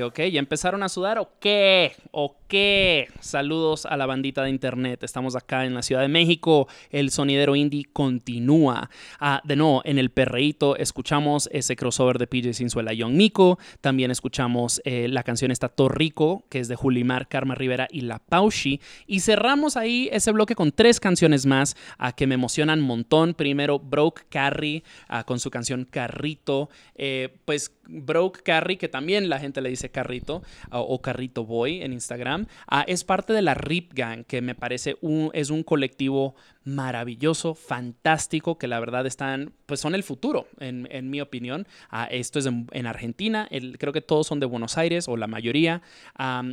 Ok, 0.00 0.20
¿ya 0.30 0.38
empezaron 0.38 0.82
a 0.82 0.88
sudar 0.88 1.18
o 1.18 1.28
qué? 1.40 1.94
¿O 2.12 2.36
qué? 2.48 3.08
Saludos 3.32 3.86
a 3.86 3.96
la 3.96 4.04
bandita 4.04 4.42
de 4.42 4.50
internet. 4.50 5.02
Estamos 5.04 5.36
acá 5.36 5.64
en 5.64 5.72
la 5.72 5.80
Ciudad 5.80 6.02
de 6.02 6.08
México. 6.08 6.68
El 6.90 7.10
sonidero 7.10 7.56
indie 7.56 7.86
continúa. 7.90 8.90
Ah, 9.20 9.40
de 9.42 9.56
nuevo, 9.56 9.80
en 9.86 9.96
el 9.96 10.10
perreíto 10.10 10.76
escuchamos 10.76 11.48
ese 11.50 11.74
crossover 11.74 12.18
de 12.18 12.26
PJ 12.26 12.52
Sinzuela 12.52 12.92
y 12.92 12.98
Young 12.98 13.14
Miko. 13.14 13.58
También 13.80 14.10
escuchamos 14.10 14.82
eh, 14.84 15.08
la 15.08 15.22
canción 15.22 15.50
está 15.50 15.70
Torrico, 15.70 16.44
que 16.50 16.60
es 16.60 16.68
de 16.68 16.76
Julimar, 16.76 17.26
Karma 17.26 17.54
Rivera 17.54 17.88
y 17.90 18.02
La 18.02 18.18
Paushi. 18.18 18.82
Y 19.06 19.20
cerramos 19.20 19.78
ahí 19.78 20.10
ese 20.12 20.30
bloque 20.30 20.54
con 20.54 20.70
tres 20.70 21.00
canciones 21.00 21.46
más 21.46 21.74
ah, 21.96 22.12
que 22.12 22.26
me 22.26 22.34
emocionan 22.34 22.80
un 22.80 22.86
montón. 22.86 23.32
Primero, 23.32 23.78
Broke 23.78 24.24
Carrie 24.28 24.84
ah, 25.08 25.24
con 25.24 25.40
su 25.40 25.48
canción 25.48 25.86
Carrito. 25.90 26.68
Eh, 26.96 27.34
pues 27.46 27.72
Broke 27.88 28.42
Carrie, 28.42 28.76
que 28.76 28.88
también 28.88 29.30
la 29.30 29.38
gente 29.38 29.62
le 29.62 29.70
dice 29.70 29.90
Carrito 29.90 30.42
ah, 30.70 30.80
o 30.80 31.00
Carrito 31.00 31.46
Boy 31.46 31.80
en 31.80 31.94
Instagram, 31.94 32.44
es 32.86 33.04
parte 33.04 33.21
de 33.26 33.42
la 33.42 33.54
Rip 33.54 33.92
Gang, 33.94 34.24
que 34.24 34.40
me 34.40 34.54
parece 34.54 34.96
un, 35.00 35.30
es 35.34 35.50
un 35.50 35.62
colectivo 35.62 36.34
maravilloso, 36.64 37.54
fantástico, 37.54 38.58
que 38.58 38.68
la 38.68 38.80
verdad 38.80 39.06
están, 39.06 39.52
pues 39.66 39.80
son 39.80 39.94
el 39.94 40.02
futuro, 40.02 40.46
en, 40.58 41.10
mi 41.10 41.20
opinión. 41.20 41.66
Ah, 41.90 42.06
esto 42.10 42.38
es 42.38 42.46
en, 42.46 42.66
en 42.72 42.86
Argentina, 42.86 43.48
creo 43.78 43.92
que 43.92 44.00
todos 44.00 44.26
son 44.26 44.40
de 44.40 44.46
Buenos 44.46 44.78
Aires, 44.78 45.08
o 45.08 45.16
la 45.16 45.26
mayoría. 45.26 45.82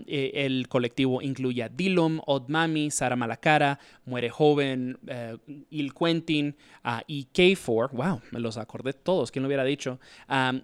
Eh, 0.08 0.32
el 0.34 0.68
colectivo 0.68 1.22
incluye 1.22 1.64
a 1.64 1.70
Dilom, 1.70 2.20
Odd 2.26 2.50
Mami, 2.50 2.92
Sara 2.92 3.16
Malacara, 3.16 3.80
Muere 4.06 4.30
Joven, 4.30 4.98
eh, 5.08 5.38
Il 5.70 5.94
Quentin 5.94 6.56
ah, 6.84 7.04
y 7.08 7.28
K4. 7.34 7.92
Wow, 7.92 8.22
me 8.32 8.40
los 8.40 8.58
acordé 8.58 8.94
todos, 8.94 9.32
¿quién 9.32 9.44
lo 9.44 9.48
hubiera 9.48 9.64
dicho? 9.64 10.00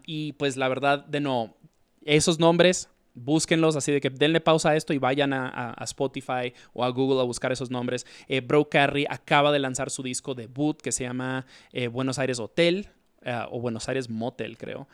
Y 0.05 0.33
pues 0.33 0.57
la 0.57 0.67
verdad, 0.67 1.05
de 1.05 1.19
no, 1.19 1.55
esos 2.03 2.39
nombres 2.39 2.89
búsquenlos, 3.15 3.75
así 3.75 3.91
de 3.91 4.01
que 4.01 4.09
denle 4.09 4.41
pausa 4.41 4.69
a 4.71 4.75
esto 4.75 4.93
y 4.93 4.97
vayan 4.97 5.33
a, 5.33 5.47
a- 5.47 5.83
Spotify 5.85 6.53
o 6.73 6.83
a 6.83 6.89
Google 6.89 7.19
a 7.21 7.23
buscar 7.23 7.51
esos 7.51 7.71
nombres. 7.71 8.05
Eh, 8.27 8.41
Bro 8.41 8.69
Carrie 8.69 9.07
acaba 9.09 9.51
de 9.51 9.59
lanzar 9.59 9.89
su 9.89 10.03
disco 10.03 10.35
debut 10.35 10.79
que 10.81 10.91
se 10.91 11.03
llama 11.03 11.45
eh, 11.71 11.87
Buenos 11.87 12.19
Aires 12.19 12.39
Hotel. 12.39 12.89
Eh, 13.25 13.43
o 13.49 13.59
Buenos 13.59 13.89
Aires 13.89 14.07
Motel, 14.07 14.55
creo. 14.55 14.87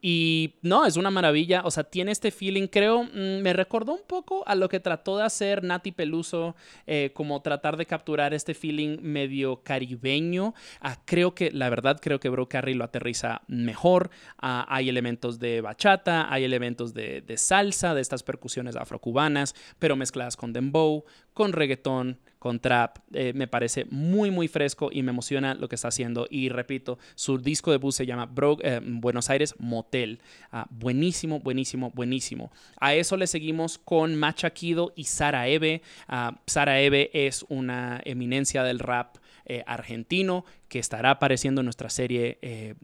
Y 0.00 0.54
no, 0.62 0.84
es 0.84 0.96
una 0.96 1.10
maravilla. 1.10 1.62
O 1.64 1.70
sea, 1.70 1.84
tiene 1.84 2.10
este 2.10 2.32
feeling, 2.32 2.66
creo, 2.66 3.04
mm, 3.04 3.40
me 3.40 3.52
recordó 3.52 3.92
un 3.94 4.02
poco 4.04 4.42
a 4.48 4.56
lo 4.56 4.68
que 4.68 4.80
trató 4.80 5.16
de 5.16 5.22
hacer 5.22 5.62
Nati 5.62 5.92
Peluso, 5.92 6.56
eh, 6.88 7.12
como 7.14 7.40
tratar 7.40 7.76
de 7.76 7.86
capturar 7.86 8.34
este 8.34 8.54
feeling 8.54 8.98
medio 9.00 9.62
caribeño. 9.62 10.54
Ah, 10.80 10.98
creo 11.04 11.36
que, 11.36 11.52
la 11.52 11.70
verdad, 11.70 12.00
creo 12.02 12.18
que 12.18 12.28
Bro 12.28 12.48
Carrie 12.48 12.74
lo 12.74 12.82
aterriza 12.82 13.42
mejor. 13.46 14.10
Ah, 14.38 14.66
hay 14.68 14.88
elementos 14.88 15.38
de 15.38 15.60
bachata, 15.60 16.32
hay 16.32 16.42
elementos 16.42 16.92
de, 16.94 17.20
de 17.20 17.36
salsa, 17.36 17.94
de 17.94 18.00
estas 18.00 18.24
percusiones 18.24 18.74
afrocubanas, 18.74 19.54
pero 19.78 19.94
mezcladas 19.94 20.36
con 20.36 20.52
dembow, 20.52 21.04
con 21.32 21.52
reggaetón, 21.52 22.18
con 22.42 22.58
trap. 22.58 22.98
Eh, 23.12 23.32
me 23.36 23.46
parece 23.46 23.84
muy, 23.88 24.32
muy 24.32 24.48
fresco 24.48 24.90
y 24.92 25.04
me 25.04 25.12
emociona 25.12 25.54
lo 25.54 25.68
que 25.68 25.76
está 25.76 25.86
haciendo. 25.86 26.26
Y 26.28 26.48
repito, 26.48 26.98
su 27.14 27.38
disco 27.38 27.70
debut 27.70 27.92
se 27.92 28.04
llama 28.04 28.28
eh, 28.64 28.80
Buenos 28.82 29.30
Aires 29.30 29.54
Motel. 29.60 30.18
Ah, 30.50 30.66
buenísimo, 30.68 31.38
buenísimo, 31.38 31.92
buenísimo. 31.94 32.50
A 32.80 32.96
eso 32.96 33.16
le 33.16 33.28
seguimos 33.28 33.78
con 33.78 34.16
Machaquido 34.16 34.92
y 34.96 35.04
Sara 35.04 35.46
Eve. 35.46 35.82
Ah, 36.08 36.40
Sara 36.48 36.80
Eve 36.80 37.10
es 37.14 37.46
una 37.48 38.00
eminencia 38.04 38.64
del 38.64 38.80
rap 38.80 39.18
eh, 39.46 39.62
argentino 39.64 40.44
que 40.68 40.80
estará 40.80 41.10
apareciendo 41.10 41.60
en 41.60 41.66
nuestra 41.66 41.90
serie 41.90 42.38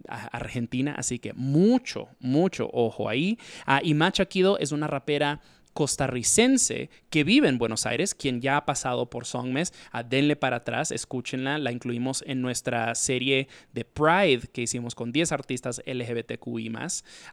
argentina, 0.06 0.94
así 0.96 1.18
que 1.18 1.32
mucho, 1.32 2.08
mucho 2.20 2.68
ojo 2.72 3.08
ahí. 3.08 3.38
Ah, 3.66 3.80
y 3.82 3.94
Machaquido 3.94 4.56
es 4.58 4.70
una 4.70 4.86
rapera 4.86 5.40
costarricense 5.78 6.90
que 7.08 7.22
vive 7.22 7.48
en 7.48 7.56
Buenos 7.58 7.86
Aires, 7.86 8.14
quien 8.14 8.40
ya 8.40 8.56
ha 8.56 8.66
pasado 8.66 9.08
por 9.10 9.26
Songmes. 9.26 9.72
Ah, 9.92 10.02
denle 10.02 10.34
para 10.34 10.56
atrás, 10.56 10.90
escúchenla. 10.90 11.58
La 11.58 11.70
incluimos 11.70 12.24
en 12.26 12.40
nuestra 12.42 12.94
serie 12.96 13.46
de 13.72 13.84
Pride 13.84 14.48
que 14.52 14.62
hicimos 14.62 14.94
con 14.96 15.12
10 15.12 15.30
artistas 15.32 15.80
LGBTQI. 15.86 16.72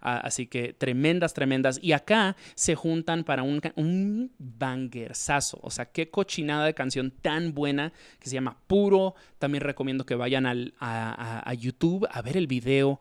Ah, 0.01 0.17
así 0.23 0.45
que 0.47 0.73
tremendas, 0.73 1.33
tremendas. 1.33 1.79
Y 1.81 1.93
acá 1.93 2.35
se 2.55 2.75
juntan 2.75 3.23
para 3.23 3.41
un, 3.43 3.61
un 3.75 4.31
bangersazo. 4.37 5.57
O 5.61 5.71
sea, 5.71 5.85
qué 5.85 6.09
cochinada 6.11 6.65
de 6.65 6.73
canción 6.75 7.11
tan 7.11 7.53
buena 7.53 7.93
que 8.19 8.29
se 8.29 8.35
llama 8.35 8.59
Puro. 8.67 9.15
También 9.39 9.63
recomiendo 9.63 10.05
que 10.05 10.15
vayan 10.15 10.45
al- 10.45 10.73
a, 10.79 11.39
a- 11.39 11.49
a 11.49 11.53
YouTube 11.55 12.07
a 12.11 12.21
ver 12.21 12.37
el 12.37 12.47
video. 12.47 12.99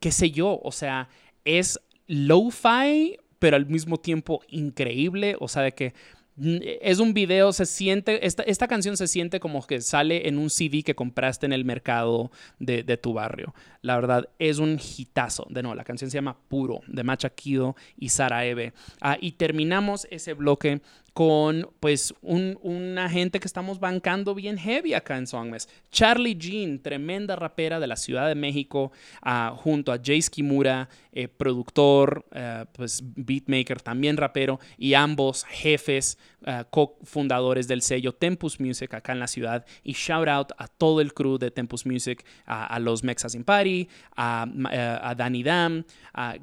Qué 0.00 0.12
sé 0.12 0.30
yo, 0.30 0.60
o 0.62 0.72
sea, 0.72 1.08
es 1.44 1.80
lo-fi, 2.06 3.16
pero 3.38 3.56
al 3.56 3.66
mismo 3.66 3.98
tiempo 3.98 4.40
increíble. 4.48 5.36
O 5.40 5.48
sea, 5.48 5.62
de 5.62 5.72
que 5.72 5.94
mm, 6.36 6.56
es 6.80 6.98
un 6.98 7.14
video, 7.14 7.52
se 7.52 7.66
siente, 7.66 8.26
esta, 8.26 8.42
esta 8.42 8.68
canción 8.68 8.96
se 8.96 9.08
siente 9.08 9.40
como 9.40 9.66
que 9.66 9.80
sale 9.80 10.28
en 10.28 10.38
un 10.38 10.50
CD 10.50 10.82
que 10.82 10.94
compraste 10.94 11.46
en 11.46 11.52
el 11.52 11.64
mercado 11.64 12.30
de, 12.58 12.82
de 12.82 12.96
tu 12.96 13.12
barrio. 13.12 13.54
La 13.82 13.94
verdad, 13.96 14.28
es 14.38 14.58
un 14.58 14.78
hitazo. 14.80 15.46
De 15.48 15.62
nuevo, 15.62 15.74
la 15.74 15.84
canción 15.84 16.10
se 16.10 16.16
llama 16.16 16.36
Puro, 16.48 16.80
de 16.86 17.04
Macha 17.04 17.30
Kido 17.30 17.76
y 17.96 18.08
Sara 18.08 18.44
Eve. 18.44 18.72
Ah, 19.00 19.16
y 19.20 19.32
terminamos 19.32 20.06
ese 20.10 20.34
bloque 20.34 20.80
con 21.16 21.70
pues 21.80 22.12
un, 22.20 22.58
una 22.60 23.08
gente 23.08 23.40
que 23.40 23.46
estamos 23.46 23.80
bancando 23.80 24.34
bien 24.34 24.58
heavy 24.58 24.92
acá 24.92 25.16
en 25.16 25.26
Songmes. 25.26 25.66
Charlie 25.90 26.36
Jean, 26.36 26.78
tremenda 26.78 27.36
rapera 27.36 27.80
de 27.80 27.86
la 27.86 27.96
Ciudad 27.96 28.28
de 28.28 28.34
México, 28.34 28.92
ah, 29.22 29.54
junto 29.56 29.92
a 29.92 29.96
Jace 29.96 30.28
Kimura, 30.30 30.90
eh, 31.18 31.28
productor, 31.28 32.26
eh, 32.32 32.66
pues 32.72 33.02
beatmaker, 33.16 33.80
también 33.80 34.18
rapero, 34.18 34.60
y 34.76 34.92
ambos 34.92 35.44
jefes, 35.48 36.18
ah, 36.44 36.64
cofundadores 36.68 37.66
del 37.68 37.80
sello 37.80 38.12
Tempus 38.12 38.60
Music 38.60 38.92
acá 38.92 39.12
en 39.12 39.20
la 39.20 39.26
ciudad. 39.26 39.64
Y 39.82 39.92
shout 39.94 40.28
out 40.28 40.52
a 40.58 40.68
todo 40.68 41.00
el 41.00 41.14
crew 41.14 41.38
de 41.38 41.50
Tempus 41.50 41.86
Music, 41.86 42.22
a, 42.44 42.66
a 42.66 42.78
los 42.78 43.02
Mexas 43.02 43.34
in 43.34 43.44
Party, 43.44 43.88
a, 44.14 44.46
eh, 44.70 44.98
a 45.00 45.14
Danny 45.14 45.42
Dam, 45.42 45.84
a- 46.12 46.36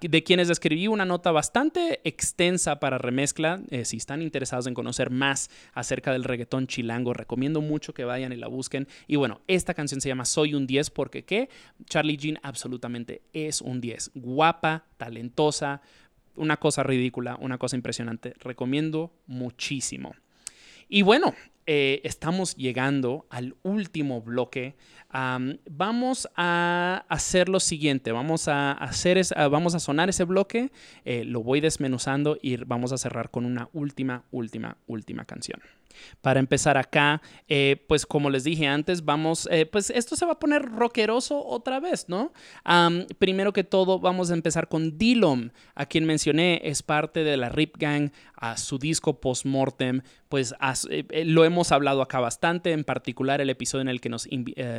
de 0.00 0.24
quienes 0.24 0.50
escribí 0.50 0.88
una 0.88 1.04
nota 1.04 1.30
bastante 1.30 2.00
extensa 2.02 2.80
para 2.80 2.98
remezcla. 2.98 3.60
Eh, 3.70 3.84
si 3.84 3.96
están 3.98 4.22
interesados 4.22 4.66
en 4.66 4.74
conocer 4.74 5.10
más 5.10 5.50
acerca 5.72 6.12
del 6.12 6.24
reggaetón 6.24 6.66
chilango, 6.66 7.12
recomiendo 7.14 7.60
mucho 7.60 7.94
que 7.94 8.04
vayan 8.04 8.32
y 8.32 8.36
la 8.36 8.48
busquen. 8.48 8.88
Y 9.06 9.16
bueno, 9.16 9.40
esta 9.46 9.74
canción 9.74 10.00
se 10.00 10.08
llama 10.08 10.24
Soy 10.24 10.54
un 10.54 10.66
10 10.66 10.90
porque 10.90 11.24
¿qué? 11.24 11.48
Charlie 11.84 12.16
Jean 12.16 12.38
absolutamente 12.42 13.22
es 13.32 13.60
un 13.60 13.80
10. 13.80 14.10
Guapa, 14.16 14.84
talentosa, 14.96 15.80
una 16.34 16.56
cosa 16.56 16.82
ridícula, 16.82 17.36
una 17.40 17.58
cosa 17.58 17.76
impresionante. 17.76 18.34
Recomiendo 18.40 19.12
muchísimo. 19.26 20.14
Y 20.88 21.02
bueno, 21.02 21.34
eh, 21.66 22.00
estamos 22.04 22.54
llegando 22.56 23.26
al 23.30 23.56
último 23.62 24.20
bloque. 24.20 24.76
Am, 25.08 25.58
vamos 25.68 26.28
a 26.36 27.04
hacer 27.08 27.48
lo 27.48 27.58
siguiente. 27.60 28.12
Vamos 28.12 28.48
a 28.48 28.72
hacer 28.72 29.18
es- 29.18 29.34
vamos 29.36 29.74
a 29.74 29.80
sonar 29.80 30.08
ese 30.08 30.24
bloque. 30.24 30.70
eh, 31.04 31.24
lo 31.24 31.42
voy 31.42 31.60
desmenuzando 31.60 32.38
y 32.40 32.56
vamos 32.58 32.92
a 32.92 32.98
cerrar 32.98 33.30
con 33.30 33.44
una 33.46 33.68
última, 33.72 34.24
última, 34.30 34.76
última 34.86 35.24
canción. 35.24 35.60
Para 36.20 36.40
empezar 36.40 36.76
acá, 36.76 37.22
eh, 37.48 37.84
pues 37.88 38.06
como 38.06 38.30
les 38.30 38.44
dije 38.44 38.66
antes, 38.66 39.04
vamos, 39.04 39.48
eh, 39.50 39.66
pues 39.66 39.90
esto 39.90 40.16
se 40.16 40.26
va 40.26 40.32
a 40.32 40.38
poner 40.38 40.62
rockeroso 40.62 41.44
otra 41.44 41.80
vez, 41.80 42.08
¿no? 42.08 42.32
Primero 43.18 43.52
que 43.52 43.64
todo, 43.64 43.98
vamos 43.98 44.30
a 44.30 44.34
empezar 44.34 44.68
con 44.68 44.98
Dillom, 44.98 45.50
a 45.74 45.86
quien 45.86 46.04
mencioné, 46.04 46.60
es 46.64 46.82
parte 46.82 47.24
de 47.24 47.36
la 47.36 47.48
Rip 47.48 47.76
Gang, 47.78 48.10
a 48.34 48.56
su 48.56 48.78
disco 48.78 49.20
Postmortem, 49.20 50.02
pues 50.28 50.54
eh, 50.90 51.24
lo 51.24 51.44
hemos 51.44 51.72
hablado 51.72 52.02
acá 52.02 52.20
bastante, 52.20 52.72
en 52.72 52.84
particular 52.84 53.40
el 53.40 53.50
episodio 53.50 53.82
en 53.82 53.88
el 53.88 54.00
que 54.00 54.08
nos 54.08 54.28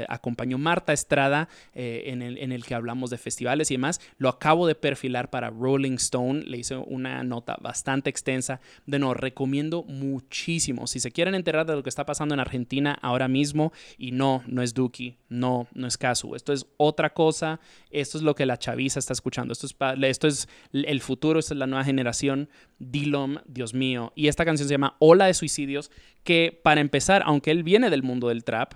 acompañó 0.07 0.57
Marta 0.57 0.93
Estrada, 0.93 1.49
en, 1.73 2.21
el, 2.21 2.37
en 2.37 2.51
el 2.51 2.65
que 2.65 2.75
hablamos 2.75 3.09
de 3.09 3.17
festivales 3.17 3.71
y 3.71 3.75
demás, 3.75 4.01
lo 4.17 4.29
acabo 4.29 4.67
de 4.67 4.75
perfilar 4.75 5.29
para 5.29 5.49
Rolling 5.49 5.95
Stone, 5.95 6.43
le 6.43 6.57
hice 6.57 6.75
una 6.75 7.23
nota 7.23 7.57
bastante 7.61 8.09
extensa, 8.09 8.59
de 8.85 8.99
no, 8.99 9.13
recomiendo 9.13 9.83
muchísimo, 9.83 10.87
si 10.97 11.01
se 11.01 11.11
quieren 11.11 11.35
enterar 11.35 11.65
de 11.65 11.75
lo 11.75 11.83
que 11.83 11.89
está 11.89 12.05
pasando 12.05 12.33
en 12.33 12.39
Argentina 12.39 12.97
ahora 13.01 13.27
mismo, 13.27 13.71
y 13.97 14.11
no, 14.11 14.43
no 14.47 14.61
es 14.61 14.73
Duki, 14.73 15.17
no, 15.29 15.67
no 15.73 15.87
es 15.87 15.97
Casu, 15.97 16.35
esto 16.35 16.53
es 16.53 16.65
otra 16.77 17.13
cosa, 17.13 17.59
esto 17.91 18.17
es 18.17 18.23
lo 18.23 18.33
que 18.33 18.45
la 18.45 18.57
chaviza 18.57 18.99
está 18.99 19.13
escuchando, 19.13 19.53
esto 19.53 19.67
es, 19.67 19.75
esto 20.03 20.27
es 20.27 20.49
el 20.73 21.01
futuro, 21.01 21.39
esto 21.39 21.53
es 21.53 21.59
la 21.59 21.67
nueva 21.67 21.83
generación, 21.83 22.49
Dillom, 22.79 23.37
Dios 23.45 23.73
mío, 23.73 24.11
y 24.15 24.27
esta 24.27 24.45
canción 24.45 24.67
se 24.67 24.73
llama 24.73 24.95
Ola 24.99 25.27
de 25.27 25.33
Suicidios, 25.33 25.91
que 26.23 26.59
para 26.63 26.81
empezar, 26.81 27.21
aunque 27.25 27.51
él 27.51 27.63
viene 27.63 27.89
del 27.89 28.03
mundo 28.03 28.29
del 28.29 28.43
trap, 28.43 28.73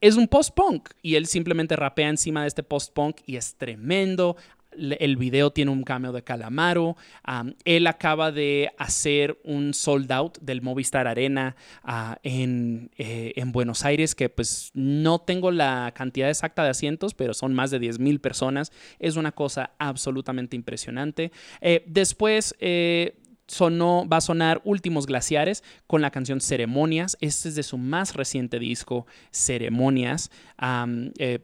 es 0.00 0.16
un 0.16 0.26
post-punk 0.26 0.90
y 1.00 1.14
él 1.14 1.26
simplemente 1.26 1.76
rapea 1.76 2.08
encima 2.08 2.42
de 2.42 2.48
este 2.48 2.64
post-punk 2.64 3.20
y 3.24 3.36
es 3.36 3.54
tremendo. 3.54 4.36
El 4.76 5.16
video 5.16 5.50
tiene 5.50 5.70
un 5.70 5.82
cameo 5.82 6.12
de 6.12 6.22
Calamaro. 6.22 6.96
Am, 7.22 7.54
él 7.64 7.86
acaba 7.86 8.32
de 8.32 8.70
hacer 8.78 9.38
un 9.44 9.74
sold 9.74 10.10
out 10.12 10.38
del 10.40 10.62
Movistar 10.62 11.06
Arena 11.06 11.56
ah, 11.82 12.18
en, 12.22 12.90
eh, 12.96 13.32
en 13.36 13.52
Buenos 13.52 13.84
Aires, 13.84 14.14
que 14.14 14.28
pues 14.28 14.70
no 14.74 15.20
tengo 15.20 15.50
la 15.50 15.92
cantidad 15.94 16.28
exacta 16.28 16.64
de 16.64 16.70
asientos, 16.70 17.14
pero 17.14 17.34
son 17.34 17.54
más 17.54 17.70
de 17.70 17.78
10 17.78 17.98
mil 17.98 18.20
personas. 18.20 18.72
Es 18.98 19.16
una 19.16 19.32
cosa 19.32 19.72
absolutamente 19.78 20.56
impresionante. 20.56 21.32
Eh, 21.60 21.84
después... 21.86 22.54
eh, 22.58 23.18
sonó, 23.48 24.06
va 24.10 24.16
a 24.18 24.20
sonar 24.22 24.62
Últimos 24.64 25.06
Glaciares 25.06 25.62
con 25.86 26.00
la 26.00 26.10
canción 26.10 26.40
Ceremonias. 26.40 27.18
Este 27.20 27.50
es 27.50 27.54
de 27.54 27.62
su 27.62 27.76
más 27.76 28.14
reciente 28.14 28.58
disco, 28.58 29.06
Ceremonias, 29.30 30.30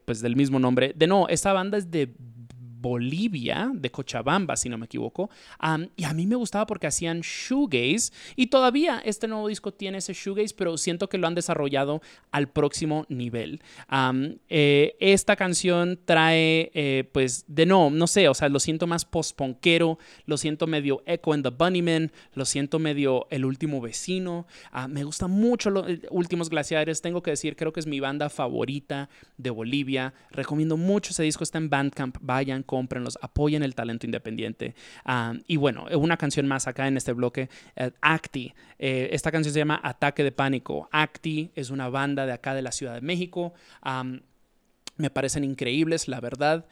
pues 0.07 0.21
del 0.23 0.35
mismo 0.35 0.59
nombre. 0.59 0.95
De 0.97 1.07
no, 1.07 1.29
esta 1.29 1.53
banda 1.53 1.77
es 1.77 1.91
de 1.91 2.15
Bolivia, 2.81 3.71
de 3.75 3.91
Cochabamba, 3.91 4.57
si 4.57 4.69
no 4.69 4.79
me 4.79 4.87
equivoco. 4.87 5.31
Y 5.97 6.05
a 6.05 6.15
mí 6.15 6.27
me 6.27 6.37
gustaba 6.37 6.67
porque 6.67 6.87
hacían 6.87 7.21
shoegaze. 7.21 8.13
Y 8.37 8.47
todavía 8.49 9.01
este 9.05 9.29
nuevo 9.29 9.49
disco 9.49 9.73
tiene 9.73 9.99
ese 9.99 10.13
shoegaze, 10.13 10.55
pero 10.57 10.77
siento 10.77 11.09
que 11.09 11.19
lo 11.19 11.27
han 11.27 11.35
desarrollado 11.35 12.01
al 12.31 12.49
próximo 12.49 13.07
nivel. 13.09 13.61
Eh, 14.49 14.97
esta 15.01 15.37
canción 15.37 15.99
trae, 16.05 16.71
eh, 16.75 17.09
pues, 17.13 17.45
de 17.49 17.67
no, 17.67 17.91
no 17.91 18.07
sé, 18.07 18.29
o 18.29 18.35
sea, 18.35 18.49
lo 18.49 18.61
siento 18.61 18.87
más 18.87 19.05
post-punkero, 19.05 19.99
lo 20.27 20.37
siento 20.37 20.67
medio 20.67 21.03
Echo 21.07 21.33
and 21.33 21.45
the 21.45 21.51
Bunnymen, 21.51 22.13
lo 22.35 22.45
siento 22.45 22.79
medio 22.79 23.27
El 23.31 23.45
Último 23.45 23.81
Vecino. 23.81 24.47
Ah, 24.71 24.89
me 24.89 25.05
gusta 25.05 25.27
mucho 25.27 25.71
los 25.71 25.87
Últimos 26.11 26.49
Glaciares, 26.51 27.03
tengo 27.03 27.23
que 27.23 27.31
decir, 27.33 27.57
creo 27.57 27.73
que 27.73 27.81
es 27.81 27.87
mi 27.87 28.01
banda 28.01 28.29
favorita 28.29 29.09
de 29.37 29.51
Bolivia. 29.51 30.15
Recomiendo 30.31 30.77
mucho 30.77 31.11
ese 31.11 31.23
disco, 31.23 31.45
está 31.45 31.59
en 31.59 31.71
Bandcamp, 31.71 32.17
vayan, 32.21 32.63
cómprenlos, 32.69 33.19
apoyen 33.23 33.65
el 33.65 33.75
talento 33.75 34.07
independiente. 34.07 34.77
Ah, 35.05 35.33
y 35.49 35.57
bueno, 35.57 35.87
una 35.97 36.17
canción 36.17 36.47
más 36.47 36.69
acá 36.69 36.87
en 36.87 36.97
este 36.97 37.13
bloque, 37.13 37.49
eh, 37.75 37.91
Acti. 38.01 38.55
Eh, 38.79 39.09
esta 39.11 39.33
canción 39.33 39.53
se 39.53 39.59
llama 39.59 39.81
Ataque 39.83 40.23
de 40.23 40.31
Pánico. 40.31 40.89
Acti 40.93 41.51
es 41.57 41.71
una 41.71 41.89
banda 41.89 42.27
de 42.27 42.33
acá 42.33 42.55
de 42.55 42.63
la 42.63 42.71
Ciudad 42.71 42.95
de 42.95 43.01
México. 43.01 43.55
Me 44.97 45.11
parecen 45.11 45.45
increíbles, 45.45 46.09
la 46.09 46.21
verdad. 46.21 46.67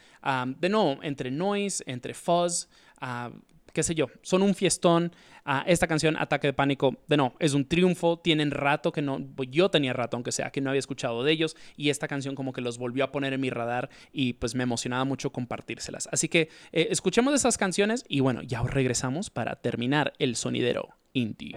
De 0.59 0.69
nuevo, 0.69 0.99
entre 1.03 1.31
noise, 1.31 1.83
entre 1.87 2.13
fuzz, 2.13 2.69
ah, 3.01 3.31
qué 3.73 3.83
sé 3.83 3.95
yo, 3.95 4.07
son 4.23 4.43
un 4.43 4.55
fiestón. 4.55 5.13
Ah, 5.49 5.63
esta 5.69 5.87
canción, 5.87 6.17
Ataque 6.19 6.49
de 6.49 6.53
Pánico, 6.53 6.97
de 7.07 7.17
no, 7.17 7.37
es 7.39 7.55
un 7.55 7.69
triunfo. 7.69 8.19
Tienen 8.19 8.51
rato 8.51 8.91
que 8.91 9.01
no, 9.01 9.21
yo 9.49 9.71
tenía 9.71 9.93
rato, 9.93 10.17
aunque 10.17 10.33
sea 10.33 10.51
que 10.51 10.61
no 10.61 10.71
había 10.71 10.81
escuchado 10.81 11.23
de 11.23 11.31
ellos. 11.31 11.57
Y 11.77 11.91
esta 11.91 12.09
canción 12.09 12.35
como 12.35 12.53
que 12.53 12.61
los 12.61 12.79
volvió 12.79 13.05
a 13.05 13.13
poner 13.13 13.33
en 13.33 13.41
mi 13.41 13.51
radar 13.51 13.89
y 14.13 14.33
pues 14.33 14.57
me 14.57 14.65
emocionaba 14.65 15.05
mucho 15.05 15.31
compartírselas. 15.31 16.09
Así 16.11 16.29
que 16.29 16.49
eh, 16.73 16.89
escuchemos 16.91 17.33
esas 17.33 17.59
canciones 17.59 18.05
y 18.09 18.19
bueno, 18.19 18.43
ya 18.43 18.61
regresamos 18.65 19.31
para 19.31 19.55
terminar 19.55 20.15
el 20.19 20.35
sonidero 20.35 20.89
indie. 21.13 21.57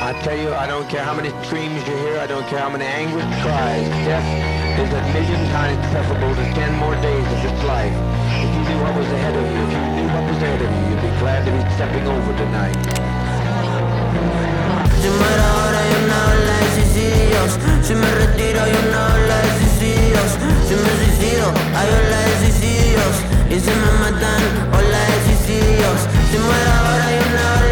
I 0.00 0.16
tell 0.24 0.32
you, 0.34 0.48
I 0.54 0.66
don't 0.66 0.88
care 0.88 1.04
how 1.04 1.12
many 1.12 1.28
screams 1.44 1.86
you 1.86 1.92
hear, 1.92 2.16
I 2.18 2.26
don't 2.26 2.48
care 2.48 2.58
how 2.58 2.72
many 2.72 2.88
anguished 2.88 3.28
cries. 3.44 3.84
Death 4.08 4.24
is 4.80 4.88
a 4.96 5.02
million 5.12 5.44
times 5.52 5.76
preferable 5.92 6.32
to 6.40 6.44
ten 6.56 6.72
more 6.80 6.96
days 7.04 7.26
of 7.28 7.38
this 7.44 7.60
life. 7.68 7.92
If 8.32 8.48
you 8.48 8.62
knew 8.64 8.80
what 8.80 8.96
was 8.96 9.04
ahead 9.12 9.36
of 9.36 9.44
you, 9.44 9.60
if 9.60 9.72
you 9.76 9.84
knew 10.00 10.08
what 10.08 10.24
was 10.24 10.40
ahead 10.40 10.62
of 10.64 10.70
you, 10.72 10.82
you'd 10.88 11.04
be 11.04 11.12
glad 11.20 11.44
to 11.44 11.52
be 11.52 11.60
stepping 11.76 12.06
over 12.08 12.32
tonight. 12.32 12.80
Si 15.04 15.08
muero 15.12 15.44
ahora 15.52 15.78
hay 15.84 15.92
una 16.00 16.18
ola 16.32 16.54
de 16.60 16.68
suicidios 16.76 17.50
Si 17.84 17.94
me 17.94 18.08
retiro 18.20 18.62
hay 18.62 18.72
una 18.84 19.00
ola 19.14 19.36
de 19.44 19.50
suicidios 19.60 20.28
Si 20.68 20.74
me 20.76 20.90
suicido 21.00 21.46
hay 21.76 21.88
ola 22.00 22.18
de 22.24 22.34
suicidios 22.40 23.14
Y 23.48 23.56
si 23.60 23.72
me 23.80 23.90
matan, 24.00 24.42
ola 24.76 25.00
de 25.08 25.16
suicidios 25.24 25.98
Si 26.30 26.36
muero 26.36 26.70
ahora 26.72 26.90
ola 26.90 27.08
de 27.08 27.20
suicidios 27.20 27.69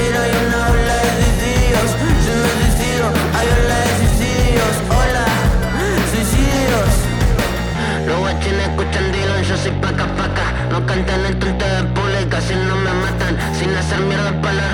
mentira 0.00 0.28
y 0.28 0.46
una 0.46 0.68
ola 0.70 0.96
de 1.02 1.10
suicidios 1.18 1.88
Si 2.24 2.32
me 2.42 2.50
suicido, 2.58 3.06
hay 3.36 3.48
ola 3.48 3.76
de 3.80 3.90
suicidios 3.98 4.74
Hola, 4.98 5.26
suicidios. 6.12 6.90
Los 8.06 8.18
guachines 8.18 8.68
escuchan 8.68 9.12
Dylan, 9.12 9.42
yo 9.44 9.56
soy 9.56 9.72
paca 9.82 10.06
paca. 10.16 10.46
No 10.70 10.84
cantan 10.86 11.24
el 11.26 11.38
tonto 11.38 11.64
de 11.64 11.82
pública 11.94 12.40
si 12.40 12.54
no 12.54 12.76
me 12.76 12.92
matan. 13.04 13.36
Sin 13.58 13.70
hacer 13.76 14.00
mierda 14.00 14.32
para 14.40 14.54
la 14.54 14.69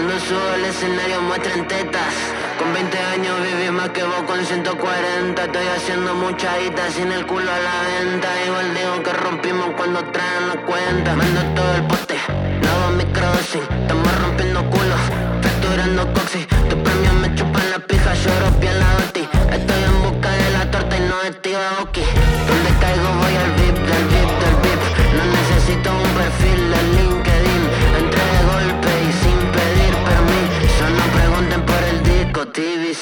Cuando 0.00 0.18
subo 0.18 0.48
al 0.54 0.64
escenario 0.64 1.20
muestren 1.20 1.68
tetas. 1.68 2.14
Con 2.58 2.72
20 2.72 2.98
años 2.98 3.36
viví 3.42 3.70
más 3.70 3.90
que 3.90 4.02
vos 4.02 4.22
con 4.26 4.42
140. 4.42 5.44
Estoy 5.44 5.66
haciendo 5.76 6.14
mucha 6.14 6.56
guita 6.56 6.90
sin 6.90 7.12
el 7.12 7.26
culo 7.26 7.52
a 7.52 7.58
la 7.58 7.76
venta. 7.82 8.28
Igual 8.46 8.74
digo 8.74 9.02
que 9.02 9.12
rompimos 9.12 9.68
cuando 9.76 10.02
traen 10.04 10.48
la 10.48 10.56
cuenta. 10.62 11.14
Mando 11.14 11.42
todo 11.54 11.74
el 11.74 11.82
poste, 11.82 12.16
no 12.62 12.70
hago 12.70 12.90
microdosing. 12.96 13.60
Estamos 13.82 14.20
rompiendo 14.22 14.70
culos, 14.70 15.02
fracturando 15.42 16.12
coxis. 16.14 16.46
Tus 16.46 16.78
premios 16.80 17.14
me 17.20 17.34
chupan 17.34 17.70
la 17.70 17.78
pija, 17.80 18.14
lloro 18.14 18.58
piel 18.58 18.80
la 18.80 18.92
doti. 18.94 19.29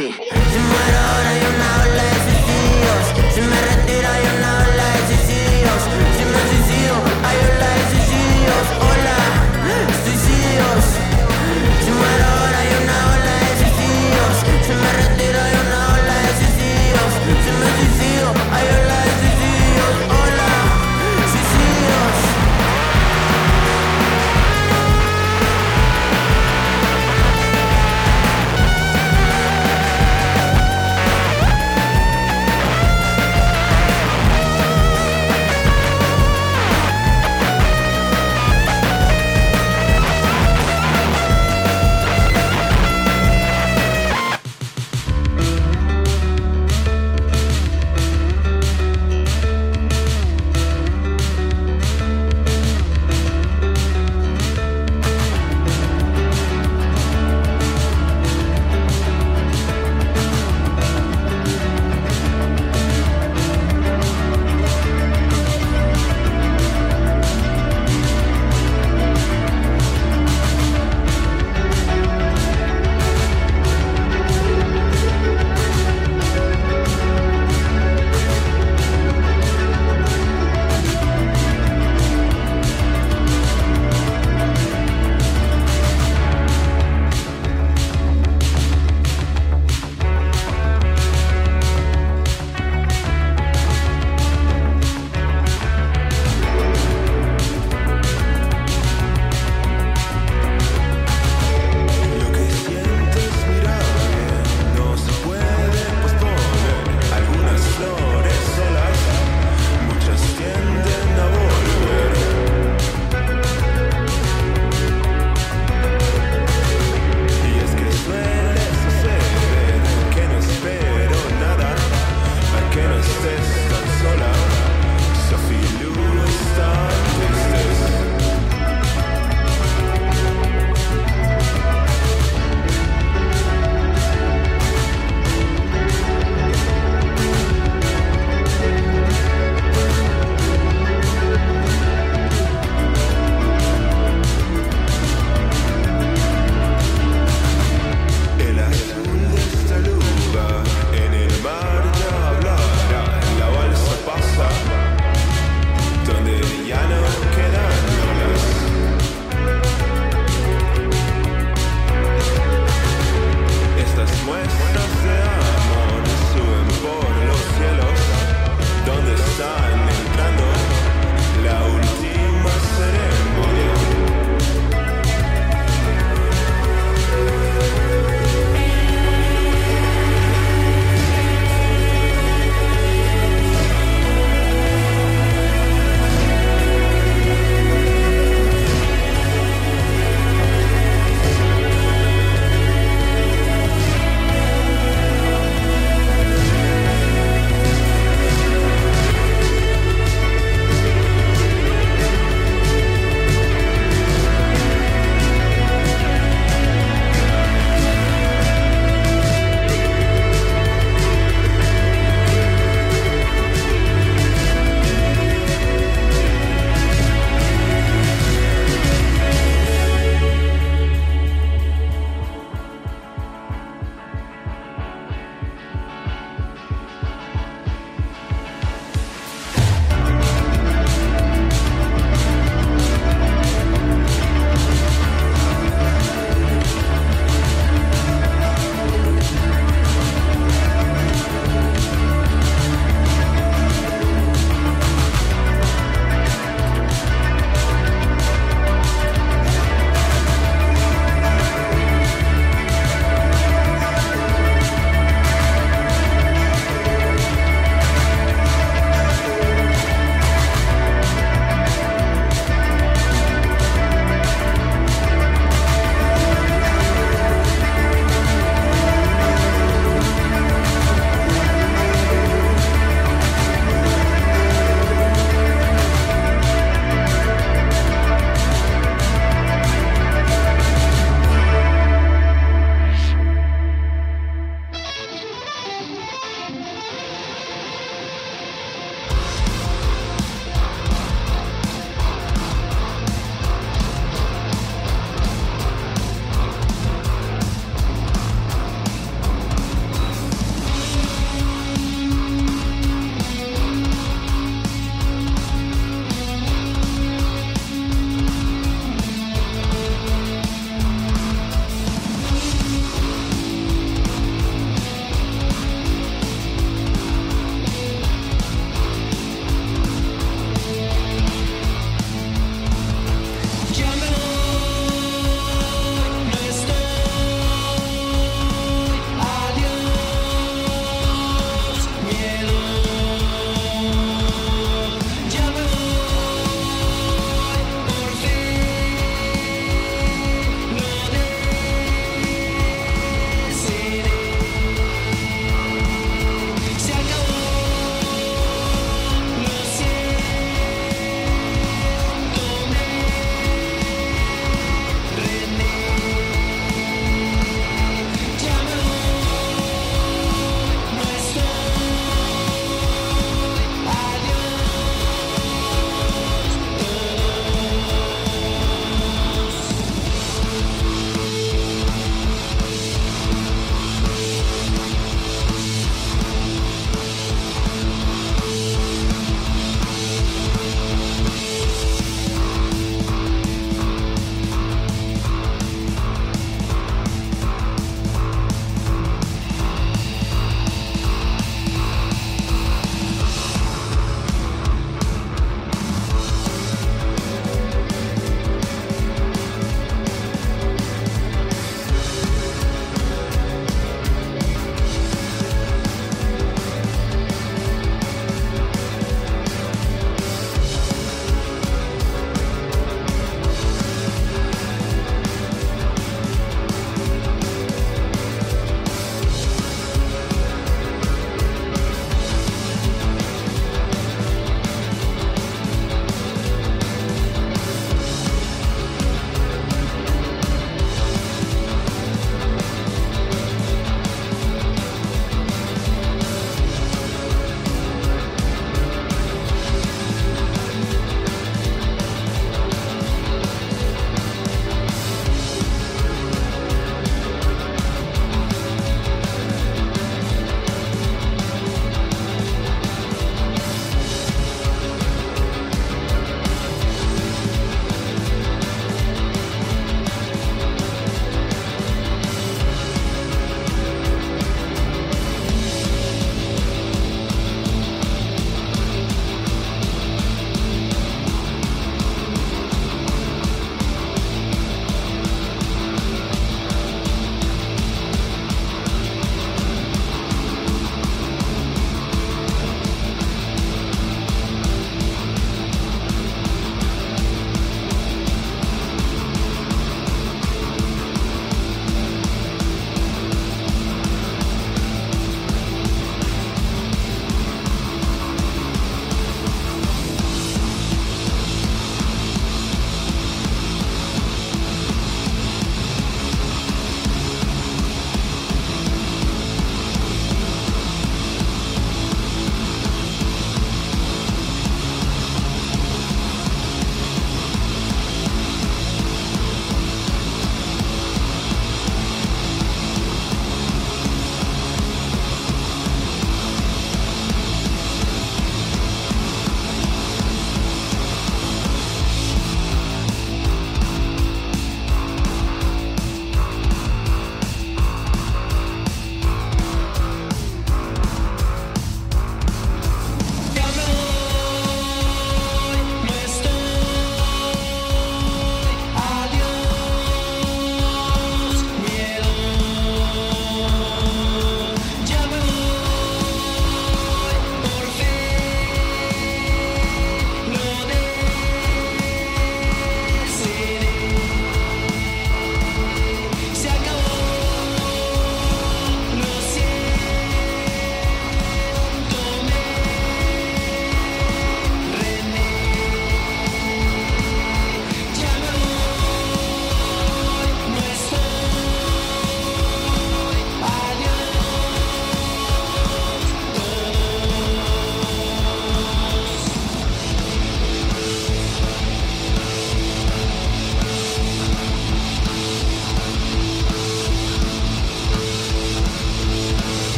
Sí. 0.00 0.29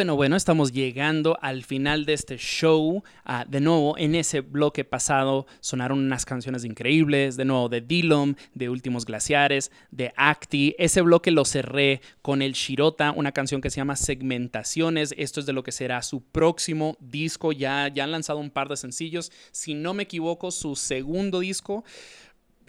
Bueno, 0.00 0.16
bueno, 0.16 0.36
estamos 0.36 0.72
llegando 0.72 1.36
al 1.42 1.62
final 1.62 2.06
de 2.06 2.14
este 2.14 2.38
show. 2.38 3.04
Ah, 3.22 3.44
de 3.46 3.60
nuevo, 3.60 3.98
en 3.98 4.14
ese 4.14 4.40
bloque 4.40 4.82
pasado 4.82 5.46
sonaron 5.60 5.98
unas 5.98 6.24
canciones 6.24 6.64
increíbles. 6.64 7.36
De 7.36 7.44
nuevo, 7.44 7.68
de 7.68 7.82
Dillom, 7.82 8.34
de 8.54 8.70
Últimos 8.70 9.04
Glaciares, 9.04 9.70
de 9.90 10.10
Acti. 10.16 10.74
Ese 10.78 11.02
bloque 11.02 11.30
lo 11.30 11.44
cerré 11.44 12.00
con 12.22 12.40
el 12.40 12.54
Shirota, 12.54 13.12
una 13.12 13.32
canción 13.32 13.60
que 13.60 13.68
se 13.68 13.76
llama 13.76 13.94
Segmentaciones. 13.94 15.14
Esto 15.18 15.38
es 15.38 15.44
de 15.44 15.52
lo 15.52 15.62
que 15.62 15.70
será 15.70 16.00
su 16.00 16.22
próximo 16.22 16.96
disco. 17.00 17.52
Ya, 17.52 17.86
ya 17.88 18.04
han 18.04 18.12
lanzado 18.12 18.38
un 18.38 18.48
par 18.48 18.70
de 18.70 18.78
sencillos. 18.78 19.30
Si 19.52 19.74
no 19.74 19.92
me 19.92 20.04
equivoco, 20.04 20.50
su 20.50 20.76
segundo 20.76 21.40
disco. 21.40 21.84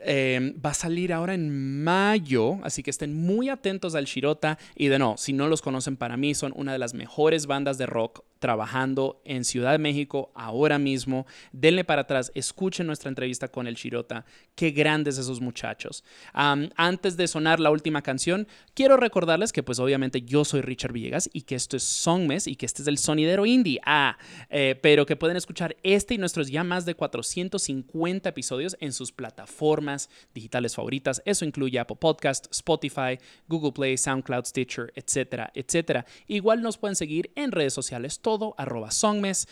Eh, 0.03 0.53
va 0.63 0.71
a 0.71 0.73
salir 0.73 1.13
ahora 1.13 1.33
en 1.33 1.83
mayo, 1.83 2.59
así 2.63 2.83
que 2.83 2.89
estén 2.89 3.13
muy 3.13 3.49
atentos 3.49 3.95
al 3.95 4.05
Shirota. 4.05 4.57
Y 4.75 4.87
de 4.87 4.99
no, 4.99 5.15
si 5.17 5.33
no 5.33 5.47
los 5.47 5.61
conocen, 5.61 5.97
para 5.97 6.17
mí 6.17 6.33
son 6.33 6.53
una 6.55 6.73
de 6.73 6.79
las 6.79 6.93
mejores 6.93 7.45
bandas 7.45 7.77
de 7.77 7.85
rock 7.85 8.23
trabajando 8.39 9.21
en 9.23 9.45
Ciudad 9.45 9.71
de 9.71 9.77
México 9.77 10.31
ahora 10.33 10.79
mismo. 10.79 11.27
Denle 11.51 11.83
para 11.83 12.01
atrás, 12.01 12.31
escuchen 12.33 12.87
nuestra 12.87 13.09
entrevista 13.09 13.49
con 13.49 13.67
el 13.67 13.75
Shirota. 13.75 14.25
Qué 14.55 14.71
grandes 14.71 15.19
esos 15.19 15.39
muchachos. 15.39 16.03
Antes 16.33 17.17
de 17.17 17.27
sonar 17.27 17.59
la 17.59 17.69
última 17.69 18.01
canción, 18.01 18.47
quiero 18.73 18.97
recordarles 18.97 19.53
que 19.53 19.61
pues 19.61 19.77
obviamente 19.77 20.23
yo 20.23 20.43
soy 20.43 20.61
Richard 20.61 20.93
Villegas 20.93 21.29
y 21.33 21.43
que 21.43 21.53
esto 21.53 21.77
es 21.77 21.83
Songmes 21.83 22.47
y 22.47 22.55
que 22.55 22.65
este 22.65 22.81
es 22.81 22.87
el 22.87 22.97
sonidero 22.97 23.45
indie. 23.45 23.79
Ah, 23.85 24.17
eh, 24.49 24.77
pero 24.81 25.05
que 25.05 25.15
pueden 25.15 25.37
escuchar 25.37 25.77
este 25.83 26.15
y 26.15 26.17
nuestros 26.17 26.49
ya 26.49 26.63
más 26.63 26.85
de 26.85 26.95
450 26.95 28.29
episodios 28.29 28.75
en 28.79 28.91
sus 28.91 29.11
plataformas 29.11 29.90
digitales 30.33 30.75
favoritas. 30.75 31.21
Eso 31.25 31.45
incluye 31.45 31.79
Apple 31.79 31.97
Podcast, 31.99 32.47
Spotify, 32.51 33.17
Google 33.47 33.71
Play, 33.71 33.97
SoundCloud, 33.97 34.45
Stitcher, 34.45 34.91
etcétera, 34.95 35.51
etcétera. 35.53 36.05
Igual 36.27 36.61
nos 36.61 36.77
pueden 36.77 36.95
seguir 36.95 37.31
en 37.35 37.51
redes 37.51 37.73
sociales, 37.73 38.19
todo 38.19 38.55
arroba 38.57 38.91
Songmes, 38.91 39.47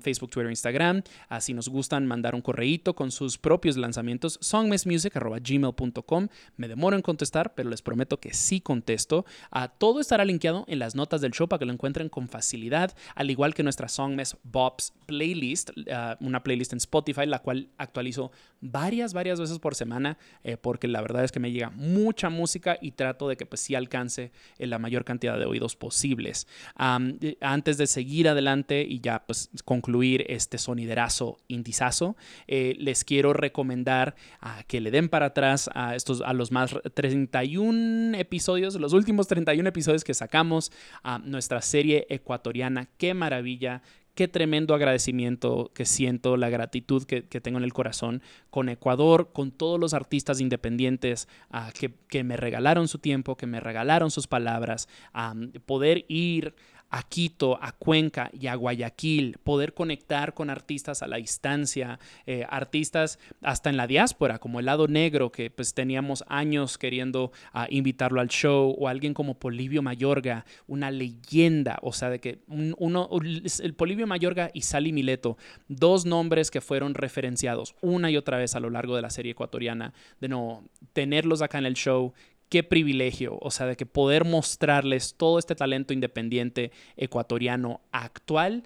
Facebook, 0.00 0.30
Twitter, 0.30 0.50
Instagram. 0.50 1.02
Así 1.28 1.54
nos 1.54 1.68
gustan 1.68 2.06
mandar 2.06 2.34
un 2.34 2.40
correíto 2.40 2.94
con 2.94 3.10
sus 3.10 3.38
propios 3.38 3.76
lanzamientos, 3.76 4.38
songmesmusic 4.40 5.16
arroba 5.16 5.38
gmail.com. 5.38 6.28
Me 6.56 6.68
demoro 6.68 6.96
en 6.96 7.02
contestar, 7.02 7.54
pero 7.54 7.70
les 7.70 7.82
prometo 7.82 8.18
que 8.18 8.34
sí 8.34 8.60
contesto. 8.60 9.24
Ah, 9.50 9.68
todo 9.68 10.00
estará 10.00 10.24
linkeado 10.24 10.64
en 10.68 10.78
las 10.78 10.94
notas 10.94 11.20
del 11.20 11.32
show 11.32 11.48
para 11.48 11.58
que 11.58 11.66
lo 11.66 11.72
encuentren 11.72 12.08
con 12.08 12.28
facilidad, 12.28 12.94
al 13.14 13.30
igual 13.30 13.54
que 13.54 13.62
nuestra 13.62 13.88
Songmes 13.88 14.36
Bobs 14.42 14.92
playlist, 15.06 15.70
ah, 15.92 16.16
una 16.20 16.42
playlist 16.42 16.72
en 16.72 16.78
Spotify, 16.78 17.26
la 17.26 17.40
cual 17.40 17.68
actualizo 17.78 18.30
varias, 18.60 19.12
varias 19.12 19.40
veces 19.40 19.58
por 19.58 19.67
semana, 19.74 20.18
eh, 20.44 20.56
porque 20.56 20.88
la 20.88 21.00
verdad 21.00 21.24
es 21.24 21.32
que 21.32 21.40
me 21.40 21.52
llega 21.52 21.70
mucha 21.70 22.30
música 22.30 22.78
y 22.80 22.92
trato 22.92 23.28
de 23.28 23.36
que 23.36 23.46
pues 23.46 23.60
sí 23.60 23.74
alcance 23.74 24.32
la 24.58 24.78
mayor 24.78 25.04
cantidad 25.04 25.38
de 25.38 25.46
oídos 25.46 25.76
posibles. 25.76 26.46
Eh, 26.78 27.36
antes 27.40 27.78
de 27.78 27.86
seguir 27.86 28.28
adelante 28.28 28.82
y 28.88 29.00
ya 29.00 29.24
pues 29.26 29.50
concluir 29.64 30.24
este 30.28 30.58
soniderazo 30.58 31.38
indizazo, 31.48 32.16
eh, 32.46 32.74
les 32.78 33.04
quiero 33.04 33.32
recomendar 33.32 34.14
que 34.66 34.80
le 34.80 34.90
den 34.90 35.08
para 35.08 35.26
atrás 35.26 35.70
a 35.74 35.94
estos 35.94 36.22
a 36.22 36.32
los 36.32 36.52
más 36.52 36.74
31 36.94 38.16
episodios, 38.16 38.74
los 38.76 38.92
últimos 38.92 39.26
31 39.28 39.68
episodios 39.68 40.04
que 40.04 40.14
sacamos 40.14 40.72
a 41.02 41.18
nuestra 41.18 41.62
serie 41.62 42.06
ecuatoriana. 42.08 42.88
Qué 42.98 43.14
maravilla, 43.14 43.82
qué 44.18 44.26
tremendo 44.26 44.74
agradecimiento 44.74 45.70
que 45.72 45.84
siento, 45.84 46.36
la 46.36 46.50
gratitud 46.50 47.04
que, 47.04 47.22
tengo 47.22 47.58
en 47.58 47.62
el 47.62 47.72
corazón 47.72 48.20
con 48.50 48.68
Ecuador, 48.68 49.30
con 49.32 49.52
todos 49.52 49.78
los 49.78 49.94
artistas 49.94 50.40
independientes 50.40 51.28
ah, 51.52 51.70
que, 51.72 52.24
me 52.24 52.36
regalaron 52.36 52.88
su 52.88 52.98
tiempo, 52.98 53.36
que 53.36 53.46
me 53.46 53.60
regalaron 53.60 54.10
sus 54.10 54.26
palabras, 54.26 54.88
ah, 55.14 55.36
poder 55.66 56.04
ir 56.08 56.56
a 56.90 57.02
Quito, 57.02 57.58
a 57.62 57.72
Cuenca 57.72 58.30
y 58.32 58.46
a 58.46 58.54
Guayaquil, 58.54 59.38
poder 59.44 59.74
conectar 59.74 60.34
con 60.34 60.50
artistas 60.50 61.02
a 61.02 61.06
la 61.06 61.16
distancia, 61.18 61.98
eh, 62.26 62.46
artistas 62.48 63.18
hasta 63.42 63.68
en 63.70 63.76
la 63.76 63.86
diáspora, 63.86 64.38
como 64.38 64.58
el 64.60 64.66
lado 64.66 64.88
negro, 64.88 65.30
que 65.30 65.50
pues 65.50 65.74
teníamos 65.74 66.24
años 66.28 66.78
queriendo 66.78 67.30
ah, 67.52 67.66
invitarlo 67.70 68.20
al 68.20 68.28
show, 68.28 68.74
o 68.78 68.88
alguien 68.88 69.12
como 69.14 69.34
Polivio 69.38 69.82
Mayorga, 69.82 70.44
una 70.66 70.90
leyenda, 70.90 71.78
o 71.82 71.92
sea, 71.92 72.10
de 72.10 72.20
que 72.20 72.38
un- 72.46 72.74
uno, 72.78 73.08
el 73.62 73.74
Polivio 73.74 74.06
Mayorga 74.06 74.50
y 74.54 74.62
Sally 74.62 74.92
Mileto, 74.92 75.36
dos 75.68 76.06
nombres 76.06 76.50
que 76.50 76.60
fueron 76.60 76.94
referenciados 76.94 77.74
una 77.80 78.10
y 78.10 78.16
otra 78.16 78.38
vez 78.38 78.54
a 78.54 78.60
lo 78.60 78.70
largo 78.70 78.96
de 78.96 79.02
la 79.02 79.10
serie 79.10 79.32
ecuatoriana, 79.32 79.92
de 80.20 80.28
no 80.28 80.64
tenerlos 80.92 81.42
acá 81.42 81.58
en 81.58 81.66
el 81.66 81.74
show, 81.74 82.12
qué 82.48 82.62
privilegio, 82.62 83.38
o 83.40 83.50
sea, 83.50 83.66
de 83.66 83.76
que 83.76 83.86
poder 83.86 84.24
mostrarles 84.24 85.14
todo 85.16 85.38
este 85.38 85.54
talento 85.54 85.92
independiente 85.92 86.72
ecuatoriano 86.96 87.80
actual, 87.92 88.64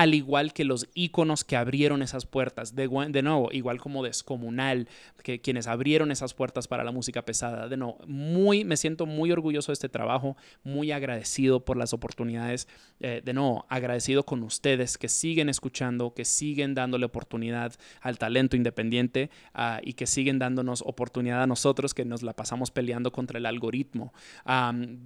al 0.00 0.14
igual 0.14 0.54
que 0.54 0.64
los 0.64 0.88
íconos 0.94 1.44
que 1.44 1.56
abrieron 1.56 2.00
esas 2.00 2.24
puertas, 2.24 2.74
de, 2.74 2.88
nuevo, 3.22 3.50
igual 3.52 3.78
como 3.82 4.02
Descomunal, 4.02 4.88
que 5.22 5.42
quienes 5.42 5.66
abrieron 5.66 6.10
esas 6.10 6.32
puertas 6.32 6.66
para 6.68 6.84
la 6.84 6.90
música 6.90 7.20
pesada, 7.20 7.68
de 7.68 7.76
nuevo, 7.76 7.98
muy, 8.06 8.64
me 8.64 8.78
siento 8.78 9.04
muy 9.04 9.30
orgulloso 9.30 9.72
de 9.72 9.74
este 9.74 9.90
trabajo, 9.90 10.38
muy 10.64 10.90
agradecido 10.90 11.66
por 11.66 11.76
las 11.76 11.92
oportunidades, 11.92 12.66
eh, 13.00 13.20
de 13.22 13.34
nuevo, 13.34 13.66
agradecido 13.68 14.24
con 14.24 14.42
ustedes 14.42 14.96
que 14.96 15.10
siguen 15.10 15.50
escuchando, 15.50 16.14
que 16.14 16.24
siguen 16.24 16.74
dándole 16.74 17.04
oportunidad 17.04 17.74
al 18.00 18.16
talento 18.16 18.56
independiente 18.56 19.28
ah, 19.52 19.80
y 19.82 19.92
que 19.92 20.06
siguen 20.06 20.38
dándonos 20.38 20.82
oportunidad 20.86 21.42
a 21.42 21.46
nosotros 21.46 21.92
que 21.92 22.06
nos 22.06 22.22
la 22.22 22.32
pasamos 22.32 22.70
peleando 22.70 23.12
contra 23.12 23.36
el 23.36 23.44
algoritmo, 23.44 24.14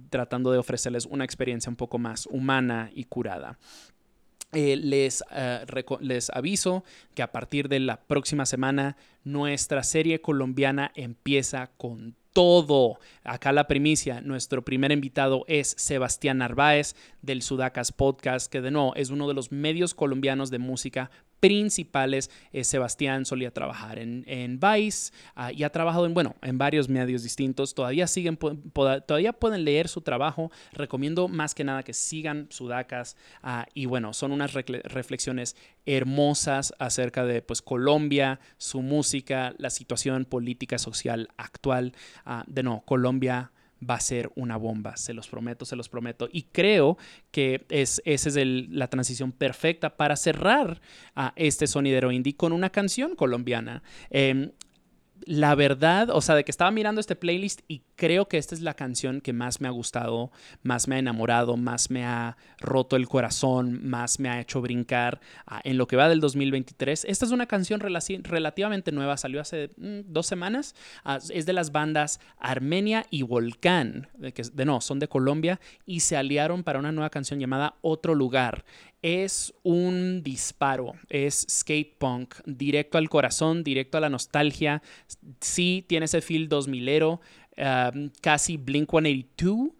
tratando 0.09 0.53
de 0.53 0.57
ofrecerles 0.57 1.05
una 1.05 1.25
experiencia 1.25 1.69
un 1.69 1.75
poco 1.75 1.97
más 1.97 2.27
humana 2.27 2.91
y 2.95 3.03
curada. 3.03 3.59
Eh, 4.57 4.77
les, 4.77 5.21
eh, 5.31 5.65
les 5.99 6.29
aviso 6.29 6.85
que 7.13 7.21
a 7.21 7.33
partir 7.33 7.67
de 7.67 7.81
la 7.81 7.99
próxima 7.99 8.45
semana 8.45 8.95
nuestra 9.25 9.83
serie 9.83 10.21
colombiana 10.21 10.93
empieza 10.95 11.71
con 11.75 12.15
todo. 12.31 12.99
Acá 13.25 13.51
la 13.51 13.67
primicia, 13.67 14.21
nuestro 14.21 14.63
primer 14.63 14.93
invitado 14.93 15.43
es 15.47 15.75
Sebastián 15.77 16.37
Narváez 16.37 16.95
del 17.21 17.41
Sudacas 17.41 17.91
Podcast, 17.91 18.49
que 18.49 18.61
de 18.61 18.71
nuevo 18.71 18.95
es 18.95 19.09
uno 19.09 19.27
de 19.27 19.33
los 19.33 19.51
medios 19.51 19.93
colombianos 19.93 20.51
de 20.51 20.59
música 20.59 21.11
principales. 21.39 22.29
Eh, 22.51 22.63
Sebastián 22.63 23.25
solía 23.25 23.51
trabajar 23.51 23.99
en, 23.99 24.23
en 24.27 24.59
Vice 24.59 25.11
ah, 25.35 25.51
y 25.51 25.63
ha 25.63 25.69
trabajado 25.69 26.05
en, 26.05 26.13
bueno, 26.13 26.35
en 26.41 26.57
varios 26.57 26.89
medios 26.89 27.23
distintos. 27.23 27.73
Todavía 27.73 28.07
siguen, 28.07 28.37
todavía 28.37 29.33
pueden 29.33 29.63
leer 29.63 29.87
su 29.87 30.01
trabajo. 30.01 30.51
Recomiendo 30.73 31.27
más 31.27 31.55
que 31.55 31.63
nada 31.63 31.83
que 31.83 31.93
sigan 31.93 32.47
Sudacas. 32.49 33.15
ah, 33.43 33.65
y 33.73 33.85
bueno, 33.85 34.13
son 34.13 34.31
unas 34.31 34.53
reflexiones 34.53 35.55
hermosas 35.85 36.73
acerca 36.79 37.25
de 37.25 37.41
pues 37.41 37.61
Colombia, 37.61 38.39
su 38.57 38.81
música, 38.81 39.53
la 39.57 39.69
situación 39.69 40.25
política 40.25 40.77
social 40.77 41.29
actual. 41.37 41.93
Ah, 42.25 42.43
de 42.47 42.63
no, 42.63 42.83
Colombia 42.85 43.51
va 43.81 43.95
a 43.95 43.99
ser 43.99 44.31
una 44.35 44.57
bomba, 44.57 44.97
se 44.97 45.13
los 45.13 45.27
prometo, 45.27 45.65
se 45.65 45.75
los 45.75 45.89
prometo. 45.89 46.29
Y 46.31 46.43
creo 46.43 46.97
que 47.31 47.65
es, 47.69 48.01
esa 48.05 48.29
es 48.29 48.37
la 48.69 48.87
transición 48.87 49.31
perfecta 49.31 49.97
para 49.97 50.15
cerrar 50.15 50.81
a 51.15 51.33
este 51.35 51.67
sonidero 51.67 52.11
indie 52.11 52.35
con 52.35 52.53
una 52.53 52.69
canción 52.69 53.15
colombiana. 53.15 53.83
Em, 54.09 54.51
la 55.25 55.55
verdad, 55.55 56.09
o 56.09 56.21
sea, 56.21 56.35
de 56.35 56.43
que 56.43 56.51
estaba 56.51 56.71
mirando 56.71 57.01
este 57.01 57.15
playlist 57.15 57.61
y 57.67 57.83
creo 57.95 58.27
que 58.27 58.37
esta 58.37 58.55
es 58.55 58.61
la 58.61 58.73
canción 58.73 59.21
que 59.21 59.33
más 59.33 59.61
me 59.61 59.67
ha 59.67 59.71
gustado, 59.71 60.31
más 60.63 60.87
me 60.87 60.95
ha 60.95 60.99
enamorado, 60.99 61.57
más 61.57 61.89
me 61.89 62.05
ha 62.05 62.37
roto 62.59 62.95
el 62.95 63.07
corazón, 63.07 63.79
más 63.87 64.19
me 64.19 64.29
ha 64.29 64.39
hecho 64.39 64.61
brincar 64.61 65.19
ah, 65.47 65.61
en 65.63 65.77
lo 65.77 65.87
que 65.87 65.95
va 65.95 66.09
del 66.09 66.19
2023. 66.19 67.05
Esta 67.05 67.25
es 67.25 67.31
una 67.31 67.45
canción 67.45 67.79
relativamente 67.79 68.91
nueva, 68.91 69.17
salió 69.17 69.41
hace 69.41 69.71
mm, 69.77 70.01
dos 70.07 70.27
semanas. 70.27 70.75
Ah, 71.03 71.19
es 71.29 71.45
de 71.45 71.53
las 71.53 71.71
bandas 71.71 72.19
Armenia 72.37 73.05
y 73.09 73.23
Volcán, 73.23 74.07
de, 74.15 74.33
que, 74.33 74.43
de 74.43 74.65
no, 74.65 74.81
son 74.81 74.99
de 74.99 75.07
Colombia 75.07 75.59
y 75.85 76.01
se 76.01 76.17
aliaron 76.17 76.63
para 76.63 76.79
una 76.79 76.91
nueva 76.91 77.09
canción 77.09 77.39
llamada 77.39 77.75
Otro 77.81 78.15
Lugar 78.15 78.65
es 79.05 79.53
un 79.61 80.23
disparo, 80.23 80.93
es 81.09 81.45
skate 81.47 81.95
punk, 81.99 82.37
directo 82.47 82.97
al 82.97 83.07
corazón, 83.07 83.63
directo 83.63 83.99
a 83.99 84.01
la 84.01 84.09
nostalgia. 84.09 84.81
Sí, 85.39 85.85
tiene 85.87 86.05
ese 86.05 86.21
feel 86.21 86.49
2000ero, 86.49 87.19
um, 87.57 88.09
casi 88.21 88.57
Blink 88.57 88.89
182, 88.89 89.71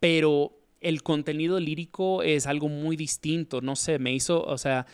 pero 0.00 0.52
el 0.80 1.02
contenido 1.02 1.58
lírico 1.58 2.22
es 2.22 2.46
algo 2.46 2.68
muy 2.68 2.96
distinto. 2.96 3.60
No 3.60 3.76
sé, 3.76 3.98
me 3.98 4.12
hizo, 4.12 4.42
o 4.42 4.58
sea, 4.58 4.86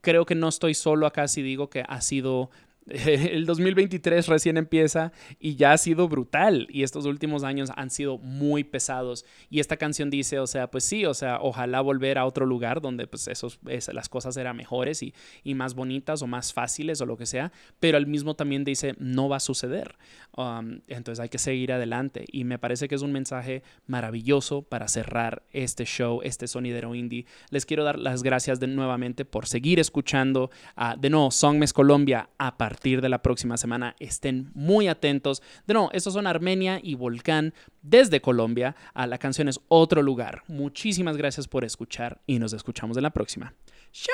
creo 0.00 0.26
que 0.26 0.34
no 0.34 0.48
estoy 0.48 0.74
solo 0.74 1.06
acá 1.06 1.28
si 1.28 1.42
digo 1.42 1.70
que 1.70 1.84
ha 1.88 2.00
sido 2.00 2.50
el 2.88 3.46
2023 3.46 4.26
recién 4.26 4.56
empieza 4.56 5.12
y 5.38 5.54
ya 5.54 5.72
ha 5.72 5.78
sido 5.78 6.08
brutal 6.08 6.66
y 6.70 6.82
estos 6.82 7.04
últimos 7.06 7.44
años 7.44 7.70
han 7.76 7.90
sido 7.90 8.18
muy 8.18 8.64
pesados 8.64 9.24
y 9.50 9.60
esta 9.60 9.76
canción 9.76 10.10
dice, 10.10 10.38
o 10.40 10.46
sea, 10.46 10.70
pues 10.70 10.84
sí, 10.84 11.04
o 11.06 11.14
sea, 11.14 11.38
ojalá 11.40 11.80
volver 11.80 12.18
a 12.18 12.26
otro 12.26 12.44
lugar 12.44 12.80
donde 12.80 13.06
pues 13.06 13.28
esos, 13.28 13.60
es- 13.68 13.92
las 13.92 14.08
cosas 14.08 14.36
eran 14.36 14.56
mejores 14.56 15.02
y, 15.02 15.14
y 15.44 15.54
más 15.54 15.74
bonitas 15.74 16.22
o 16.22 16.26
más 16.26 16.52
fáciles 16.52 17.00
o 17.00 17.06
lo 17.06 17.16
que 17.16 17.26
sea, 17.26 17.52
pero 17.78 17.96
al 17.98 18.06
mismo 18.06 18.34
también 18.34 18.64
dice, 18.64 18.94
no 18.98 19.28
va 19.28 19.36
a 19.36 19.40
suceder. 19.40 19.96
Um, 20.36 20.80
entonces 20.88 21.20
hay 21.20 21.28
que 21.28 21.38
seguir 21.38 21.72
adelante 21.72 22.24
y 22.32 22.44
me 22.44 22.58
parece 22.58 22.88
que 22.88 22.94
es 22.94 23.02
un 23.02 23.12
mensaje 23.12 23.62
maravilloso 23.86 24.62
para 24.62 24.88
cerrar 24.88 25.42
este 25.52 25.84
show, 25.84 26.20
este 26.24 26.46
sonidero 26.48 26.94
indie. 26.94 27.26
Les 27.50 27.66
quiero 27.66 27.84
dar 27.84 27.98
las 27.98 28.22
gracias 28.22 28.58
de 28.58 28.66
nuevamente 28.66 29.24
por 29.24 29.46
seguir 29.46 29.78
escuchando 29.78 30.50
a 30.74 30.96
de 30.96 31.10
nuevo 31.10 31.30
Songmes 31.30 31.72
Colombia 31.72 32.30
a 32.38 32.56
partir 32.72 33.02
de 33.02 33.10
la 33.10 33.20
próxima 33.20 33.58
semana. 33.58 33.94
Estén 33.98 34.50
muy 34.54 34.88
atentos. 34.88 35.42
De 35.66 35.74
nuevo, 35.74 35.90
estos 35.92 36.14
son 36.14 36.26
Armenia 36.26 36.80
y 36.82 36.94
Volcán 36.94 37.52
desde 37.82 38.22
Colombia. 38.22 38.74
A 38.94 39.06
la 39.06 39.18
canción 39.18 39.46
es 39.46 39.60
Otro 39.68 40.00
Lugar. 40.00 40.42
Muchísimas 40.48 41.18
gracias 41.18 41.46
por 41.46 41.66
escuchar 41.66 42.22
y 42.26 42.38
nos 42.38 42.54
escuchamos 42.54 42.96
en 42.96 43.02
la 43.02 43.10
próxima. 43.10 43.52
¡Chao! 43.92 44.12